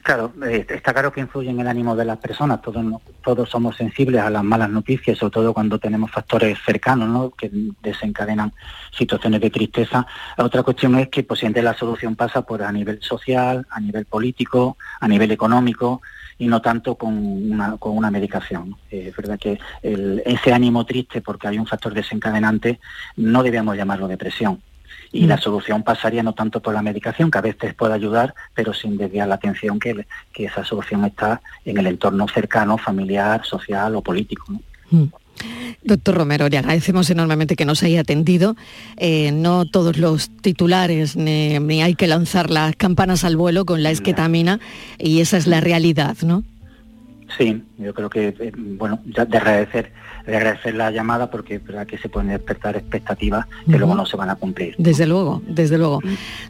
Claro, 0.03 0.33
eh, 0.47 0.67
está 0.69 0.93
claro 0.93 1.13
que 1.13 1.21
influye 1.21 1.51
en 1.51 1.61
el 1.61 1.67
ánimo 1.67 1.97
de 1.97 2.05
las 2.05 2.19
personas. 2.19 2.63
Todos, 2.63 2.85
todos 3.23 3.49
somos 3.49 3.77
sensibles 3.77 4.21
a 4.21 4.31
las 4.31 4.45
malas 4.45 4.71
noticias, 4.71 5.19
sobre 5.19 5.33
todo 5.33 5.55
cuando 5.55 5.79
tenemos 5.79 6.11
factores 6.11 6.59
cercanos 6.65 7.09
¿no? 7.09 7.31
que 7.31 7.51
desencadenan 7.83 8.53
situaciones 8.93 9.41
de 9.41 9.51
tristeza. 9.51 10.07
La 10.37 10.45
otra 10.45 10.63
cuestión 10.63 10.97
es 10.99 11.09
que 11.09 11.25
pues, 11.25 11.43
la 11.43 11.75
solución 11.75 12.17
pasa 12.17 12.43
por 12.43 12.63
a 12.63 12.73
nivel 12.73 13.03
social, 13.03 13.67
a 13.71 13.81
nivel 13.81 14.05
político, 14.05 14.77
a 15.01 15.09
nivel 15.09 15.31
económico 15.31 16.03
y 16.39 16.47
no 16.47 16.63
tanto 16.63 16.95
con 16.95 17.17
una, 17.17 17.77
con 17.79 17.97
una 17.97 18.11
medicación. 18.11 18.77
Eh, 18.91 19.09
es 19.09 19.17
verdad 19.17 19.39
que 19.39 19.59
ese 19.83 20.53
ánimo 20.53 20.85
triste 20.87 21.21
porque 21.21 21.49
hay 21.49 21.59
un 21.59 21.67
factor 21.67 21.95
desencadenante 21.95 22.79
no 23.17 23.43
debemos 23.43 23.77
llamarlo 23.77 24.07
depresión 24.07 24.63
y 25.13 25.27
la 25.27 25.37
mm. 25.37 25.41
solución 25.41 25.83
pasaría 25.83 26.23
no 26.23 26.35
tanto 26.35 26.61
por 26.61 26.75
la 26.75 26.83
medicación, 26.83 27.31
que 27.31 27.39
a 27.39 27.43
veces 27.43 27.75
puede 27.75 27.95
ayudar, 27.95 28.35
pero 28.55 28.73
sin 28.75 28.97
desviar 28.97 29.29
la 29.29 29.37
atención 29.37 29.79
que, 29.79 30.07
que 30.33 30.45
esa 30.45 30.65
solución 30.65 31.05
está 31.05 31.41
en 31.65 31.79
el 31.79 31.87
entorno 31.87 32.27
cercano, 32.29 32.79
familiar, 32.79 33.45
social 33.45 33.95
o 33.97 34.03
político. 34.03 34.45
Mm. 34.91 35.07
Doctor 35.83 36.17
Romero, 36.17 36.49
le 36.49 36.59
agradecemos 36.59 37.09
enormemente 37.11 37.57
que 37.57 37.65
nos 37.65 37.83
haya 37.83 38.01
atendido. 38.01 38.57
Eh, 38.97 39.31
no 39.33 39.65
todos 39.67 39.97
los 39.97 40.31
titulares, 40.31 41.17
ni, 41.17 41.83
hay 41.83 41.95
que 41.95 42.07
lanzar 42.07 42.51
las 42.51 42.75
campanas 42.77 43.25
al 43.25 43.37
vuelo 43.37 43.65
con 43.65 43.83
la 43.83 43.91
esquetamina, 43.91 44.61
y 44.99 45.21
esa 45.21 45.37
es 45.37 45.47
la 45.47 45.61
realidad, 45.61 46.17
¿no? 46.23 46.43
Sí, 47.37 47.63
yo 47.77 47.93
creo 47.95 48.09
que, 48.09 48.29
eh, 48.29 48.53
bueno, 48.57 49.01
de 49.05 49.21
agradecer 49.21 49.93
de 50.29 50.37
agradecer 50.37 50.75
la 50.75 50.91
llamada 50.91 51.31
porque 51.31 51.55
es 51.55 51.65
verdad 51.65 51.87
que 51.87 51.97
se 51.97 52.11
pueden 52.11 52.29
despertar 52.29 52.77
expectativas 52.77 53.47
que 53.65 53.79
luego 53.79 53.95
no 53.95 54.05
se 54.05 54.15
van 54.15 54.29
a 54.29 54.35
cumplir. 54.35 54.75
Desde 54.77 55.07
luego, 55.07 55.43
desde 55.49 55.79
luego. 55.79 56.03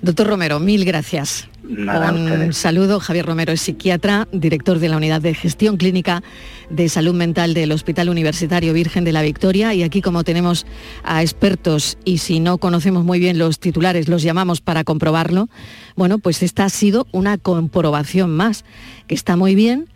Doctor 0.02 0.26
Romero, 0.26 0.58
mil 0.58 0.84
gracias. 0.84 1.48
Un 1.62 2.52
saludo. 2.52 2.98
Javier 2.98 3.26
Romero 3.26 3.52
es 3.52 3.60
psiquiatra, 3.60 4.26
director 4.32 4.80
de 4.80 4.88
la 4.88 4.96
Unidad 4.96 5.20
de 5.20 5.32
Gestión 5.32 5.76
Clínica 5.76 6.24
de 6.70 6.88
Salud 6.88 7.14
Mental 7.14 7.54
del 7.54 7.70
Hospital 7.70 8.08
Universitario 8.08 8.72
Virgen 8.72 9.04
de 9.04 9.12
la 9.12 9.22
Victoria. 9.22 9.72
Y 9.74 9.84
aquí 9.84 10.02
como 10.02 10.24
tenemos 10.24 10.66
a 11.04 11.22
expertos 11.22 11.98
y 12.04 12.18
si 12.18 12.40
no 12.40 12.58
conocemos 12.58 13.04
muy 13.04 13.20
bien 13.20 13.38
los 13.38 13.60
titulares, 13.60 14.08
los 14.08 14.24
llamamos 14.24 14.60
para 14.60 14.82
comprobarlo, 14.82 15.48
bueno, 15.94 16.18
pues 16.18 16.42
esta 16.42 16.64
ha 16.64 16.68
sido 16.68 17.06
una 17.12 17.38
comprobación 17.38 18.30
más, 18.30 18.64
que 19.06 19.14
está 19.14 19.36
muy 19.36 19.54
bien 19.54 19.86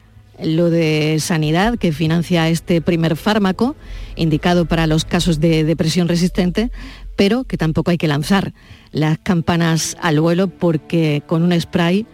lo 0.40 0.70
de 0.70 1.18
sanidad 1.20 1.78
que 1.78 1.92
financia 1.92 2.48
este 2.48 2.80
primer 2.80 3.16
fármaco 3.16 3.76
indicado 4.16 4.66
para 4.66 4.86
los 4.86 5.04
casos 5.04 5.40
de 5.40 5.64
depresión 5.64 6.08
resistente, 6.08 6.70
pero 7.16 7.44
que 7.44 7.56
tampoco 7.56 7.90
hay 7.90 7.98
que 7.98 8.08
lanzar 8.08 8.52
las 8.90 9.18
campanas 9.18 9.96
al 10.00 10.20
vuelo 10.20 10.48
porque 10.48 11.22
con 11.26 11.42
un 11.42 11.58
spray 11.60 12.06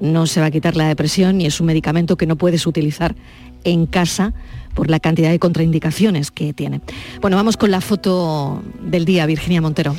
no 0.00 0.26
se 0.26 0.40
va 0.40 0.46
a 0.46 0.50
quitar 0.50 0.76
la 0.76 0.88
depresión 0.88 1.40
y 1.40 1.46
es 1.46 1.60
un 1.60 1.66
medicamento 1.66 2.16
que 2.16 2.26
no 2.26 2.36
puedes 2.36 2.66
utilizar 2.66 3.14
en 3.64 3.86
casa 3.86 4.34
por 4.74 4.90
la 4.90 5.00
cantidad 5.00 5.30
de 5.30 5.38
contraindicaciones 5.38 6.30
que 6.30 6.52
tiene. 6.52 6.80
Bueno, 7.20 7.36
vamos 7.36 7.56
con 7.56 7.70
la 7.70 7.80
foto 7.80 8.62
del 8.80 9.04
día, 9.04 9.24
Virginia 9.26 9.60
Montero. 9.60 9.94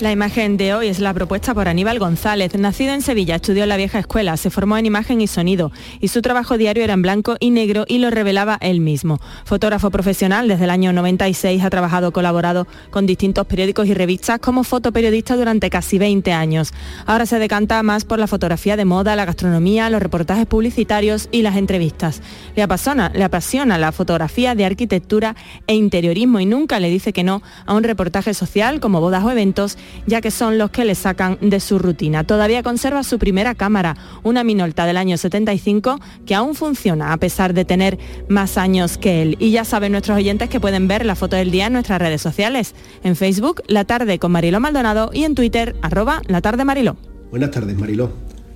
La 0.00 0.12
imagen 0.12 0.56
de 0.56 0.72
hoy 0.72 0.88
es 0.88 0.98
la 0.98 1.12
propuesta 1.12 1.52
por 1.52 1.68
Aníbal 1.68 1.98
González. 1.98 2.54
Nacido 2.54 2.94
en 2.94 3.02
Sevilla, 3.02 3.34
estudió 3.34 3.64
en 3.64 3.68
la 3.68 3.76
vieja 3.76 3.98
escuela, 3.98 4.38
se 4.38 4.48
formó 4.48 4.78
en 4.78 4.86
imagen 4.86 5.20
y 5.20 5.26
sonido 5.26 5.72
y 6.00 6.08
su 6.08 6.22
trabajo 6.22 6.56
diario 6.56 6.82
era 6.82 6.94
en 6.94 7.02
blanco 7.02 7.36
y 7.38 7.50
negro 7.50 7.84
y 7.86 7.98
lo 7.98 8.08
revelaba 8.08 8.56
él 8.62 8.80
mismo. 8.80 9.20
Fotógrafo 9.44 9.90
profesional, 9.90 10.48
desde 10.48 10.64
el 10.64 10.70
año 10.70 10.94
96 10.94 11.62
ha 11.62 11.68
trabajado 11.68 12.14
colaborado 12.14 12.66
con 12.90 13.04
distintos 13.04 13.46
periódicos 13.46 13.88
y 13.88 13.92
revistas 13.92 14.38
como 14.38 14.64
fotoperiodista 14.64 15.36
durante 15.36 15.68
casi 15.68 15.98
20 15.98 16.32
años. 16.32 16.72
Ahora 17.04 17.26
se 17.26 17.38
decanta 17.38 17.82
más 17.82 18.06
por 18.06 18.18
la 18.18 18.26
fotografía 18.26 18.78
de 18.78 18.86
moda, 18.86 19.16
la 19.16 19.26
gastronomía, 19.26 19.90
los 19.90 20.00
reportajes 20.00 20.46
publicitarios 20.46 21.28
y 21.30 21.42
las 21.42 21.56
entrevistas. 21.56 22.22
Le 22.56 22.62
apasiona, 22.62 23.10
le 23.14 23.24
apasiona 23.24 23.76
la 23.76 23.92
fotografía 23.92 24.54
de 24.54 24.64
arquitectura 24.64 25.36
e 25.66 25.74
interiorismo 25.74 26.40
y 26.40 26.46
nunca 26.46 26.80
le 26.80 26.88
dice 26.88 27.12
que 27.12 27.22
no 27.22 27.42
a 27.66 27.74
un 27.74 27.82
reportaje 27.82 28.32
social 28.32 28.80
como 28.80 29.02
bodas 29.02 29.24
o 29.24 29.30
eventos 29.30 29.76
ya 30.06 30.20
que 30.20 30.30
son 30.30 30.58
los 30.58 30.70
que 30.70 30.84
le 30.84 30.94
sacan 30.94 31.38
de 31.40 31.60
su 31.60 31.78
rutina. 31.78 32.24
Todavía 32.24 32.62
conserva 32.62 33.02
su 33.02 33.18
primera 33.18 33.54
cámara, 33.54 33.96
una 34.22 34.44
Minolta 34.44 34.86
del 34.86 34.96
año 34.96 35.16
75, 35.16 36.00
que 36.26 36.34
aún 36.34 36.54
funciona 36.54 37.12
a 37.12 37.16
pesar 37.16 37.54
de 37.54 37.64
tener 37.64 37.98
más 38.28 38.58
años 38.58 38.98
que 38.98 39.22
él. 39.22 39.36
Y 39.38 39.50
ya 39.50 39.64
saben 39.64 39.92
nuestros 39.92 40.16
oyentes 40.16 40.48
que 40.48 40.60
pueden 40.60 40.88
ver 40.88 41.06
la 41.06 41.14
foto 41.14 41.36
del 41.36 41.50
día 41.50 41.66
en 41.66 41.72
nuestras 41.72 42.00
redes 42.00 42.22
sociales, 42.22 42.74
en 43.04 43.16
Facebook, 43.16 43.62
La 43.66 43.84
Tarde 43.84 44.18
con 44.18 44.32
Mariló 44.32 44.60
Maldonado 44.60 45.10
y 45.12 45.24
en 45.24 45.34
Twitter, 45.34 45.76
arroba 45.82 46.22
La 46.26 46.40
Tarde 46.40 46.64
Mariló. 46.64 46.96
Buenas 47.30 47.50
tardes, 47.50 47.78
Mariló. 47.78 48.10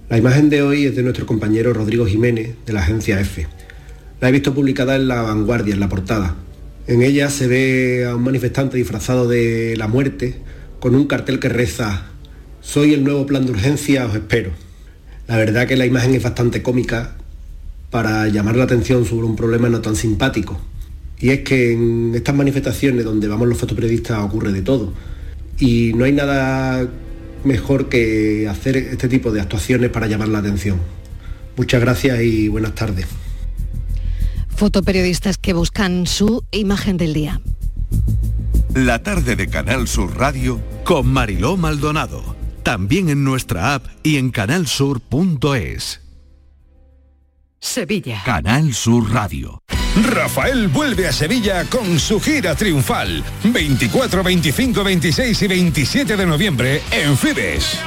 La 0.09 0.19
imagen 0.19 0.51
de 0.51 0.63
hoy 0.63 0.87
es 0.87 0.97
de 0.97 1.03
nuestro 1.03 1.27
compañero 1.27 1.73
Rodrigo 1.73 2.07
Jiménez, 2.07 2.57
de 2.67 2.73
la 2.73 2.81
agencia 2.81 3.21
EFE. 3.21 3.47
La 4.21 4.29
he 4.29 4.33
visto 4.33 4.55
publicada 4.55 4.97
en 4.97 5.09
La 5.09 5.23
Vanguardia, 5.23 5.75
en 5.75 5.81
la 5.81 5.89
portada. 5.89 6.35
En 6.87 7.03
ella 7.03 7.31
se 7.31 7.47
ve 7.47 8.05
a 8.07 8.15
un 8.15 8.23
manifestante 8.23 8.77
disfrazado 8.77 9.27
de 9.27 9.75
la 9.77 9.89
muerte, 9.89 10.35
con 10.85 10.95
un 10.95 11.07
cartel 11.07 11.41
que 11.41 11.49
reza, 11.49 12.03
soy 12.61 12.93
el 12.93 13.05
nuevo 13.05 13.25
plan 13.25 13.47
de 13.47 13.53
urgencia, 13.53 14.05
os 14.05 14.15
espero. 14.15 14.51
La 15.27 15.39
verdad 15.39 15.67
que 15.67 15.79
la 15.79 15.87
imagen 15.87 16.15
es 16.15 16.23
bastante 16.23 16.63
cómica 16.63 17.17
para 17.89 18.29
llamar 18.29 18.57
la 18.57 18.65
atención 18.65 19.07
sobre 19.07 19.25
un 19.25 19.35
problema 19.35 19.71
no 19.71 19.81
tan 19.81 19.97
simpático. 19.97 20.61
Y 21.19 21.31
es 21.31 21.41
que 21.41 21.73
en 21.73 22.13
estas 22.15 22.35
manifestaciones 22.35 23.03
donde 23.03 23.29
vamos 23.29 23.49
los 23.49 23.57
fotoperiodistas 23.57 24.19
ocurre 24.19 24.53
de 24.53 24.61
todo. 24.61 24.93
Y 25.59 25.93
no 25.95 26.05
hay 26.05 26.13
nada 26.13 26.87
mejor 27.45 27.89
que 27.89 28.47
hacer 28.47 28.77
este 28.77 29.09
tipo 29.09 29.33
de 29.33 29.41
actuaciones 29.41 29.89
para 29.89 30.07
llamar 30.07 30.29
la 30.29 30.41
atención. 30.41 30.81
Muchas 31.57 31.81
gracias 31.81 32.21
y 32.21 32.49
buenas 32.49 32.75
tardes. 32.75 33.07
Fotoperiodistas 34.55 35.39
que 35.39 35.55
buscan 35.55 36.07
su 36.07 36.45
imagen 36.51 36.99
del 36.99 37.15
día. 37.15 37.41
La 38.75 39.01
tarde 39.05 39.37
de 39.37 39.47
Canal 39.49 39.87
Sur 39.87 40.19
Radio 40.19 40.61
con 40.83 41.07
Mariló 41.07 41.57
Maldonado. 41.57 42.35
También 42.65 43.09
en 43.09 43.23
nuestra 43.23 43.75
app 43.75 43.87
y 44.03 44.17
en 44.17 44.33
canalsur.es. 44.33 46.01
Sevilla. 47.61 48.21
Canal 48.25 48.75
Sur 48.75 49.13
Radio. 49.13 49.63
Rafael 50.13 50.67
vuelve 50.67 51.07
a 51.07 51.13
Sevilla 51.13 51.65
con 51.71 52.01
su 52.01 52.21
gira 52.21 52.57
triunfal. 52.57 53.23
24, 53.45 54.25
25, 54.25 54.83
26 54.83 55.43
y 55.43 55.47
27 55.47 56.17
de 56.17 56.27
noviembre 56.27 56.83
en 56.91 57.17
Fibes. 57.17 57.79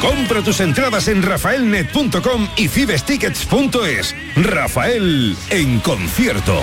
Compra 0.00 0.42
tus 0.42 0.60
entradas 0.60 1.08
en 1.08 1.22
rafaelnet.com 1.22 2.48
y 2.56 2.68
fibestickets.es. 2.68 4.16
Rafael 4.36 5.36
en 5.50 5.78
concierto. 5.80 6.62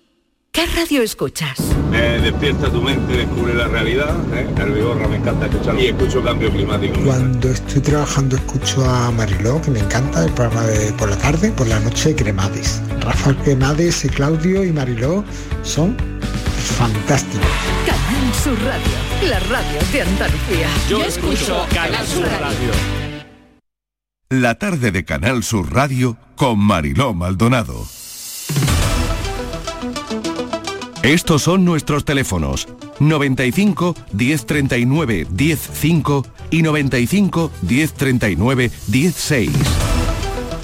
¿Qué 0.53 0.65
radio 0.65 1.01
escuchas? 1.01 1.61
Me 1.89 2.19
despierta 2.19 2.69
tu 2.69 2.81
mente, 2.81 3.13
descubre 3.15 3.53
la 3.53 3.69
realidad. 3.69 4.13
¿eh? 4.33 4.45
El 4.57 4.73
Vigorra 4.73 5.07
me 5.07 5.15
encanta 5.15 5.45
escuchar 5.45 5.79
y 5.79 5.87
escucho 5.87 6.21
cambio 6.21 6.51
climático. 6.51 6.99
Cuando 7.05 7.49
estoy 7.49 7.81
trabajando 7.81 8.35
escucho 8.35 8.83
a 8.83 9.11
Mariló, 9.11 9.61
que 9.61 9.71
me 9.71 9.79
encanta, 9.79 10.25
el 10.25 10.33
programa 10.33 10.63
de 10.67 10.91
por 10.93 11.09
la 11.09 11.17
tarde, 11.17 11.51
por 11.53 11.67
la 11.67 11.79
noche 11.79 12.13
Cremades. 12.17 12.81
Rafael 12.99 13.37
Cremades 13.37 14.03
y 14.03 14.09
Claudio 14.09 14.65
y 14.65 14.73
Mariló 14.73 15.23
son 15.63 15.95
fantásticos. 16.77 17.47
Canal 17.85 18.33
Sur 18.33 18.61
Radio, 18.61 19.29
la 19.29 19.39
radio 19.39 19.79
de 19.93 20.01
Andalucía. 20.01 20.67
Yo 20.89 21.01
escucho 21.01 21.65
Canal 21.73 22.05
Sur 22.05 22.27
Radio. 22.27 22.71
La 24.27 24.55
tarde 24.55 24.91
de 24.91 25.05
Canal 25.05 25.43
Sur 25.43 25.73
Radio 25.73 26.17
con 26.35 26.59
Mariló 26.59 27.13
Maldonado. 27.13 28.00
Estos 31.03 31.41
son 31.41 31.65
nuestros 31.65 32.05
teléfonos 32.05 32.67
95 32.99 33.95
1039 34.13 35.27
105 35.35 36.25
y 36.51 36.61
95 36.61 37.51
1039 37.63 38.71
16. 38.87 39.51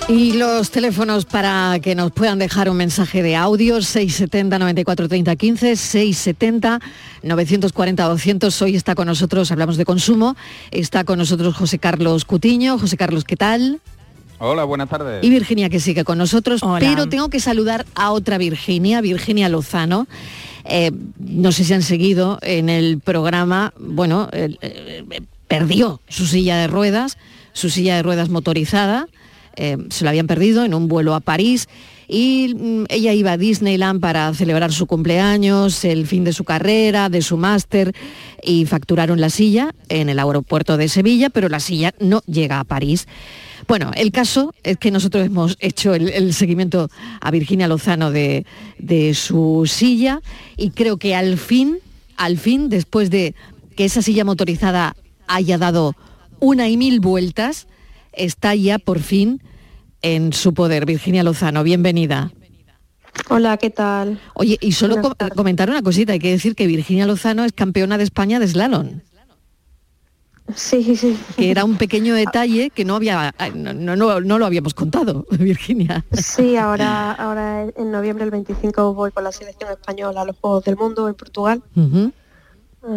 Y 0.09 0.33
los 0.33 0.69
teléfonos 0.69 1.25
para 1.25 1.79
que 1.81 1.95
nos 1.95 2.11
puedan 2.11 2.37
dejar 2.37 2.69
un 2.69 2.77
mensaje 2.77 3.23
de 3.23 3.35
audio 3.35 3.81
670 3.81 4.59
94 4.59 5.09
30 5.09 5.35
15 5.35 5.75
670 5.75 6.79
940 7.23 8.03
200. 8.03 8.61
Hoy 8.61 8.75
está 8.75 8.93
con 8.93 9.07
nosotros, 9.07 9.51
hablamos 9.51 9.75
de 9.75 9.85
consumo, 9.85 10.37
está 10.69 11.03
con 11.03 11.17
nosotros 11.17 11.55
José 11.55 11.79
Carlos 11.79 12.25
Cutiño. 12.25 12.77
José 12.77 12.95
Carlos, 12.95 13.23
¿qué 13.23 13.37
tal? 13.37 13.81
Hola, 14.39 14.65
buenas 14.65 14.89
tardes. 14.89 15.23
Y 15.23 15.29
Virginia 15.29 15.69
que 15.69 15.79
sigue 15.79 16.03
con 16.03 16.17
nosotros, 16.17 16.61
pero 16.79 17.09
tengo 17.09 17.29
que 17.29 17.39
saludar 17.39 17.85
a 17.95 18.11
otra 18.11 18.37
Virginia, 18.37 19.01
Virginia 19.01 19.49
Lozano. 19.49 20.07
Eh, 20.65 20.91
no 21.17 21.51
sé 21.51 21.63
si 21.63 21.73
han 21.73 21.81
seguido 21.81 22.37
en 22.41 22.69
el 22.69 22.99
programa, 22.99 23.73
bueno, 23.79 24.29
eh, 24.33 24.55
eh, 24.61 25.21
perdió 25.47 26.01
su 26.07 26.27
silla 26.27 26.57
de 26.57 26.67
ruedas, 26.67 27.17
su 27.53 27.69
silla 27.69 27.95
de 27.95 28.03
ruedas 28.03 28.29
motorizada, 28.29 29.07
se 29.55 30.03
la 30.03 30.11
habían 30.11 30.27
perdido 30.27 30.65
en 30.65 30.75
un 30.75 30.87
vuelo 30.87 31.15
a 31.15 31.19
París 31.19 31.67
y 32.07 32.53
mm, 32.55 32.83
ella 32.89 33.13
iba 33.13 33.31
a 33.31 33.37
Disneyland 33.37 33.99
para 33.99 34.31
celebrar 34.35 34.71
su 34.71 34.85
cumpleaños, 34.85 35.83
el 35.83 36.05
fin 36.05 36.23
de 36.23 36.31
su 36.31 36.43
carrera, 36.43 37.09
de 37.09 37.23
su 37.23 37.37
máster 37.37 37.95
y 38.43 38.65
facturaron 38.65 39.19
la 39.19 39.31
silla 39.31 39.73
en 39.89 40.09
el 40.09 40.19
aeropuerto 40.19 40.77
de 40.77 40.89
Sevilla, 40.89 41.31
pero 41.31 41.49
la 41.49 41.59
silla 41.59 41.95
no 41.99 42.21
llega 42.27 42.59
a 42.59 42.65
París. 42.65 43.07
Bueno, 43.67 43.91
el 43.95 44.11
caso 44.11 44.53
es 44.63 44.77
que 44.77 44.91
nosotros 44.91 45.25
hemos 45.25 45.57
hecho 45.59 45.93
el, 45.93 46.33
seguimiento 46.33 46.89
a 47.19 47.31
Virginia 47.31 47.67
Lozano 47.67 48.11
de, 48.11 48.45
de, 48.77 49.13
su 49.13 49.63
silla 49.67 50.21
y 50.55 50.69
creo 50.69 50.97
que 50.97 51.15
al 51.15 51.37
fin, 51.37 51.79
al 52.15 52.37
fin, 52.37 52.69
después 52.69 53.09
de 53.09 53.35
que 53.75 53.83
esa 53.85 54.01
silla 54.01 54.23
motorizada 54.23 54.95
haya 55.27 55.57
dado 55.57 55.95
una 56.39 56.69
y 56.69 56.77
mil 56.77 57.01
vueltas, 57.01 57.67
está 58.13 58.55
ya 58.55 58.79
por 58.79 58.99
fin 58.99 59.41
en 60.01 60.31
su 60.31 60.53
poder. 60.53 60.85
Virginia 60.85 61.23
Lozano, 61.23 61.63
bienvenida. 61.63 62.31
Hola, 63.29 63.57
¿qué 63.57 63.69
tal? 63.69 64.19
Oye, 64.33 64.57
y 64.61 64.71
solo 64.71 65.01
comentar 65.35 65.69
una 65.69 65.81
cosita, 65.81 66.13
hay 66.13 66.19
que 66.19 66.31
decir 66.31 66.55
que 66.55 66.67
Virginia 66.67 67.05
Lozano 67.05 67.43
es 67.43 67.51
campeona 67.51 67.97
de 67.97 68.03
España 68.05 68.39
de 68.39 68.47
slalom. 68.47 69.01
Sí, 70.55 70.95
sí. 70.95 71.17
Que 71.35 71.51
era 71.51 71.65
un 71.65 71.77
pequeño 71.77 72.15
detalle 72.15 72.69
que 72.69 72.85
no 72.85 72.95
había 72.95 73.33
no, 73.53 73.73
no, 73.73 74.21
no, 74.21 74.39
lo 74.39 74.45
habíamos 74.45 74.73
contado, 74.73 75.25
Virginia. 75.31 76.05
Sí, 76.13 76.55
ahora, 76.55 77.11
ahora 77.13 77.63
en 77.75 77.91
noviembre 77.91 78.23
el 78.23 78.31
25 78.31 78.93
voy 78.93 79.11
con 79.11 79.23
la 79.23 79.31
selección 79.31 79.71
española 79.71 80.21
a 80.21 80.25
los 80.25 80.37
Juegos 80.37 80.63
del 80.63 80.77
Mundo 80.77 81.07
en 81.07 81.15
Portugal. 81.15 81.61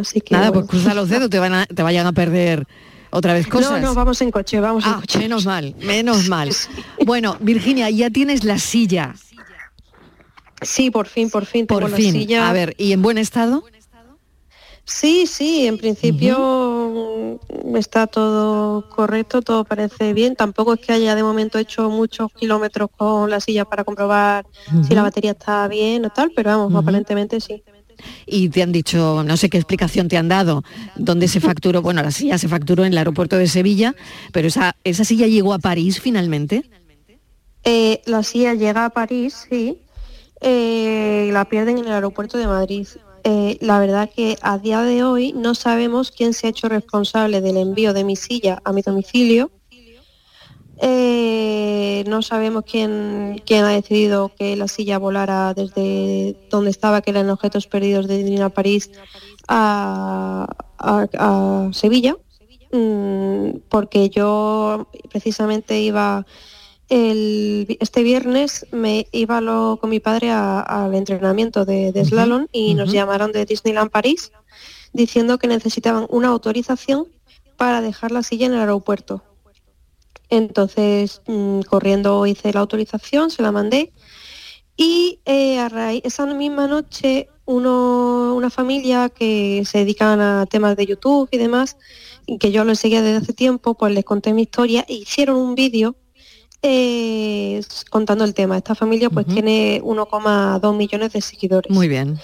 Así 0.01 0.21
que, 0.21 0.35
Nada, 0.35 0.53
pues 0.53 0.67
cruza 0.67 0.95
los 0.95 1.09
dedos, 1.09 1.29
te, 1.29 1.39
van 1.39 1.55
a, 1.55 1.67
te 1.67 1.83
vayan 1.83 2.07
a 2.07 2.13
perder 2.13 2.67
otra 3.11 3.33
vez 3.33 3.49
cosas. 3.49 3.73
No, 3.73 3.89
no, 3.89 3.95
vamos 3.95 4.21
en 4.21 4.31
coche, 4.31 4.61
vamos 4.61 4.85
en 4.85 4.93
ah, 4.93 4.97
coche. 5.01 5.19
Menos 5.19 5.45
mal, 5.45 5.75
menos 5.81 6.29
mal. 6.29 6.51
Bueno, 7.05 7.37
Virginia, 7.41 7.91
ya 7.91 8.11
tienes 8.11 8.45
la 8.45 8.59
silla. 8.59 9.15
Sí, 10.63 10.91
por 10.91 11.07
fin, 11.09 11.31
por 11.31 11.47
fin. 11.47 11.67
Por 11.67 11.91
fin. 11.91 12.35
A 12.35 12.53
ver, 12.53 12.75
¿y 12.79 12.93
en 12.93 13.03
buen 13.03 13.19
estado? 13.19 13.65
Sí, 14.91 15.27
sí, 15.29 15.69
en 15.69 15.79
principio 15.79 17.39
está 17.77 18.09
todo 18.09 18.89
correcto, 18.89 19.41
todo 19.41 19.65
parece 19.65 20.13
bien. 20.13 20.35
Tampoco 20.35 20.75
es 20.75 20.81
que 20.81 20.93
haya 20.93 21.15
de 21.15 21.23
momento 21.23 21.59
hecho 21.59 21.89
muchos 21.89 22.33
kilómetros 22.33 22.91
con 22.97 23.31
la 23.31 23.39
silla 23.39 23.65
para 23.65 23.85
comprobar 23.85 24.45
si 24.87 24.95
la 24.95 25.03
batería 25.03 25.31
está 25.31 25.69
bien 25.69 26.05
o 26.05 26.11
tal, 26.11 26.33
pero 26.35 26.51
vamos, 26.51 26.75
aparentemente 26.75 27.41
sí. 27.41 27.63
Y 28.27 28.49
te 28.49 28.63
han 28.63 28.73
dicho, 28.73 29.23
no 29.25 29.37
sé 29.37 29.49
qué 29.49 29.59
explicación 29.59 30.09
te 30.09 30.17
han 30.17 30.29
dado, 30.29 30.65
dónde 30.97 31.29
se 31.29 31.39
facturó, 31.39 31.83
bueno, 31.83 32.03
la 32.03 32.11
silla 32.11 32.37
se 32.37 32.49
facturó 32.49 32.85
en 32.85 32.93
el 32.93 32.99
aeropuerto 32.99 33.37
de 33.37 33.47
Sevilla, 33.47 33.95
pero 34.33 34.49
esa, 34.49 34.75
esa 34.83 35.05
silla 35.05 35.29
llegó 35.29 35.55
a 35.55 35.61
París 35.61 36.01
finalmente. 36.01 36.65
Eh, 37.63 38.03
la 38.07 38.25
silla 38.25 38.55
llega 38.55 38.87
a 38.87 38.91
París, 38.91 39.47
sí. 39.49 39.79
Eh, 40.41 41.31
la 41.33 41.45
pierden 41.45 41.79
en 41.79 41.85
el 41.85 41.93
aeropuerto 41.93 42.39
de 42.39 42.49
Madrid. 42.49 42.89
Eh, 43.25 43.59
la 43.61 43.79
verdad 43.79 44.11
que 44.15 44.37
a 44.43 44.59
día 44.59 44.83
de 44.83 45.05
hoy 45.05 45.33
no 45.33 45.55
sabemos 45.55 46.11
quién 46.11 46.35
se 46.35 46.47
ha 46.47 46.51
hecho 46.51 46.69
responsable 46.69 47.41
del 47.41 47.57
envío 47.57 47.93
de 47.93 48.05
mi 48.05 48.17
silla 48.17 48.61
a 48.65 48.73
mi 48.73 48.83
domicilio. 48.83 49.51
Eh, 50.83 52.05
no 52.09 52.23
sabemos 52.23 52.65
quién, 52.65 53.43
quién 53.45 53.65
ha 53.65 53.69
decidido 53.69 54.33
que 54.35 54.57
la 54.57 54.67
silla 54.67 54.99
volara 54.99 55.53
desde 55.53 56.37
donde 56.51 56.71
estaba, 56.71 57.03
que 57.03 57.11
eran 57.11 57.29
objetos 57.29 57.67
perdidos 57.67 58.09
de 58.09 58.17
Disney 58.17 58.41
a 58.41 58.49
París, 58.49 58.91
a 59.47 60.47
Sevilla, 61.73 62.17
Mm, 62.73 63.63
porque 63.69 64.11
yo 64.11 64.87
precisamente 65.11 65.81
iba 65.81 66.25
el- 66.91 67.77
este 67.81 68.03
viernes 68.03 68.67
me 68.73 69.07
iba 69.13 69.41
lo- 69.41 69.79
con 69.81 69.89
mi 69.91 70.01
padre 70.01 70.31
a- 70.31 70.61
al 70.61 70.95
entrenamiento 70.95 71.65
de, 71.65 71.93
de 71.93 72.05
slalom 72.05 72.47
y 72.53 72.75
nos 72.75 72.93
llamaron 72.93 73.33
de 73.33 73.47
Disneyland 73.47 73.91
París 73.91 74.31
diciendo 74.93 75.39
que 75.39 75.47
necesitaban 75.47 76.07
una 76.11 76.29
autorización 76.29 77.07
para 77.57 77.81
dejar 77.81 78.11
la 78.11 78.23
silla 78.23 78.47
en 78.47 78.55
el 78.55 78.61
aeropuerto. 78.61 79.23
Entonces, 80.29 81.23
mm, 81.27 81.61
corriendo 81.63 82.27
hice 82.27 82.53
la 82.53 82.61
autorización, 82.61 83.31
se 83.31 83.43
la 83.43 83.53
mandé 83.53 83.93
y 84.77 85.21
eh, 85.25 85.59
a 85.59 85.69
raíz, 85.69 86.03
esa 86.05 86.27
misma 86.27 86.67
noche 86.67 87.29
uno, 87.45 88.35
una 88.37 88.49
familia 88.51 89.09
que 89.09 89.65
se 89.67 89.79
dedican 89.79 90.21
a 90.21 90.47
temas 90.47 90.77
de 90.77 90.87
YouTube 90.87 91.29
y 91.33 91.39
demás, 91.39 91.77
que 92.39 92.53
yo 92.53 92.65
lo 92.65 92.75
seguía 92.77 93.03
desde 93.03 93.17
hace 93.19 93.33
tiempo, 93.33 93.75
pues 93.75 93.93
les 93.93 94.05
conté 94.05 94.33
mi 94.33 94.43
historia 94.43 94.85
e 94.89 94.95
hicieron 94.95 95.37
un 95.37 95.55
vídeo 95.57 95.97
eh, 96.63 97.61
contando 97.91 98.25
el 98.25 98.35
tema. 98.35 98.57
Esta 98.57 98.75
familia 98.75 99.11
pues 99.11 99.27
tiene 99.27 99.81
1,2 99.83 100.77
millones 100.77 101.13
de 101.13 101.21
seguidores. 101.21 101.73
Muy 101.73 101.89
bien. 101.89 102.19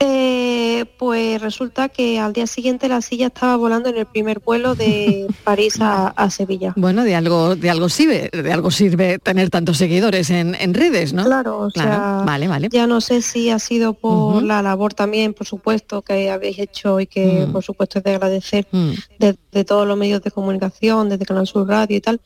Eh, 0.00 0.84
pues 0.98 1.40
resulta 1.40 1.88
que 1.88 2.18
al 2.18 2.32
día 2.32 2.46
siguiente 2.48 2.88
la 2.88 3.00
silla 3.00 3.28
estaba 3.28 3.56
volando 3.56 3.88
en 3.88 3.96
el 3.96 4.06
primer 4.06 4.40
vuelo 4.40 4.74
de 4.74 5.26
París 5.44 5.80
a, 5.80 6.08
a 6.08 6.30
Sevilla. 6.30 6.74
Bueno, 6.76 7.04
de 7.04 7.14
algo, 7.14 7.54
de 7.54 7.70
algo 7.70 7.88
sirve, 7.88 8.28
de 8.32 8.52
algo 8.52 8.70
sirve 8.72 9.18
tener 9.20 9.50
tantos 9.50 9.78
seguidores 9.78 10.30
en, 10.30 10.56
en 10.56 10.74
redes, 10.74 11.12
¿no? 11.12 11.24
Claro, 11.24 11.60
o 11.60 11.70
sea, 11.70 12.22
vale, 12.26 12.48
vale. 12.48 12.68
ya 12.72 12.86
no 12.88 13.00
sé 13.00 13.22
si 13.22 13.50
ha 13.50 13.60
sido 13.60 13.94
por 13.94 14.42
la 14.42 14.62
labor 14.62 14.94
también, 14.94 15.32
por 15.32 15.46
supuesto, 15.46 16.02
que 16.02 16.28
habéis 16.28 16.58
hecho 16.58 16.98
y 17.00 17.06
que 17.06 17.46
Mm. 17.46 17.52
por 17.52 17.62
supuesto 17.62 17.98
es 18.00 18.04
de 18.04 18.10
agradecer 18.10 18.66
Mm. 18.72 18.90
de, 19.20 19.36
de 19.52 19.64
todos 19.64 19.86
los 19.86 19.96
medios 19.96 20.22
de 20.22 20.32
comunicación, 20.32 21.08
desde 21.08 21.24
Canal 21.24 21.46
Sur 21.46 21.68
Radio 21.68 21.96
y 21.96 22.00
tal, 22.00 22.20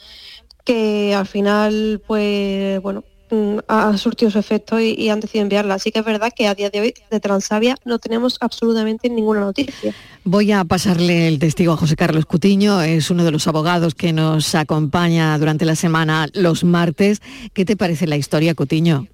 que 0.68 1.14
al 1.14 1.26
final, 1.26 2.02
pues 2.06 2.78
bueno, 2.82 3.02
mm, 3.30 3.60
ha 3.68 3.96
surtido 3.96 4.30
su 4.30 4.38
efecto 4.38 4.78
y, 4.78 4.90
y 4.90 5.08
han 5.08 5.18
decidido 5.18 5.44
enviarla. 5.44 5.74
Así 5.74 5.90
que 5.90 6.00
es 6.00 6.04
verdad 6.04 6.30
que 6.36 6.46
a 6.46 6.54
día 6.54 6.68
de 6.68 6.80
hoy 6.80 6.94
de 7.10 7.20
Transavia 7.20 7.74
no 7.86 7.98
tenemos 7.98 8.36
absolutamente 8.42 9.08
ninguna 9.08 9.40
noticia. 9.40 9.94
Voy 10.24 10.52
a 10.52 10.62
pasarle 10.64 11.26
el 11.26 11.38
testigo 11.38 11.72
a 11.72 11.78
José 11.78 11.96
Carlos 11.96 12.26
Cutiño, 12.26 12.82
es 12.82 13.10
uno 13.10 13.24
de 13.24 13.30
los 13.30 13.48
abogados 13.48 13.94
que 13.94 14.12
nos 14.12 14.54
acompaña 14.54 15.38
durante 15.38 15.64
la 15.64 15.74
semana 15.74 16.28
los 16.34 16.64
martes. 16.64 17.22
¿Qué 17.54 17.64
te 17.64 17.74
parece 17.74 18.06
la 18.06 18.16
historia, 18.16 18.54
Cutiño? 18.54 19.06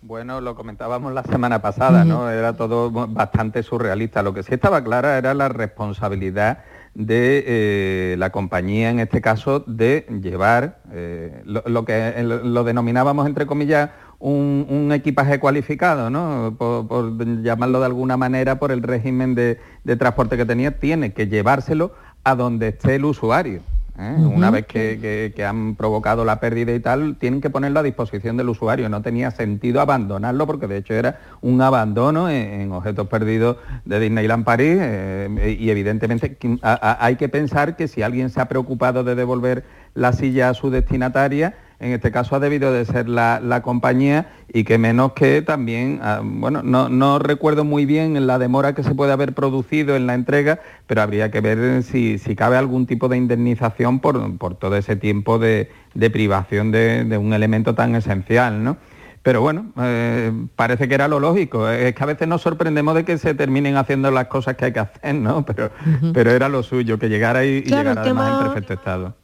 Bueno, 0.00 0.40
lo 0.40 0.54
comentábamos 0.54 1.12
la 1.12 1.24
semana 1.24 1.60
pasada, 1.60 2.04
¿no? 2.04 2.30
Era 2.30 2.56
todo 2.56 2.92
bastante 2.92 3.64
surrealista. 3.64 4.22
Lo 4.22 4.32
que 4.32 4.44
sí 4.44 4.54
estaba 4.54 4.84
clara 4.84 5.18
era 5.18 5.34
la 5.34 5.48
responsabilidad 5.48 6.58
de 6.94 7.44
eh, 7.46 8.16
la 8.18 8.30
compañía, 8.30 8.90
en 8.90 9.00
este 9.00 9.20
caso, 9.20 9.60
de 9.66 10.06
llevar 10.22 10.80
eh, 10.92 11.42
lo, 11.44 11.84
que 11.84 11.94
eh, 11.94 12.22
lo 12.22 12.64
denominábamos, 12.64 13.26
entre 13.26 13.46
comillas, 13.46 13.90
un, 14.18 14.66
un 14.68 14.92
equipaje 14.92 15.38
cualificado, 15.38 16.10
¿no? 16.10 16.56
Por, 16.58 16.88
por 16.88 17.42
llamarlo 17.42 17.80
de 17.80 17.86
alguna 17.86 18.16
manera, 18.16 18.58
por 18.58 18.72
el 18.72 18.82
régimen 18.82 19.34
de, 19.34 19.58
de 19.84 19.96
transporte 19.96 20.36
que 20.36 20.44
tenía, 20.44 20.78
tiene 20.78 21.12
que 21.12 21.28
llevárselo 21.28 21.92
a 22.24 22.34
donde 22.34 22.68
esté 22.68 22.96
el 22.96 23.04
usuario. 23.04 23.62
¿Eh? 23.98 24.14
Una 24.18 24.50
vez 24.50 24.66
que, 24.66 24.98
que- 25.00 25.32
que 25.34 25.44
han 25.44 25.74
provocado 25.74 26.24
la 26.24 26.40
pérdida 26.40 26.72
y 26.74 26.80
tal, 26.80 27.16
tienen 27.18 27.40
que 27.40 27.50
ponerlo 27.50 27.80
a 27.80 27.82
disposición 27.82 28.36
del 28.36 28.48
usuario. 28.48 28.88
No 28.88 29.02
tenía 29.02 29.30
sentido 29.30 29.80
abandonarlo 29.80 30.46
porque 30.46 30.66
de 30.66 30.76
hecho 30.78 30.94
era 30.94 31.18
un 31.40 31.60
abandono 31.60 32.30
en, 32.30 32.60
en 32.60 32.72
objetos 32.72 33.08
perdidos 33.08 33.56
de 33.84 34.00
Disneyland 34.00 34.44
París 34.44 34.76
eh, 34.80 35.56
y 35.58 35.70
evidentemente 35.70 36.36
que- 36.36 36.58
a- 36.62 36.72
a- 36.74 37.04
hay 37.04 37.16
que 37.16 37.28
pensar 37.28 37.76
que 37.76 37.88
si 37.88 38.02
alguien 38.02 38.30
se 38.30 38.40
ha 38.40 38.48
preocupado 38.48 39.04
de 39.04 39.14
devolver 39.14 39.64
la 39.94 40.12
silla 40.12 40.50
a 40.50 40.54
su 40.54 40.70
destinataria, 40.70 41.54
en 41.80 41.92
este 41.92 42.10
caso 42.10 42.34
ha 42.34 42.40
debido 42.40 42.72
de 42.72 42.84
ser 42.84 43.08
la, 43.08 43.40
la 43.40 43.62
compañía 43.62 44.26
y 44.52 44.64
que 44.64 44.78
menos 44.78 45.12
que 45.12 45.42
también, 45.42 46.00
ah, 46.02 46.20
bueno, 46.24 46.62
no, 46.64 46.88
no 46.88 47.18
recuerdo 47.18 47.64
muy 47.64 47.86
bien 47.86 48.26
la 48.26 48.38
demora 48.38 48.74
que 48.74 48.82
se 48.82 48.94
puede 48.94 49.12
haber 49.12 49.32
producido 49.32 49.94
en 49.94 50.06
la 50.06 50.14
entrega, 50.14 50.58
pero 50.86 51.02
habría 51.02 51.30
que 51.30 51.40
ver 51.40 51.82
si, 51.84 52.18
si 52.18 52.34
cabe 52.34 52.56
algún 52.56 52.86
tipo 52.86 53.08
de 53.08 53.16
indemnización 53.16 54.00
por, 54.00 54.36
por 54.38 54.56
todo 54.56 54.76
ese 54.76 54.96
tiempo 54.96 55.38
de, 55.38 55.70
de 55.94 56.10
privación 56.10 56.72
de, 56.72 57.04
de 57.04 57.16
un 57.18 57.32
elemento 57.32 57.74
tan 57.74 57.94
esencial, 57.94 58.64
¿no? 58.64 58.76
Pero 59.22 59.42
bueno, 59.42 59.66
eh, 59.82 60.32
parece 60.56 60.88
que 60.88 60.94
era 60.94 61.06
lo 61.06 61.20
lógico. 61.20 61.68
Es 61.68 61.94
que 61.94 62.02
a 62.02 62.06
veces 62.06 62.26
nos 62.26 62.40
sorprendemos 62.40 62.94
de 62.94 63.04
que 63.04 63.18
se 63.18 63.34
terminen 63.34 63.76
haciendo 63.76 64.10
las 64.10 64.28
cosas 64.28 64.56
que 64.56 64.66
hay 64.66 64.72
que 64.72 64.78
hacer, 64.80 65.14
¿no? 65.16 65.44
Pero, 65.44 65.70
pero 66.14 66.30
era 66.30 66.48
lo 66.48 66.62
suyo, 66.62 66.98
que 66.98 67.08
llegara 67.08 67.44
y, 67.44 67.58
y 67.58 67.62
llegara 67.62 68.00
además 68.00 68.28
en 68.30 68.38
tema- 68.38 68.44
perfecto 68.54 68.72
estado. 68.74 69.14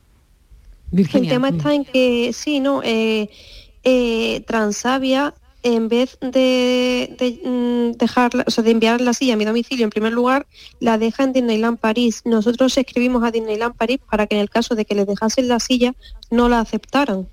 El 1.19 1.29
tema 1.29 1.49
está 1.49 1.75
en 1.75 1.85
que, 1.85 2.33
sí, 2.33 2.61
no, 2.61 2.83
eh, 2.85 3.29
eh, 3.83 4.43
Transavia, 4.47 5.35
en 5.63 5.89
vez 5.89 6.19
de, 6.21 7.17
de, 7.19 7.41
mm, 7.49 7.97
dejar, 7.99 8.31
o 8.47 8.51
sea, 8.51 8.63
de 8.63 8.71
enviar 8.71 9.01
la 9.01 9.15
silla 9.15 9.35
a 9.35 9.37
mi 9.37 9.45
domicilio 9.45 9.85
en 9.85 9.91
primer 9.91 10.13
lugar, 10.13 10.47
la 10.79 10.99
deja 10.99 11.25
en 11.25 11.33
Disneyland 11.33 11.79
París. 11.79 12.23
Nosotros 12.25 12.77
escribimos 12.77 13.25
a 13.25 13.31
Disneyland 13.31 13.75
París 13.75 13.99
para 14.11 14.27
que 14.27 14.35
en 14.35 14.43
el 14.43 14.51
caso 14.51 14.75
de 14.75 14.85
que 14.85 14.95
les 14.95 15.07
dejasen 15.07 15.49
la 15.49 15.61
silla, 15.61 15.95
no 16.31 16.49
la 16.49 16.61
aceptaran 16.61 17.29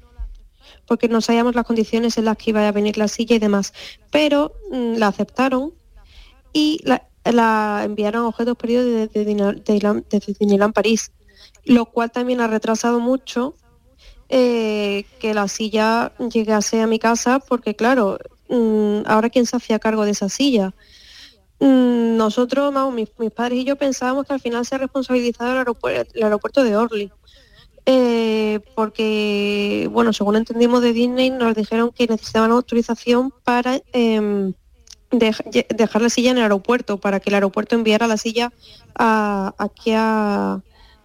porque 0.88 1.08
no 1.08 1.22
sabíamos 1.22 1.56
las 1.56 1.66
condiciones 1.66 2.18
en 2.18 2.26
las 2.26 2.36
que 2.38 2.50
iba 2.50 2.68
a 2.68 2.72
venir 2.72 2.98
la 2.98 3.08
silla 3.08 3.36
y 3.36 3.40
demás. 3.40 3.74
Pero 4.10 4.54
mm, 4.72 4.96
la 4.98 5.08
aceptaron 5.08 5.74
y 6.52 6.80
la, 6.84 7.08
la 7.24 7.84
enviaron 7.86 8.26
a 8.26 8.28
objetos 8.28 8.58
perdidos 8.58 8.86
de, 8.86 9.08
de, 9.08 9.26
Dina- 9.26 9.54
de 9.54 9.64
Disneyland- 9.64 10.08
de 10.10 10.20
Disneyland 10.20 10.74
París, 10.74 11.12
lo 11.66 11.86
cual 11.86 12.12
también 12.12 12.42
ha 12.42 12.48
retrasado 12.48 13.00
mucho 13.00 13.56
eh, 14.30 15.06
que 15.20 15.34
la 15.34 15.48
silla 15.48 16.14
llegase 16.18 16.82
a 16.82 16.88
mi 16.88 17.00
casa, 17.00 17.40
porque 17.40 17.76
claro, 17.76 18.18
mm, 18.50 19.02
ahora 19.06 19.30
quién 19.30 19.46
se 19.46 19.58
hacía 19.58 19.80
cargo 19.80 20.06
de 20.06 20.12
esa 20.12 20.30
silla. 20.30 20.74
Mm, 21.60 22.16
Nosotros, 22.18 22.74
mis, 22.94 23.10
mis 23.18 23.32
padres 23.32 23.60
y 23.60 23.64
yo 23.66 23.76
pensábamos 23.76 24.26
que 24.26 24.34
al 24.34 24.40
final 24.40 24.66
se 24.66 24.78
responsabilizaba 24.78 25.52
el 25.52 25.58
aeropuerto, 25.60 26.12
el 26.16 26.24
aeropuerto 26.24 26.64
de 26.64 26.76
Orly. 26.78 27.12
Eh, 27.86 28.60
porque, 28.76 29.90
bueno, 29.92 30.14
según 30.14 30.36
entendimos 30.36 30.82
de 30.84 30.94
Disney, 30.94 31.32
nos 31.32 31.56
dijeron 31.56 31.92
que 31.92 32.06
necesitaban 32.08 32.52
autorización 32.52 33.34
para 33.44 33.82
em, 33.92 34.54
dejar 35.12 36.02
la 36.02 36.10
silla 36.10 36.32
en 36.32 36.38
el 36.38 36.44
aeropuerto, 36.44 37.00
para 37.00 37.20
que 37.20 37.30
el 37.32 37.36
aeropuerto 37.36 37.76
enviara 37.76 38.08
la 38.08 38.18
silla 38.18 38.54
a- 38.96 39.54
aquí 39.58 39.92
a, 39.96 40.62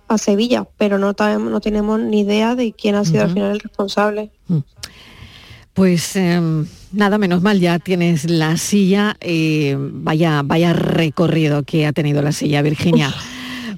a 0.08 0.18
Sevilla, 0.18 0.66
pero 0.78 0.98
no, 0.98 1.14
tenemos 1.14 2.00
ni 2.00 2.20
idea 2.20 2.54
de 2.54 2.72
quién 2.72 2.94
ha 2.94 3.04
sido 3.04 3.22
al 3.24 3.32
final 3.32 3.52
el 3.52 3.60
responsable. 3.60 4.30
Pues 5.74 6.16
em, 6.16 6.66
nada, 6.92 7.18
menos 7.18 7.42
mal, 7.42 7.60
ya 7.60 7.78
tienes 7.78 8.30
la 8.30 8.56
silla. 8.56 9.16
eh, 9.20 9.76
vaya, 9.78 10.42
vaya 10.42 10.72
recorrido 10.72 11.64
que 11.64 11.86
ha 11.86 11.92
tenido 11.92 12.22
la 12.22 12.32
silla, 12.32 12.62
Virginia. 12.62 13.08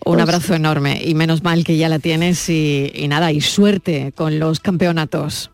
Un 0.04 0.14
pues- 0.14 0.22
abrazo 0.22 0.54
enorme 0.54 1.00
y 1.04 1.14
menos 1.14 1.42
mal 1.42 1.64
que 1.64 1.76
ya 1.76 1.88
la 1.88 1.98
tienes 1.98 2.48
y, 2.48 2.92
y 2.94 3.08
nada, 3.08 3.32
y 3.32 3.40
suerte 3.40 4.12
con 4.14 4.38
los 4.38 4.60
campeonatos. 4.60 5.50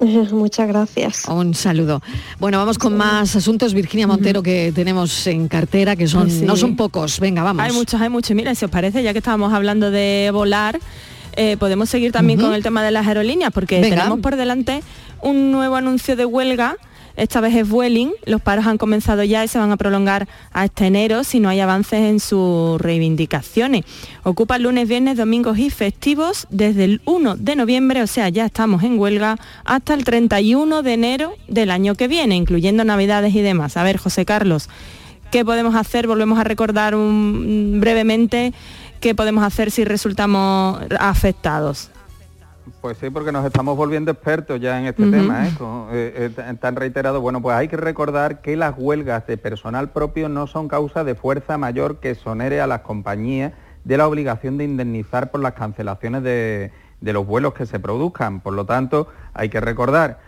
Muchas 0.32 0.68
gracias. 0.68 1.24
Un 1.28 1.54
saludo. 1.54 2.00
Bueno, 2.38 2.58
vamos 2.58 2.78
con 2.78 2.96
más 2.96 3.34
asuntos, 3.36 3.74
Virginia 3.74 4.06
Montero, 4.06 4.42
que 4.42 4.72
tenemos 4.74 5.26
en 5.26 5.48
cartera, 5.48 5.96
que 5.96 6.06
son, 6.06 6.30
Sí. 6.30 6.44
no 6.44 6.56
son 6.56 6.76
pocos. 6.76 7.18
Venga, 7.20 7.42
vamos. 7.42 7.62
Hay 7.64 7.72
muchos, 7.72 8.00
hay 8.00 8.08
muchos. 8.08 8.34
Mira, 8.36 8.54
si 8.54 8.64
os 8.64 8.70
parece, 8.70 9.02
ya 9.02 9.12
que 9.12 9.18
estábamos 9.18 9.52
hablando 9.52 9.90
de 9.90 10.30
volar, 10.32 10.78
eh, 11.36 11.56
podemos 11.58 11.88
seguir 11.88 12.12
también 12.12 12.40
con 12.40 12.54
el 12.54 12.62
tema 12.62 12.82
de 12.82 12.90
las 12.90 13.06
aerolíneas, 13.06 13.52
porque 13.52 13.80
Venga. 13.80 13.96
tenemos 13.96 14.20
por 14.20 14.36
delante 14.36 14.82
un 15.20 15.50
nuevo 15.52 15.76
anuncio 15.76 16.14
de 16.16 16.24
huelga 16.24 16.76
esta 17.18 17.40
vez 17.40 17.54
es 17.54 17.68
Vueling. 17.68 18.12
Los 18.24 18.40
paros 18.40 18.66
han 18.66 18.78
comenzado 18.78 19.24
ya 19.24 19.44
y 19.44 19.48
se 19.48 19.58
van 19.58 19.72
a 19.72 19.76
prolongar 19.76 20.28
hasta 20.52 20.86
enero 20.86 21.24
si 21.24 21.40
no 21.40 21.48
hay 21.48 21.60
avances 21.60 22.00
en 22.00 22.20
sus 22.20 22.80
reivindicaciones. 22.80 23.84
Ocupan 24.22 24.62
lunes, 24.62 24.88
viernes, 24.88 25.16
domingos 25.16 25.58
y 25.58 25.70
festivos 25.70 26.46
desde 26.50 26.84
el 26.84 27.02
1 27.04 27.36
de 27.36 27.56
noviembre, 27.56 28.02
o 28.02 28.06
sea, 28.06 28.28
ya 28.28 28.46
estamos 28.46 28.82
en 28.84 28.98
huelga, 28.98 29.36
hasta 29.64 29.94
el 29.94 30.04
31 30.04 30.82
de 30.82 30.92
enero 30.92 31.34
del 31.48 31.70
año 31.70 31.94
que 31.94 32.08
viene, 32.08 32.36
incluyendo 32.36 32.84
Navidades 32.84 33.34
y 33.34 33.42
demás. 33.42 33.76
A 33.76 33.82
ver, 33.82 33.96
José 33.96 34.24
Carlos, 34.24 34.68
¿qué 35.30 35.44
podemos 35.44 35.74
hacer? 35.74 36.06
Volvemos 36.06 36.38
a 36.38 36.44
recordar 36.44 36.94
brevemente 36.96 38.52
qué 39.00 39.14
podemos 39.14 39.44
hacer 39.44 39.70
si 39.70 39.84
resultamos 39.84 40.80
afectados. 40.98 41.90
Pues 42.80 42.98
sí, 42.98 43.10
porque 43.10 43.32
nos 43.32 43.44
estamos 43.44 43.76
volviendo 43.76 44.10
expertos 44.10 44.60
ya 44.60 44.78
en 44.78 44.86
este 44.86 45.08
tema, 45.10 45.46
¿eh? 45.46 45.52
Eh, 45.92 46.30
eh, 46.36 46.54
tan 46.60 46.76
reiterado. 46.76 47.20
Bueno, 47.20 47.40
pues 47.40 47.56
hay 47.56 47.68
que 47.68 47.76
recordar 47.76 48.40
que 48.40 48.56
las 48.56 48.74
huelgas 48.76 49.26
de 49.26 49.36
personal 49.36 49.90
propio 49.90 50.28
no 50.28 50.46
son 50.46 50.68
causa 50.68 51.04
de 51.04 51.14
fuerza 51.14 51.58
mayor 51.58 52.00
que 52.00 52.14
sonere 52.14 52.60
a 52.60 52.66
las 52.66 52.80
compañías 52.80 53.52
de 53.84 53.96
la 53.96 54.06
obligación 54.06 54.58
de 54.58 54.64
indemnizar 54.64 55.30
por 55.30 55.40
las 55.40 55.54
cancelaciones 55.54 56.22
de, 56.22 56.72
los 57.00 57.26
vuelos 57.26 57.54
que 57.54 57.66
se 57.66 57.78
produzcan. 57.78 58.40
Por 58.40 58.54
lo 58.54 58.66
tanto, 58.66 59.08
hay 59.34 59.48
que 59.48 59.60
recordar, 59.60 60.20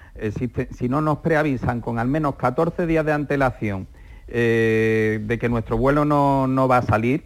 si, 0.71 0.89
no 0.89 1.01
nos 1.01 1.19
preavisan 1.19 1.81
con 1.81 1.99
al 1.99 2.09
menos 2.09 2.37
14 2.37 2.87
días 2.87 3.05
de 3.05 3.13
antelación 3.13 3.87
de 4.29 5.39
que 5.41 5.49
nuestro 5.49 5.77
vuelo 5.77 6.05
no, 6.05 6.47
no 6.47 6.69
va 6.69 6.79
a 6.79 6.83
salir, 6.83 7.25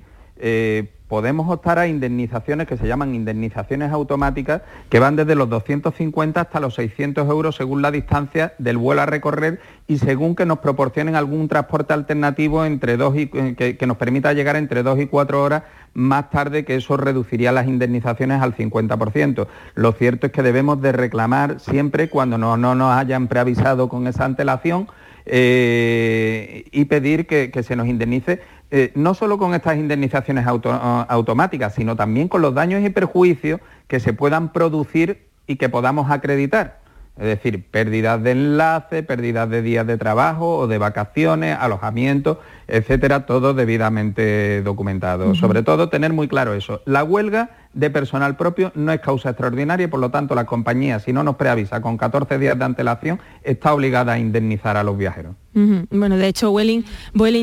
podemos 1.14 1.48
optar 1.48 1.78
a 1.78 1.86
indemnizaciones 1.86 2.66
que 2.66 2.76
se 2.76 2.88
llaman 2.88 3.14
indemnizaciones 3.14 3.92
automáticas, 3.92 4.62
que 4.88 4.98
van 4.98 5.14
desde 5.14 5.36
los 5.36 5.48
250 5.48 6.40
hasta 6.40 6.58
los 6.58 6.74
600 6.74 7.28
euros 7.30 7.54
según 7.54 7.82
la 7.82 7.92
distancia 7.92 8.54
del 8.58 8.78
vuelo 8.78 9.02
a 9.02 9.06
recorrer 9.06 9.60
y 9.86 9.98
según 9.98 10.34
que 10.34 10.44
nos 10.44 10.58
proporcionen 10.58 11.14
algún 11.14 11.46
transporte 11.46 11.92
alternativo 11.92 12.64
entre 12.64 12.96
dos 12.96 13.16
y, 13.16 13.28
que, 13.28 13.86
nos 13.86 13.96
permita 13.96 14.32
llegar 14.32 14.56
entre 14.56 14.82
dos 14.82 14.98
y 14.98 15.06
cuatro 15.06 15.40
horas 15.40 15.62
más 15.92 16.30
tarde, 16.30 16.64
que 16.64 16.74
eso 16.74 16.96
reduciría 16.96 17.52
las 17.52 17.68
indemnizaciones 17.68 18.42
al 18.42 18.56
50%. 18.56 19.46
Lo 19.76 19.92
cierto 19.92 20.26
es 20.26 20.32
que 20.32 20.42
debemos 20.42 20.82
de 20.82 20.90
reclamar 20.90 21.60
siempre 21.60 22.08
cuando 22.08 22.38
no, 22.38 22.56
nos 22.56 22.92
hayan 22.92 23.28
preavisado 23.28 23.88
con 23.88 24.08
esa 24.08 24.24
antelación 24.24 24.88
eh, 25.26 26.64
y 26.72 26.86
pedir 26.86 27.28
que 27.28 27.62
se 27.62 27.76
nos 27.76 27.86
indemnice 27.86 28.40
eh, 28.70 28.92
no 28.94 29.14
solo 29.14 29.38
con 29.38 29.54
estas 29.54 29.76
indemnizaciones 29.76 30.46
automáticas, 30.46 31.74
sino 31.74 31.96
también 31.96 32.28
con 32.28 32.42
los 32.42 32.54
daños 32.54 32.82
y 32.84 32.90
perjuicios 32.90 33.60
que 33.86 34.00
se 34.00 34.12
puedan 34.12 34.52
producir 34.52 35.28
y 35.46 35.56
que 35.56 35.68
podamos 35.68 36.10
acreditar. 36.10 36.80
Es 37.16 37.26
decir, 37.26 37.64
pérdidas 37.70 38.20
de 38.24 38.32
enlace, 38.32 39.04
pérdidas 39.04 39.48
de 39.48 39.62
días 39.62 39.86
de 39.86 39.96
trabajo 39.96 40.58
o 40.58 40.66
de 40.66 40.78
vacaciones, 40.78 41.56
alojamiento, 41.60 42.40
etcétera, 42.66 43.24
todo 43.24 43.54
debidamente 43.54 44.62
documentado. 44.62 45.36
Sobre 45.36 45.62
todo 45.62 45.88
tener 45.90 46.12
muy 46.12 46.26
claro 46.26 46.54
eso. 46.54 46.82
La 46.86 47.04
huelga 47.04 47.50
de 47.74 47.90
personal 47.90 48.36
propio 48.36 48.72
no 48.74 48.92
es 48.92 49.00
causa 49.00 49.30
extraordinaria 49.30 49.84
y 49.84 49.88
por 49.88 50.00
lo 50.00 50.10
tanto 50.10 50.34
la 50.34 50.46
compañía, 50.46 51.00
si 51.00 51.12
no 51.12 51.22
nos 51.22 51.36
preavisa 51.36 51.80
con 51.80 51.96
14 51.96 52.38
días 52.38 52.58
de 52.58 52.64
antelación, 52.64 53.20
está 53.42 53.74
obligada 53.74 54.14
a 54.14 54.18
indemnizar 54.18 54.76
a 54.76 54.84
los 54.84 54.96
viajeros. 54.96 55.34
Bueno, 55.54 56.16
de 56.16 56.26
hecho, 56.26 56.50
Vueling, 56.50 56.82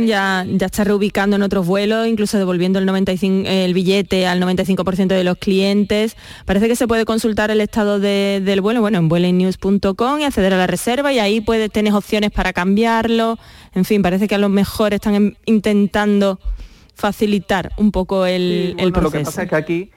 ya, 0.06 0.46
ya 0.46 0.66
está 0.66 0.84
reubicando 0.84 1.38
en 1.38 1.44
otros 1.44 1.66
vuelos, 1.66 2.08
incluso 2.08 2.38
devolviendo 2.38 2.78
el, 2.78 2.86
95, 2.86 3.48
el 3.48 3.74
billete 3.74 4.28
al 4.28 4.42
95% 4.42 5.08
de 5.08 5.24
los 5.24 5.38
clientes. 5.38 6.18
Parece 6.46 6.68
que 6.68 6.76
se 6.76 6.88
puede 6.88 7.06
consultar 7.06 7.52
el 7.52 7.62
estado 7.62 8.00
del 8.00 8.62
vuelo, 8.62 8.82
bueno, 8.82 8.98
en 8.98 9.08
vuelingnews.com 9.08 10.20
y 10.20 10.24
acceder 10.26 10.54
a 10.54 10.58
la 10.58 10.68
reserva 10.68 11.14
y 11.14 11.20
ahí 11.20 11.40
puedes 11.40 11.72
tener 11.72 11.94
opciones 11.94 12.32
para 12.32 12.52
cambiarlo. 12.52 13.38
En 13.74 13.86
fin, 13.86 14.02
parece 14.02 14.28
que 14.28 14.36
a 14.36 14.40
lo 14.40 14.50
mejor 14.50 14.94
están 14.94 15.38
intentando 15.46 16.38
facilitar 17.02 17.72
un 17.78 17.92
poco 17.92 18.26
el, 18.26 18.76
el 18.78 18.92
proceso. 18.92 19.02
Lo 19.02 19.12
que 19.12 19.26
pasa 19.26 19.44
es 19.44 19.50
que 19.50 19.56
aquí 19.56 19.92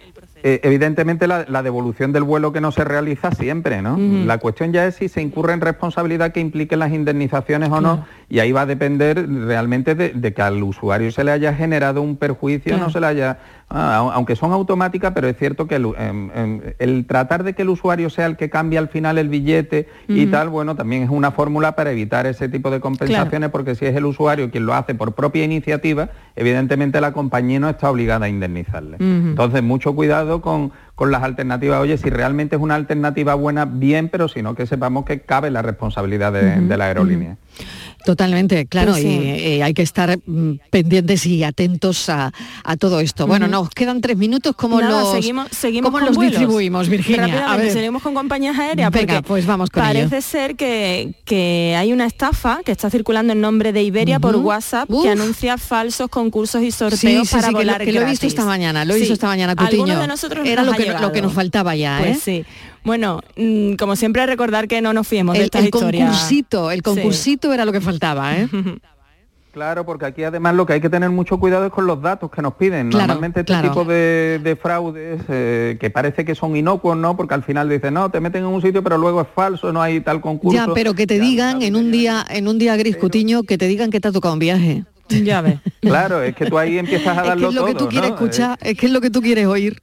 eh, 0.47 0.61
evidentemente 0.63 1.27
la, 1.27 1.63
devolución 1.63 2.13
del 2.13 2.23
vuelo 2.23 2.53
que 2.53 2.61
no 2.61 2.71
se 2.71 2.85
realiza 2.85 3.31
siempre, 3.31 3.81
¿no? 3.81 3.97
La 4.27 4.37
cuestión 4.37 4.75
ya 4.75 4.85
es 4.85 4.97
si 4.97 5.09
se 5.09 5.23
incurre 5.23 5.55
en 5.55 5.63
responsabilidad 5.63 6.33
que 6.33 6.41
implique 6.41 6.77
las 6.77 6.93
indemnizaciones 6.93 7.71
o 7.71 7.81
no, 7.81 8.05
y 8.29 8.41
ahí 8.41 8.53
va 8.53 8.61
a 8.61 8.67
depender 8.67 9.27
realmente 9.27 9.95
de, 9.95 10.35
que 10.35 10.43
al 10.43 10.63
usuario 10.63 11.11
se 11.13 11.25
le 11.25 11.31
haya 11.31 11.55
generado 11.55 12.03
un 12.03 12.19
perjuicio, 12.19 12.77
no 12.77 12.91
se 12.91 13.01
le 13.01 13.07
haya 13.07 13.39
Ah, 13.71 14.13
aunque 14.15 14.37
son 14.37 14.53
automáticas, 14.53 15.13
pero 15.15 15.27
es 15.27 15.37
cierto 15.37 15.67
que 15.67 15.77
em, 15.77 16.31
em, 16.35 16.61
el, 16.79 17.07
tratar 17.07 17.43
de 17.43 17.55
que 17.55 17.63
el 17.63 17.71
usuario 17.71 18.11
sea 18.11 18.27
el 18.27 18.37
que 18.37 18.51
cambie 18.51 18.79
al 18.79 18.89
final 18.89 19.19
el 19.19 19.29
billete 19.29 19.89
y 20.07 20.27
tal, 20.27 20.49
bueno, 20.49 20.77
también 20.77 21.03
es 21.03 21.11
una 21.11 21.33
fórmula 21.33 21.75
para 21.75 21.91
evitar 21.91 22.27
ese 22.27 22.49
tipo 22.49 22.71
de 22.71 22.81
compensaciones, 22.81 23.51
porque 23.51 23.75
si 23.75 23.87
es 23.87 23.97
el 23.97 24.05
usuario 24.05 24.51
quien 24.51 24.67
lo 24.67 24.75
hace 24.75 24.95
por 24.95 25.13
propia 25.15 25.45
iniciativa, 25.45 26.11
evidentemente 26.37 27.01
la 27.01 27.13
compañía 27.13 27.59
no 27.59 27.69
está 27.69 27.91
obligada 27.91 28.27
a 28.27 28.29
indemnizarle. 28.29 28.99
Entonces, 29.01 29.63
mucho 29.63 29.95
cuidado 29.95 30.34
con, 30.41 30.73
las 30.99 31.23
alternativas. 31.23 31.81
Oye, 31.81 31.99
si 31.99 32.11
realmente 32.11 32.57
es 32.57 32.63
una 32.63 32.75
alternativa 32.75 33.35
buena, 33.35 33.65
bien, 33.65 34.09
pero 34.09 34.29
si 34.29 34.43
no, 34.43 34.55
que 34.55 34.67
sepamos 34.67 35.05
que 35.05 35.21
cabe 35.21 35.51
la 35.51 35.63
responsabilidad 35.63 36.33
de, 36.33 36.77
la 36.77 36.85
aerolínea. 36.87 37.37
Totalmente, 38.05 38.67
claro, 38.67 38.93
pues 38.93 39.05
y, 39.05 39.09
eh, 39.09 39.63
hay 39.63 39.73
que 39.73 39.83
estar 39.83 40.19
mm, 40.27 40.59
pendientes 40.71 41.25
y 41.25 41.43
atentos 41.43 42.09
a, 42.11 42.33
todo 42.79 43.01
esto. 43.01 43.27
Bueno, 43.27 43.49
nos 43.49 43.71
quedan 43.71 44.01
tres 44.01 44.17
minutos, 44.17 44.55
¿cómo 44.57 44.81
los, 44.81 45.13
seguimos, 45.13 45.49
seguimos 45.51 45.91
¿cómo 45.91 46.05
los 46.05 46.19
distribuimos, 46.19 46.89
Virginia? 46.89 47.51
A 47.51 47.57
ver. 47.57 47.73
Seguimos 47.73 48.03
con 48.03 48.15
compañías 48.15 48.59
aéreas, 48.59 48.91
Venga, 48.91 49.23
pues 49.23 49.47
vamos 49.47 49.71
con 49.71 49.83
parece 49.83 50.21
ser 50.21 50.57
que, 50.57 51.15
que, 51.25 51.75
hay 51.79 51.93
una 51.93 52.05
estafa 52.07 52.61
que 52.65 52.73
está 52.73 52.91
circulando 52.91 53.33
en 53.33 53.41
nombre 53.41 53.73
de 53.73 53.83
Iberia 53.83 54.21
por 54.21 54.37
WhatsApp 54.37 54.89
que 55.03 55.09
anuncia 55.09 55.57
falsos 55.57 56.09
concursos 56.09 56.63
y 56.63 56.71
sorteos 56.71 57.31
para 57.31 57.51
volar 57.51 57.85
que, 57.85 57.93
lo, 57.93 58.03
he 58.03 58.05
visto 58.05 58.27
esta 58.27 58.45
mañana, 58.45 58.85
lo 58.85 58.95
he 58.95 58.99
visto 58.99 59.15
esta 59.15 59.29
mañana, 59.29 59.57
Cutiño. 59.57 59.99
de 59.99 60.07
nosotros 60.07 60.47
Era 60.47 60.63
lo 60.63 60.73
que, 60.73 60.93
lo 60.93 61.13
que 61.13 61.23
nos 61.23 61.33
faltaba 61.33 61.75
ya, 61.75 61.99
pues 62.01 62.19
¿eh? 62.19 62.45
sí. 62.45 62.45
Bueno, 62.85 63.23
mm, 63.37 63.75
como 63.75 63.97
siempre 63.97 64.25
recordar 64.27 64.69
que 64.69 64.81
no 64.83 64.93
nos 64.93 65.09
fiemos 65.09 65.37
de 65.37 65.45
estas 65.45 65.65
el 65.65 65.71
Concursito, 65.71 66.71
el 66.71 66.83
concursito 66.83 67.53
era 67.53 67.65
lo 67.65 67.73
que 67.73 67.81
faltaba, 67.81 68.37
¿eh? 68.37 68.49
Claro, 69.55 69.87
porque 69.87 70.05
aquí 70.05 70.25
además 70.25 70.57
lo 70.57 70.67
que 70.67 70.73
hay 70.73 70.81
que 70.81 70.91
tener 70.91 71.11
mucho 71.11 71.39
cuidado 71.39 71.65
es 71.65 71.71
con 71.71 71.87
los 71.87 72.03
datos 72.03 72.29
que 72.29 72.43
nos 72.43 72.55
piden. 72.55 72.89
Normalmente 72.89 73.41
este 73.41 73.55
tipo 73.63 73.85
de, 73.85 74.59
fraudes 74.61 75.23
eh, 75.29 75.77
que 75.79 75.91
parece 75.91 76.25
que 76.25 76.35
son 76.35 76.57
inocuos, 76.57 76.97
¿no? 76.97 77.17
Porque 77.17 77.35
al 77.35 77.45
final 77.45 77.69
dicen, 77.69 77.95
no, 77.95 78.11
te 78.11 78.19
meten 78.19 78.43
en 78.43 78.49
un 78.49 78.61
sitio 78.61 78.83
pero 78.83 78.99
luego 78.99 79.21
es 79.21 79.29
falso, 79.33 79.73
no 79.73 79.81
hay 79.81 80.01
tal 80.01 80.21
concurso. 80.21 80.57
Ya, 80.57 80.75
pero 80.75 80.95
que 80.95 81.07
te 81.07 81.21
digan 81.21 81.63
en 81.63 81.77
un 81.77 81.93
día, 81.93 82.27
en 82.29 82.49
un 82.49 82.59
día 82.59 82.75
gris 82.75 82.97
cutiño, 82.97 83.45
que 83.45 83.57
te 83.57 83.69
digan 83.69 83.93
que 83.93 84.01
te 84.01 84.09
ha 84.09 84.13
tocado 84.13 84.35
un 84.35 84.41
viaje. 84.41 84.85
Ya 85.09 85.41
ves. 85.41 85.61
Claro, 85.81 86.21
es 86.21 86.35
que 86.35 86.47
tú 86.47 86.59
ahí 86.59 86.79
empiezas 86.79 87.17
a 87.17 87.23
darlo 87.23 87.51
es 87.51 87.55
lo 87.55 87.67
que 87.67 87.75
tú 87.75 87.89
quieres 87.89 88.11
escuchar, 88.11 88.59
es 88.61 88.77
que 88.77 88.87
es 88.87 88.93
lo 88.93 89.01
que 89.01 89.11
tú 89.11 89.21
quieres 89.21 89.47
oír 89.47 89.81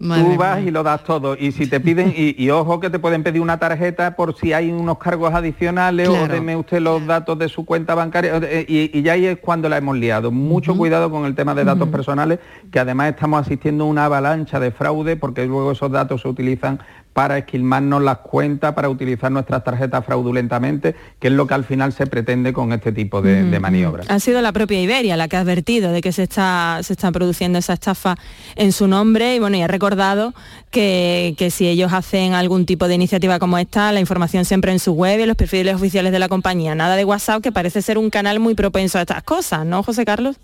tú 0.00 0.36
vas 0.36 0.62
y 0.62 0.70
lo 0.70 0.82
das 0.82 1.04
todo. 1.04 1.36
Y 1.38 1.52
si 1.52 1.66
te 1.66 1.78
piden, 1.78 2.14
y, 2.16 2.50
ojo 2.50 2.80
que 2.80 2.88
te 2.88 2.98
pueden 2.98 3.22
pedir 3.22 3.42
una 3.42 3.58
tarjeta 3.58 4.16
por 4.16 4.34
si 4.34 4.52
hay 4.52 4.70
unos 4.70 4.98
cargos 4.98 5.34
adicionales 5.34 6.08
o 6.08 6.26
deme 6.26 6.56
usted 6.56 6.80
los 6.80 7.06
datos 7.06 7.38
de 7.38 7.48
su 7.48 7.66
cuenta 7.66 7.94
bancaria. 7.94 8.40
Eh, 8.42 8.64
y, 8.66 9.02
ya 9.02 9.12
ahí 9.12 9.26
es 9.26 9.38
cuando 9.38 9.68
la 9.68 9.76
hemos 9.76 9.96
liado. 9.96 10.30
Mucho 10.30 10.76
cuidado 10.76 11.10
con 11.10 11.26
el 11.26 11.34
tema 11.34 11.54
de 11.54 11.64
datos 11.64 11.88
personales, 11.88 12.38
que 12.70 12.80
además 12.80 13.10
estamos 13.10 13.42
asistiendo 13.42 13.84
a 13.84 13.88
una 13.88 14.06
avalancha 14.06 14.58
de 14.58 14.70
fraude 14.70 15.16
porque 15.16 15.46
luego 15.46 15.72
esos 15.72 15.90
datos 15.90 16.22
se 16.22 16.28
utilizan 16.28 16.80
para 17.12 17.38
esquilmarnos 17.38 18.02
las 18.02 18.18
cuentas, 18.18 18.74
para 18.74 18.88
utilizar 18.88 19.32
nuestras 19.32 19.64
tarjetas 19.64 20.04
fraudulentamente, 20.04 20.94
que 21.18 21.28
es 21.28 21.34
lo 21.34 21.46
que 21.46 21.54
al 21.54 21.64
final 21.64 21.92
se 21.92 22.06
pretende 22.06 22.52
con 22.52 22.72
este 22.72 22.92
tipo 22.92 23.20
de, 23.20 23.58
maniobras. 23.60 24.08
Ha 24.08 24.20
sido 24.20 24.40
la 24.40 24.52
propia 24.52 24.80
Iberia 24.80 25.16
la 25.16 25.28
que 25.28 25.36
ha 25.36 25.40
advertido 25.40 25.92
de 25.92 26.00
que 26.00 26.12
se 26.12 26.22
está, 26.22 26.78
se 26.82 26.92
está 26.92 27.10
produciendo 27.10 27.58
esa 27.58 27.74
estafa 27.74 28.16
en 28.56 28.72
su 28.72 28.86
nombre 28.86 29.34
y 29.34 29.38
bueno, 29.38 29.56
y 29.56 29.62
ha 29.62 29.66
recordado 29.66 30.34
que, 30.70 31.34
que, 31.36 31.50
si 31.50 31.66
ellos 31.66 31.92
hacen 31.92 32.34
algún 32.34 32.64
tipo 32.64 32.86
de 32.86 32.94
iniciativa 32.94 33.38
como 33.38 33.58
esta, 33.58 33.92
la 33.92 34.00
información 34.00 34.44
siempre 34.44 34.72
en 34.72 34.78
su 34.78 34.92
web 34.92 35.18
y 35.18 35.22
en 35.22 35.28
los 35.28 35.36
perfiles 35.36 35.74
oficiales 35.74 36.12
de 36.12 36.18
la 36.18 36.28
compañía. 36.28 36.74
Nada 36.74 36.96
de 36.96 37.04
WhatsApp, 37.04 37.42
que 37.42 37.52
parece 37.52 37.82
ser 37.82 37.98
un 37.98 38.10
canal 38.10 38.38
muy 38.38 38.54
propenso 38.54 38.98
a 38.98 39.02
estas 39.02 39.22
cosas, 39.24 39.66
¿no, 39.66 39.82
José 39.82 40.04
Carlos? 40.04 40.36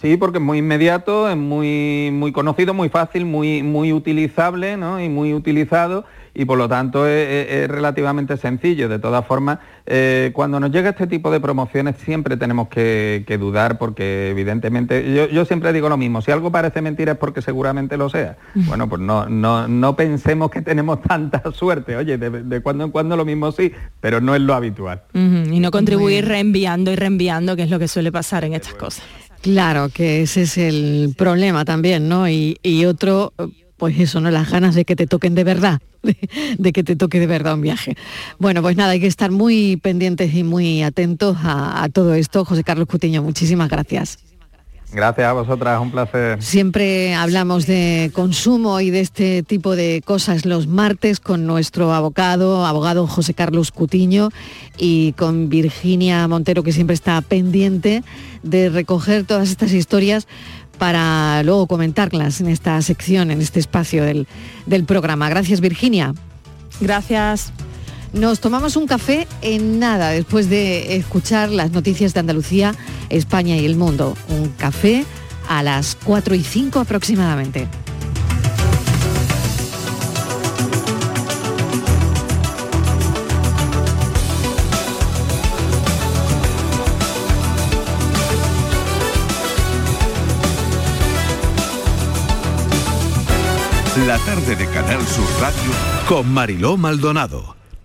Sí, 0.00 0.16
porque 0.16 0.38
es 0.38 0.44
muy 0.44 0.58
inmediato, 0.58 1.28
es 1.28 1.36
muy, 1.36 2.10
muy 2.12 2.30
conocido, 2.32 2.74
muy 2.74 2.88
fácil, 2.90 3.24
muy, 3.24 3.62
muy 3.62 3.92
utilizable 3.92 4.74
y 4.74 5.08
muy 5.08 5.32
utilizado 5.32 6.04
y 6.36 6.44
por 6.44 6.58
lo 6.58 6.68
tanto 6.68 7.06
es, 7.06 7.66
relativamente 7.68 8.36
sencillo. 8.36 8.88
De 8.88 8.98
todas 8.98 9.24
formas, 9.26 9.58
eh, 9.86 10.30
cuando 10.34 10.60
nos 10.60 10.70
llega 10.70 10.90
este 10.90 11.06
tipo 11.06 11.30
de 11.30 11.40
promociones 11.40 11.96
siempre 11.96 12.36
tenemos 12.36 12.68
que, 12.68 13.24
dudar 13.40 13.78
porque 13.78 14.30
evidentemente, 14.30 15.30
yo, 15.32 15.44
siempre 15.46 15.72
digo 15.72 15.88
lo 15.88 15.96
mismo, 15.96 16.20
si 16.20 16.30
algo 16.30 16.52
parece 16.52 16.82
mentira 16.82 17.12
es 17.12 17.18
porque 17.18 17.40
seguramente 17.40 17.96
lo 17.96 18.08
sea. 18.10 18.36
Bueno, 18.66 18.88
pues 18.88 19.00
no, 19.00 19.28
no, 19.28 19.68
no 19.68 19.94
pensemos 19.96 20.50
que 20.50 20.60
tenemos 20.60 21.00
tanta 21.00 21.52
suerte, 21.52 21.96
oye, 21.96 22.18
de, 22.18 22.60
cuando 22.60 22.84
en 22.84 22.90
cuando 22.90 23.16
lo 23.16 23.24
mismo 23.24 23.52
sí, 23.52 23.72
pero 24.00 24.20
no 24.20 24.34
es 24.34 24.40
lo 24.40 24.54
habitual. 24.54 25.02
Y 25.14 25.60
no 25.60 25.70
contribuir 25.70 26.26
reenviando 26.26 26.90
y 26.90 26.96
reenviando, 26.96 27.54
que 27.54 27.62
es 27.62 27.70
lo 27.70 27.78
que 27.78 27.86
suele 27.86 28.10
pasar 28.10 28.44
en 28.44 28.54
estas 28.54 28.74
cosas. 28.74 29.04
Claro, 29.42 29.88
que 29.88 30.22
ese 30.22 30.42
es 30.42 30.58
el 30.58 31.14
problema 31.16 31.64
también, 31.64 32.08
¿no? 32.08 32.28
Y, 32.28 32.56
otro 32.86 33.32
pues 33.76 33.98
eso, 34.00 34.20
¿no? 34.20 34.30
Las 34.30 34.50
ganas 34.50 34.74
de 34.74 34.84
que 34.84 34.96
te 34.96 35.06
toquen 35.06 35.34
de 35.34 35.44
verdad, 35.44 35.80
de, 36.58 36.72
que 36.72 36.82
te 36.82 36.96
toque 36.96 37.20
de 37.20 37.26
verdad 37.26 37.54
un 37.54 37.60
viaje. 37.60 37.96
Bueno, 38.38 38.62
pues 38.62 38.76
nada, 38.76 38.92
hay 38.92 39.00
que 39.00 39.06
estar 39.06 39.30
muy 39.30 39.76
pendientes 39.76 40.34
y 40.34 40.44
muy 40.44 40.82
atentos 40.82 41.36
a, 41.42 41.88
todo 41.92 42.14
esto. 42.14 42.44
José 42.44 42.64
Carlos 42.64 42.88
Cutiño, 42.88 43.22
muchísimas 43.22 43.68
gracias. 43.68 44.18
Gracias 44.92 45.26
a 45.26 45.32
vosotras, 45.32 45.80
un 45.80 45.90
placer. 45.90 46.42
Siempre 46.42 47.14
hablamos 47.14 47.66
de 47.66 48.10
consumo 48.14 48.80
y 48.80 48.90
de 48.90 49.00
este 49.00 49.42
tipo 49.42 49.74
de 49.74 50.02
cosas 50.04 50.46
los 50.46 50.66
martes 50.66 51.20
con 51.20 51.46
nuestro 51.46 51.92
abogado, 51.92 52.64
abogado 52.64 53.06
José 53.06 53.34
Carlos 53.34 53.72
Cutiño 53.72 54.30
y 54.78 55.12
con 55.12 55.48
Virginia 55.48 56.26
Montero 56.28 56.62
que 56.62 56.72
siempre 56.72 56.94
está 56.94 57.20
pendiente 57.20 58.04
de 58.42 58.68
recoger 58.68 59.24
todas 59.24 59.50
estas 59.50 59.72
historias 59.72 60.28
para 60.78 61.42
luego 61.42 61.66
comentarlas 61.66 62.40
en 62.40 62.48
esta 62.48 62.80
sección, 62.82 63.30
en 63.30 63.40
este 63.40 63.60
espacio 63.60 64.04
del, 64.04 64.26
programa. 64.86 65.28
Gracias 65.28 65.60
Virginia. 65.60 66.14
Gracias. 66.80 67.52
Nos 68.16 68.40
tomamos 68.40 68.76
un 68.76 68.86
café 68.86 69.28
en 69.42 69.78
nada 69.78 70.08
después 70.08 70.48
de 70.48 70.96
escuchar 70.96 71.50
las 71.50 71.72
noticias 71.72 72.14
de 72.14 72.20
Andalucía, 72.20 72.74
España 73.10 73.56
y 73.56 73.66
el 73.66 73.76
mundo. 73.76 74.16
Un 74.28 74.48
café 74.48 75.04
a 75.50 75.62
las 75.62 75.98
4 76.02 76.34
y 76.34 76.42
5 76.42 76.80
aproximadamente. 76.80 77.68
La 94.06 94.18
tarde 94.20 94.56
de 94.56 94.66
Canal 94.70 95.06
Sur 95.06 95.26
Radio 95.38 95.72
con 96.08 96.32
Mariló 96.32 96.78
Maldonado. 96.78 97.56